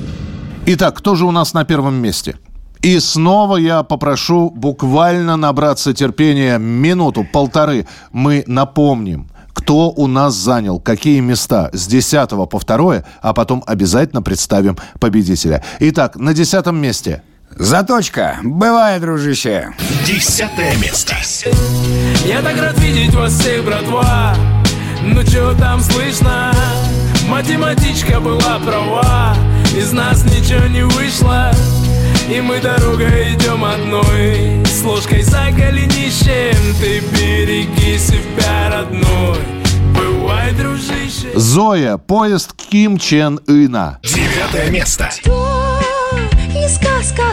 Итак, 0.67 0.97
кто 0.97 1.15
же 1.15 1.25
у 1.25 1.31
нас 1.31 1.53
на 1.53 1.65
первом 1.65 1.95
месте? 1.95 2.35
И 2.81 2.99
снова 2.99 3.57
я 3.57 3.83
попрошу 3.83 4.49
буквально 4.49 5.37
набраться 5.37 5.93
терпения 5.93 6.57
минуту, 6.57 7.23
полторы. 7.23 7.85
Мы 8.11 8.43
напомним, 8.47 9.29
кто 9.53 9.91
у 9.91 10.07
нас 10.07 10.33
занял 10.33 10.79
какие 10.79 11.19
места 11.19 11.69
с 11.73 11.85
10 11.85 12.29
по 12.49 12.59
2, 12.59 13.03
а 13.21 13.33
потом 13.33 13.63
обязательно 13.67 14.23
представим 14.23 14.77
победителя. 14.99 15.63
Итак, 15.79 16.15
на 16.15 16.33
десятом 16.33 16.77
месте. 16.77 17.21
Заточка. 17.51 18.39
Бывай, 18.43 18.99
дружище. 18.99 19.69
Десятое 20.07 20.75
место. 20.77 21.15
Я 22.25 22.41
так 22.41 22.59
рад 22.59 22.79
видеть 22.79 23.13
вас 23.13 23.33
всех, 23.33 23.63
братва 23.65 24.33
Ну 25.03 25.23
чё 25.23 25.53
там 25.55 25.81
слышно? 25.81 26.53
Математичка 27.27 28.19
была 28.19 28.59
права 28.65 29.35
Из 29.75 29.91
нас 29.91 30.23
ничего 30.23 30.65
не 30.67 30.83
вышло 30.83 31.51
И 32.31 32.39
мы 32.39 32.61
дорогой 32.61 33.33
идем 33.33 33.65
одной 33.65 34.65
С 34.65 34.81
ложкой 34.83 35.21
за 35.21 35.51
голенищем 35.51 36.55
Ты 36.79 37.01
береги 37.11 37.97
себя, 37.97 38.69
родной 38.71 39.37
Бывай, 39.93 40.53
дружище 40.53 41.31
Зоя, 41.35 41.97
поезд 41.97 42.53
Ким 42.53 42.97
Чен 42.97 43.41
Ына. 43.47 43.99
Девятое 44.01 44.69
место. 44.69 45.09
И 45.25 46.69
сказка 46.69 47.23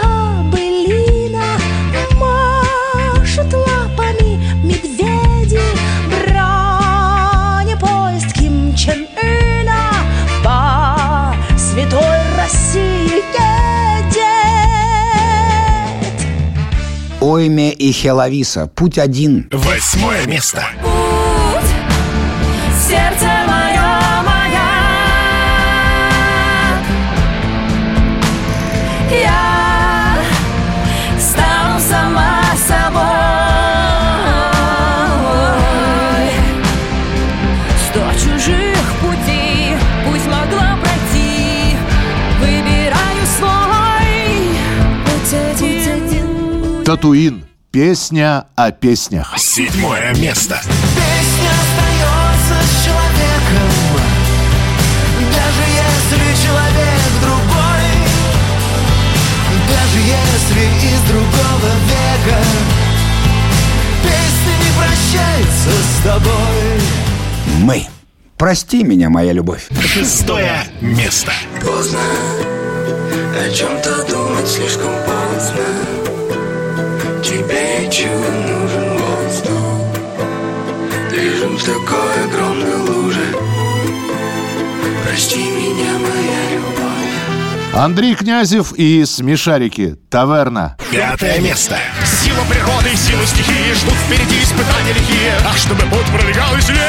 былина 0.51 0.68
Хойме 17.29 17.73
и 17.73 17.93
Хеловиса. 17.93 18.69
Путь 18.69 18.97
один. 18.97 19.51
Восьмое 19.53 20.25
место. 20.25 20.65
Сердце 22.89 23.27
мое, 23.47 23.48
Татуин. 46.89 47.45
Песня 47.71 48.47
о 48.57 48.71
песнях. 48.71 49.35
Седьмое 49.37 50.15
место. 50.15 50.59
Песня 50.65 51.51
остается 51.61 52.55
с 52.65 52.85
человеком 52.87 53.71
Даже 55.21 55.65
если 55.69 56.47
человек 56.47 57.01
другой 57.21 57.91
Даже 59.69 59.99
если 59.99 60.63
из 60.89 61.01
другого 61.03 61.71
века 61.85 62.41
Песня 64.03 64.55
не 64.65 64.73
прощается 64.79 65.71
с 65.83 66.03
тобой 66.03 66.81
Мы. 67.65 67.87
Прости 68.39 68.83
меня, 68.83 69.11
моя 69.11 69.35
любовь. 69.35 69.69
Шестое 69.79 70.63
место. 70.81 71.35
Поздно 71.61 72.01
о 73.37 73.51
чем-то 73.51 74.11
думать 74.11 74.49
слишком 74.49 74.91
поздно 75.05 75.98
Тебе 77.29 77.91
чудо 77.91 78.31
нужен 78.31 78.97
воздух 78.97 79.53
Лежим 81.13 81.59
в 81.59 81.63
такой 81.63 82.25
огромной 82.25 82.75
луже 82.75 83.37
Прости 85.05 85.37
меня, 85.39 85.99
моя 85.99 86.55
любовь 86.55 87.75
Андрей 87.75 88.15
Князев 88.15 88.73
и 88.73 89.05
Смешарики. 89.05 89.97
Таверна. 90.09 90.79
Пятое 90.91 91.39
место. 91.41 91.77
Сила 92.03 92.45
природы 92.49 92.95
и 92.95 92.97
сила 92.97 93.27
стихии 93.27 93.75
Ждут 93.75 93.93
впереди 94.07 94.43
испытания 94.43 94.95
лихие 94.95 95.35
Ах, 95.47 95.59
чтобы 95.59 95.83
путь 95.83 96.07
пролегал 96.07 96.57
веселее 96.57 96.81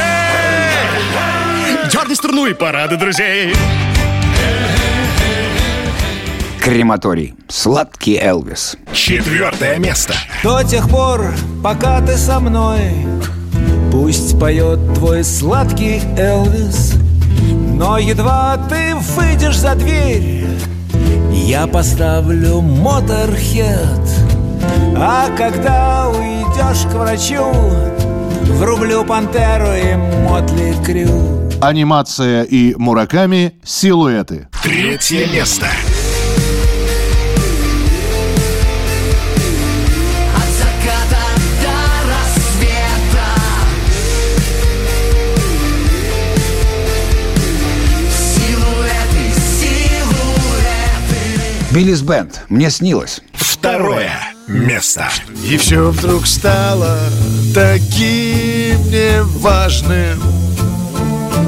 Дерни 1.92 2.14
струну 2.14 2.46
и 2.46 2.54
парады 2.54 2.96
друзей 2.96 3.52
Крематорий. 6.60 7.34
Сладкий 7.48 8.18
Элвис. 8.20 8.76
Четвертое 8.92 9.78
место. 9.78 10.14
До 10.42 10.62
тех 10.62 10.88
пор, 10.90 11.32
пока 11.64 12.00
ты 12.02 12.16
со 12.18 12.38
мной 12.38 12.80
Пусть 13.90 14.38
поет 14.38 14.78
твой 14.94 15.24
сладкий 15.24 16.02
Элвис 16.18 16.94
Но 17.40 17.98
едва 17.98 18.58
ты 18.68 18.94
выйдешь 18.94 19.58
за 19.58 19.74
дверь 19.74 20.46
Я 21.32 21.66
поставлю 21.66 22.60
моторхед 22.60 24.00
А 24.96 25.28
когда 25.36 26.08
уйдешь 26.10 26.82
к 26.90 26.94
врачу 26.94 27.50
Врублю 28.42 29.04
пантеру 29.04 29.72
и 29.72 29.96
мотли 30.28 30.74
крю 30.84 31.40
Анимация 31.60 32.44
и 32.44 32.74
Мураками. 32.74 33.52
Силуэты. 33.62 34.48
Третье 34.62 35.26
место. 35.26 35.66
Биллис 51.72 52.02
Бенд. 52.02 52.40
Мне 52.48 52.68
снилось. 52.68 53.20
Второе 53.32 54.10
место. 54.48 55.08
И 55.44 55.56
все 55.56 55.90
вдруг 55.90 56.26
стало 56.26 56.98
таким 57.54 58.82
неважным 58.90 60.20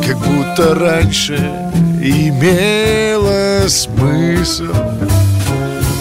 Как 0.06 0.16
будто 0.18 0.76
раньше 0.76 1.34
имело 2.00 3.66
смысл 3.66 4.72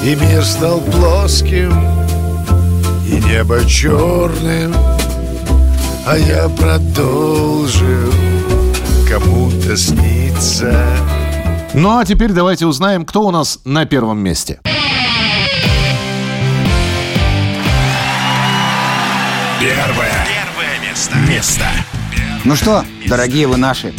И 0.04 0.16
мир 0.16 0.46
стал 0.46 0.82
плоским, 0.82 1.74
и 3.08 3.16
небо 3.28 3.66
черным 3.66 4.76
А 6.06 6.16
я 6.16 6.48
продолжил 6.50 8.14
кому-то 9.08 9.76
сниться 9.76 10.76
Ну 11.74 11.98
а 11.98 12.04
теперь 12.04 12.34
давайте 12.34 12.66
узнаем, 12.66 13.06
кто 13.06 13.22
у 13.22 13.32
нас 13.32 13.60
на 13.64 13.86
первом 13.86 14.20
месте. 14.20 14.60
Первое. 19.62 20.12
Первое 20.28 20.90
место. 20.90 21.16
Место. 21.30 21.66
Ну 22.44 22.56
что, 22.58 22.84
дорогие 23.08 23.48
вы 23.48 23.56
наши, 23.56 23.94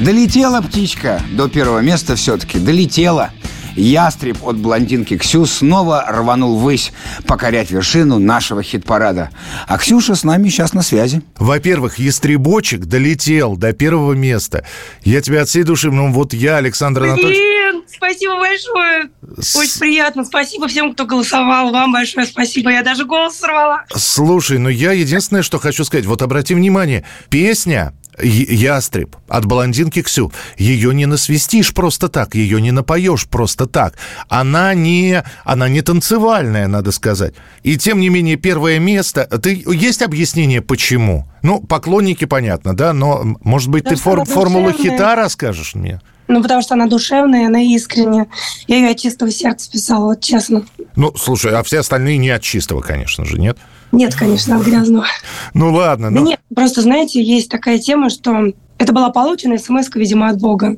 долетела 0.00 0.62
птичка 0.62 1.20
до 1.32 1.48
первого 1.48 1.80
места 1.80 2.16
все-таки, 2.16 2.58
долетела. 2.58 3.30
Ястреб 3.76 4.38
от 4.46 4.56
блондинки 4.56 5.16
Ксю 5.16 5.46
снова 5.46 6.04
рванул 6.08 6.58
ввысь 6.58 6.92
покорять 7.26 7.70
вершину 7.70 8.18
нашего 8.18 8.62
хит-парада. 8.62 9.30
А 9.66 9.78
Ксюша 9.78 10.14
с 10.14 10.24
нами 10.24 10.48
сейчас 10.48 10.72
на 10.72 10.82
связи. 10.82 11.22
Во-первых, 11.38 11.98
Ястребочек 11.98 12.84
долетел 12.86 13.56
до 13.56 13.72
первого 13.72 14.12
места. 14.12 14.64
Я 15.02 15.20
тебя 15.20 15.42
от 15.42 15.48
всей 15.48 15.62
души, 15.62 15.90
ну 15.90 16.12
вот 16.12 16.32
я, 16.34 16.56
Александр 16.56 17.04
Анатольевич... 17.04 17.36
Блин, 17.38 17.82
спасибо 17.88 18.38
большое. 18.38 19.10
С- 19.38 19.56
Очень 19.56 19.78
приятно. 19.80 20.24
Спасибо 20.24 20.68
всем, 20.68 20.92
кто 20.92 21.06
голосовал. 21.06 21.70
Вам 21.72 21.92
большое 21.92 22.26
спасибо. 22.26 22.70
Я 22.70 22.82
даже 22.82 23.04
голос 23.04 23.36
сорвала. 23.36 23.84
Слушай, 23.94 24.58
ну 24.58 24.68
я 24.68 24.92
единственное, 24.92 25.42
что 25.42 25.58
хочу 25.58 25.84
сказать, 25.84 26.06
вот 26.06 26.22
обрати 26.22 26.54
внимание, 26.54 27.04
песня 27.30 27.72
«Я- 27.72 27.92
«Ястреб» 28.20 29.16
от 29.28 29.46
блондинки 29.46 30.02
Ксю, 30.02 30.32
ее 30.58 30.94
не 30.94 31.06
насвистишь 31.06 31.72
просто 31.72 32.08
так, 32.08 32.34
ее 32.34 32.60
не 32.60 32.70
напоешь 32.70 33.26
просто 33.26 33.66
так. 33.66 33.94
Она 34.28 34.74
не, 34.74 35.22
она 35.44 35.68
не 35.68 35.80
танцевальная, 35.82 36.68
надо 36.68 36.92
сказать. 36.92 37.34
И 37.62 37.78
тем 37.78 38.00
не 38.00 38.08
менее, 38.10 38.36
первое 38.36 38.78
место... 38.78 39.24
Ты, 39.24 39.64
есть 39.66 40.02
объяснение, 40.02 40.60
почему? 40.60 41.26
Ну, 41.42 41.60
поклонники, 41.60 42.24
понятно, 42.26 42.76
да, 42.76 42.92
но, 42.92 43.22
может 43.42 43.70
быть, 43.70 43.84
ты 43.84 43.96
Потому 43.96 44.02
фор- 44.02 44.26
что 44.26 44.32
она 44.32 44.40
формулу 44.40 44.70
душевная. 44.72 44.92
хита 44.96 45.14
расскажешь 45.16 45.74
мне? 45.74 46.00
Ну, 46.28 46.40
потому 46.42 46.62
что 46.62 46.74
она 46.74 46.86
душевная, 46.86 47.46
она 47.48 47.60
искренняя. 47.60 48.26
Я 48.68 48.76
ее 48.76 48.90
от 48.90 48.98
чистого 48.98 49.30
сердца 49.30 49.70
писала, 49.70 50.06
вот 50.06 50.20
честно. 50.20 50.64
Ну, 50.96 51.12
слушай, 51.16 51.52
а 51.52 51.62
все 51.62 51.80
остальные 51.80 52.18
не 52.18 52.30
от 52.30 52.42
чистого, 52.42 52.80
конечно 52.80 53.24
же, 53.24 53.38
нет? 53.38 53.58
Нет, 53.92 54.14
конечно, 54.14 54.56
от 54.56 54.62
грязного. 54.64 55.06
Ну, 55.54 55.72
ладно. 55.72 56.10
Да 56.10 56.20
ну... 56.20 56.26
нет, 56.26 56.40
просто, 56.54 56.80
знаете, 56.80 57.22
есть 57.22 57.50
такая 57.50 57.78
тема, 57.78 58.08
что 58.08 58.52
это 58.78 58.92
была 58.92 59.10
получена 59.10 59.58
смс 59.58 59.88
видимо, 59.94 60.28
от 60.28 60.40
Бога. 60.40 60.76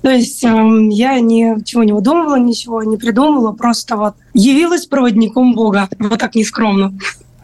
То 0.00 0.10
есть 0.10 0.42
эм, 0.44 0.88
я 0.88 1.20
ничего 1.20 1.82
не 1.84 1.92
выдумывала, 1.92 2.38
ничего 2.38 2.82
не 2.82 2.96
придумывала, 2.96 3.52
просто 3.52 3.96
вот 3.96 4.14
явилась 4.32 4.86
проводником 4.86 5.54
Бога. 5.54 5.88
Вот 5.98 6.18
так 6.18 6.34
нескромно. 6.34 6.94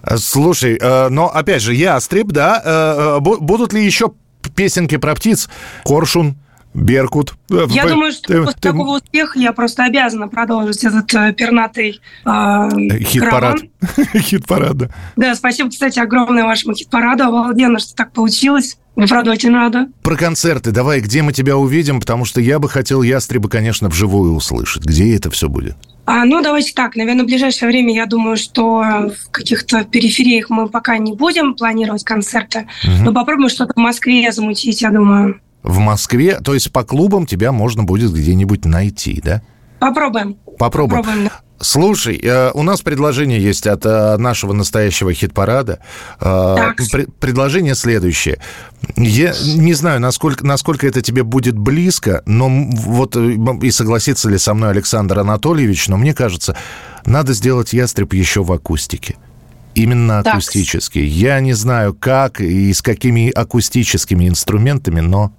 Э, 0.03 0.17
Слушай, 0.17 0.79
э, 0.81 1.09
но 1.09 1.29
опять 1.29 1.63
же, 1.63 1.75
ястреб, 1.75 2.29
да, 2.29 2.63
э, 2.65 2.71
э, 2.71 3.19
бу- 3.19 3.39
будут 3.39 3.73
ли 3.73 3.85
еще 3.85 4.13
песенки 4.55 4.97
про 4.97 5.15
птиц? 5.15 5.49
Коршун, 5.85 6.37
Беркут. 6.75 7.35
Э, 7.51 7.67
Я 7.71 7.85
п- 7.85 7.89
думаю, 7.91 8.13
что 8.13 8.23
ты- 8.29 8.39
после 8.45 8.55
ты- 8.61 8.69
такого 8.73 8.97
успеха 8.97 9.39
я 9.39 9.53
просто 9.53 9.85
обязана 9.85 10.29
продолжить 10.29 10.85
этот 10.85 11.13
э, 11.15 11.33
пернатый 11.33 12.01
э, 12.25 12.69
Хит-парад. 13.01 13.61
Хит-парад, 14.15 14.91
да. 15.17 15.35
Спасибо, 15.35 15.71
кстати, 15.71 15.99
огромное 15.99 16.45
вашему 16.45 16.75
хит-параду. 16.75 17.25
Обалденно, 17.25 17.79
что 17.79 17.95
так 17.95 18.13
получилось. 18.13 18.79
Мне, 18.97 19.07
правда, 19.07 19.31
очень 19.31 19.53
рада. 19.55 19.87
Про 20.03 20.17
концерты 20.17 20.73
давай, 20.73 21.01
где 21.01 21.23
мы 21.23 21.33
тебя 21.33 21.57
увидим, 21.57 22.01
потому 22.01 22.25
что 22.25 22.41
я 22.41 22.59
бы 22.59 22.69
хотел 22.69 23.03
ястреба, 23.03 23.49
конечно, 23.49 23.89
вживую 23.89 24.35
услышать. 24.35 24.85
Где 24.85 25.15
это 25.17 25.31
все 25.31 25.49
будет? 25.49 25.77
А, 26.05 26.25
ну, 26.25 26.43
давайте 26.43 26.73
так. 26.75 26.97
Наверное, 26.97 27.23
в 27.23 27.27
ближайшее 27.27 27.69
время, 27.69 27.95
я 27.95 28.07
думаю, 28.07 28.37
что 28.37 28.81
в 28.81 29.31
каких-то 29.31 29.85
перифериях 29.85 30.51
мы 30.51 30.69
пока 30.69 30.99
не 30.99 31.13
будем 31.15 31.55
планировать 31.55 32.03
концерты. 32.03 32.67
Мгм. 32.85 33.05
Но 33.05 33.13
попробуем 33.13 33.51
что-то 33.51 33.75
в 33.75 33.77
Москве 33.77 34.31
замутить, 34.33 34.83
я 34.83 34.91
думаю. 34.91 35.41
В 35.63 35.79
Москве, 35.79 36.39
то 36.41 36.55
есть 36.55 36.73
по 36.73 36.85
клубам 36.85 37.27
тебя 37.27 37.53
можно 37.53 37.83
будет 37.85 38.13
где-нибудь 38.13 38.65
найти, 38.65 39.21
да? 39.23 39.43
Попробуем. 39.81 40.37
Попробуем. 40.59 41.03
Попробуем. 41.03 41.31
Слушай, 41.61 42.21
э, 42.23 42.53
у 42.55 42.63
нас 42.63 42.83
предложение 42.83 43.43
есть 43.43 43.67
от 43.67 43.85
э, 43.85 44.17
нашего 44.17 44.53
настоящего 44.53 45.13
хит-парада. 45.13 45.81
Э, 46.21 46.55
Так. 46.57 46.81
пре- 46.81 47.11
предложение 47.19 47.75
следующее. 47.75 48.39
Я 48.97 49.35
не 49.57 49.75
знаю, 49.75 50.01
насколько, 50.01 50.47
насколько 50.47 50.87
это 50.87 51.03
тебе 51.03 51.25
будет 51.25 51.59
близко, 51.59 52.23
но 52.27 52.49
вот 52.49 53.17
и 53.17 53.71
согласится 53.73 54.29
ли 54.31 54.39
со 54.39 54.55
мной 54.55 54.71
Александр 54.71 55.19
Анатольевич, 55.19 55.89
но 55.89 55.97
мне 55.97 56.15
кажется, 56.15 56.57
надо 57.05 57.33
сделать 57.33 57.73
ястреб 57.73 58.13
еще 58.15 58.45
в 58.45 58.53
акустике. 58.53 59.17
Именно 59.75 60.23
Так. 60.23 60.35
акустический. 60.35 61.05
Я 61.05 61.41
не 61.41 61.55
знаю, 61.55 61.93
как 61.93 62.41
и 62.41 62.73
с 62.73 62.83
какими 62.83 63.31
акустическими 63.31 64.29
инструментами, 64.29 65.01
но... 65.01 65.33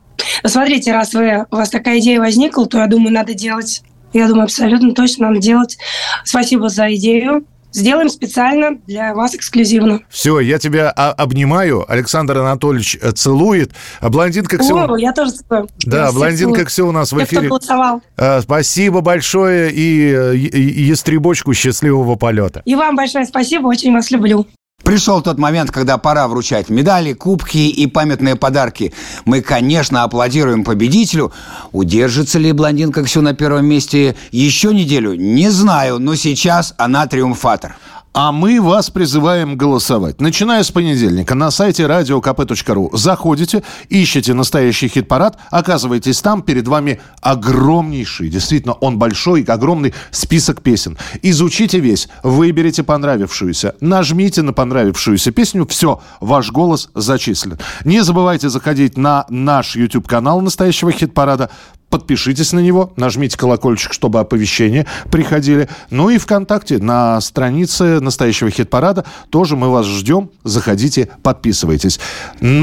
Смотрите, 0.45 0.91
раз 0.93 1.13
вы, 1.13 1.45
у 1.51 1.55
вас 1.55 1.69
такая 1.69 1.99
идея 1.99 2.19
возникла, 2.19 2.65
то 2.67 2.79
я 2.79 2.87
думаю, 2.87 3.13
надо 3.13 3.33
делать. 3.33 3.81
Я 4.13 4.27
думаю, 4.27 4.45
абсолютно 4.45 4.93
точно 4.93 5.27
надо 5.29 5.39
делать. 5.39 5.77
Спасибо 6.23 6.69
за 6.69 6.93
идею. 6.95 7.45
Сделаем 7.71 8.09
специально 8.09 8.77
для 8.87 9.13
вас 9.13 9.35
эксклюзивно. 9.35 9.99
Все, 10.09 10.39
я 10.39 10.57
тебя 10.57 10.91
а, 10.95 11.11
обнимаю. 11.11 11.85
Александр 11.87 12.39
Анатольевич 12.39 12.97
э, 12.99 13.11
целует. 13.11 13.73
А 14.01 14.09
блондинка 14.09 14.57
Ксю... 14.57 14.75
О, 14.75 14.97
я 14.97 15.13
тоже 15.13 15.33
целую. 15.33 15.69
Да, 15.85 16.05
Я 16.07 16.11
блондинка. 16.11 16.65
Ксю 16.65 16.87
у 16.87 16.91
нас 16.91 17.11
в 17.11 17.15
кто 17.15 17.25
эфире. 17.25 17.47
голосовал. 17.47 18.01
Э, 18.17 18.41
Спасибо 18.41 19.01
большое 19.01 19.71
и, 19.71 20.11
э, 20.11 20.35
и- 20.35 20.47
и 20.47 20.81
ястребочку 20.85 21.53
счастливого 21.53 22.15
полета. 22.15 22.63
И 22.65 22.73
вам 22.73 22.95
большое 22.95 23.25
спасибо, 23.27 23.67
очень 23.67 23.93
вас 23.93 24.09
люблю. 24.09 24.47
Пришел 24.89 25.21
тот 25.21 25.37
момент, 25.37 25.69
когда 25.69 25.99
пора 25.99 26.27
вручать 26.27 26.69
медали, 26.69 27.13
кубки 27.13 27.59
и 27.59 27.85
памятные 27.85 28.35
подарки. 28.35 28.91
Мы, 29.23 29.41
конечно, 29.41 30.01
аплодируем 30.01 30.63
победителю. 30.63 31.31
Удержится 31.71 32.39
ли 32.39 32.51
блондинка 32.53 33.03
Ксю 33.03 33.21
на 33.21 33.35
первом 33.35 33.67
месте 33.67 34.15
еще 34.31 34.73
неделю? 34.73 35.13
Не 35.13 35.51
знаю, 35.51 35.99
но 35.99 36.15
сейчас 36.15 36.73
она 36.77 37.05
триумфатор. 37.05 37.75
А 38.11 38.31
мы 38.31 38.59
вас 38.59 38.89
призываем 38.89 39.55
голосовать. 39.55 40.19
Начиная 40.19 40.63
с 40.63 40.71
понедельника 40.71 41.35
на 41.35 41.51
сайте 41.51 41.83
radiokp.ru 41.83 42.89
заходите, 42.97 43.63
ищете 43.87 44.33
настоящий 44.33 44.87
хит-парад, 44.87 45.37
оказываетесь 45.51 46.19
там, 46.19 46.41
перед 46.41 46.67
вами 46.67 46.99
огромнейший, 47.21 48.29
действительно, 48.29 48.73
он 48.73 48.97
большой, 48.97 49.43
огромный 49.43 49.93
список 50.09 50.63
песен. 50.63 50.97
Изучите 51.21 51.79
весь, 51.79 52.09
выберите 52.23 52.81
понравившуюся, 52.81 53.75
нажмите 53.79 54.41
на 54.41 54.53
понравившуюся 54.53 55.31
песню, 55.31 55.67
все, 55.67 56.01
ваш 56.19 56.51
голос 56.51 56.89
зачислен. 56.95 57.59
Не 57.85 58.03
забывайте 58.03 58.49
заходить 58.49 58.97
на 58.97 59.25
наш 59.29 59.75
YouTube-канал 59.75 60.41
настоящего 60.41 60.91
хит-парада, 60.91 61.51
Подпишитесь 61.89 62.53
на 62.53 62.59
него, 62.59 62.93
нажмите 62.95 63.37
колокольчик, 63.37 63.93
чтобы 63.93 64.19
оповещения 64.19 64.85
приходили. 65.11 65.69
Ну 65.89 66.09
и 66.09 66.17
ВКонтакте 66.17 66.77
на 66.77 67.19
странице 67.21 67.99
настоящего 67.99 68.51
хит-парада 68.51 69.05
тоже 69.29 69.55
мы 69.55 69.69
вас 69.69 69.85
ждем. 69.85 70.29
Заходите, 70.43 71.09
подписывайтесь. 71.23 71.99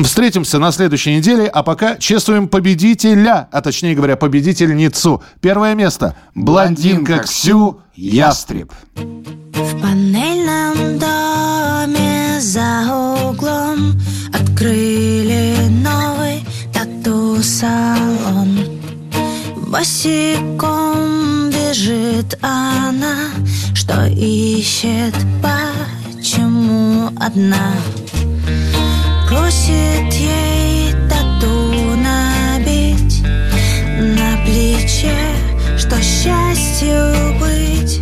Встретимся 0.04 0.58
на 0.58 0.70
следующей 0.72 1.16
неделе, 1.16 1.46
а 1.46 1.62
пока 1.62 1.96
чествуем 1.96 2.48
победителя, 2.48 3.48
а 3.50 3.60
точнее 3.62 3.94
говоря, 3.94 4.16
победительницу. 4.16 5.22
Первое 5.40 5.74
место. 5.74 6.14
Блондинка 6.34 7.18
Ксю 7.18 7.80
Ястреб. 7.94 8.72
В 8.94 9.80
панельном 9.80 10.98
доме 10.98 12.40
за 12.40 12.84
углом 13.30 13.96
Открыли 14.32 15.68
новый 15.68 16.44
тату-салон 16.72 18.55
Босиком 19.66 21.50
бежит 21.50 22.38
она. 22.40 23.30
Что 23.74 24.06
ищет, 24.06 25.14
почему 25.42 27.10
одна? 27.18 27.72
Просит 29.28 30.12
ей 30.14 30.92
тату 31.10 31.96
набить 31.96 33.22
На 33.98 34.36
плече, 34.44 35.16
что 35.76 36.00
счастью 36.00 37.38
быть 37.40 38.00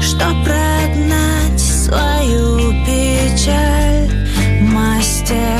что 0.00 0.26
прогнать 0.44 1.60
свою 1.60 2.72
печаль. 2.84 4.10
Мастер 4.60 5.59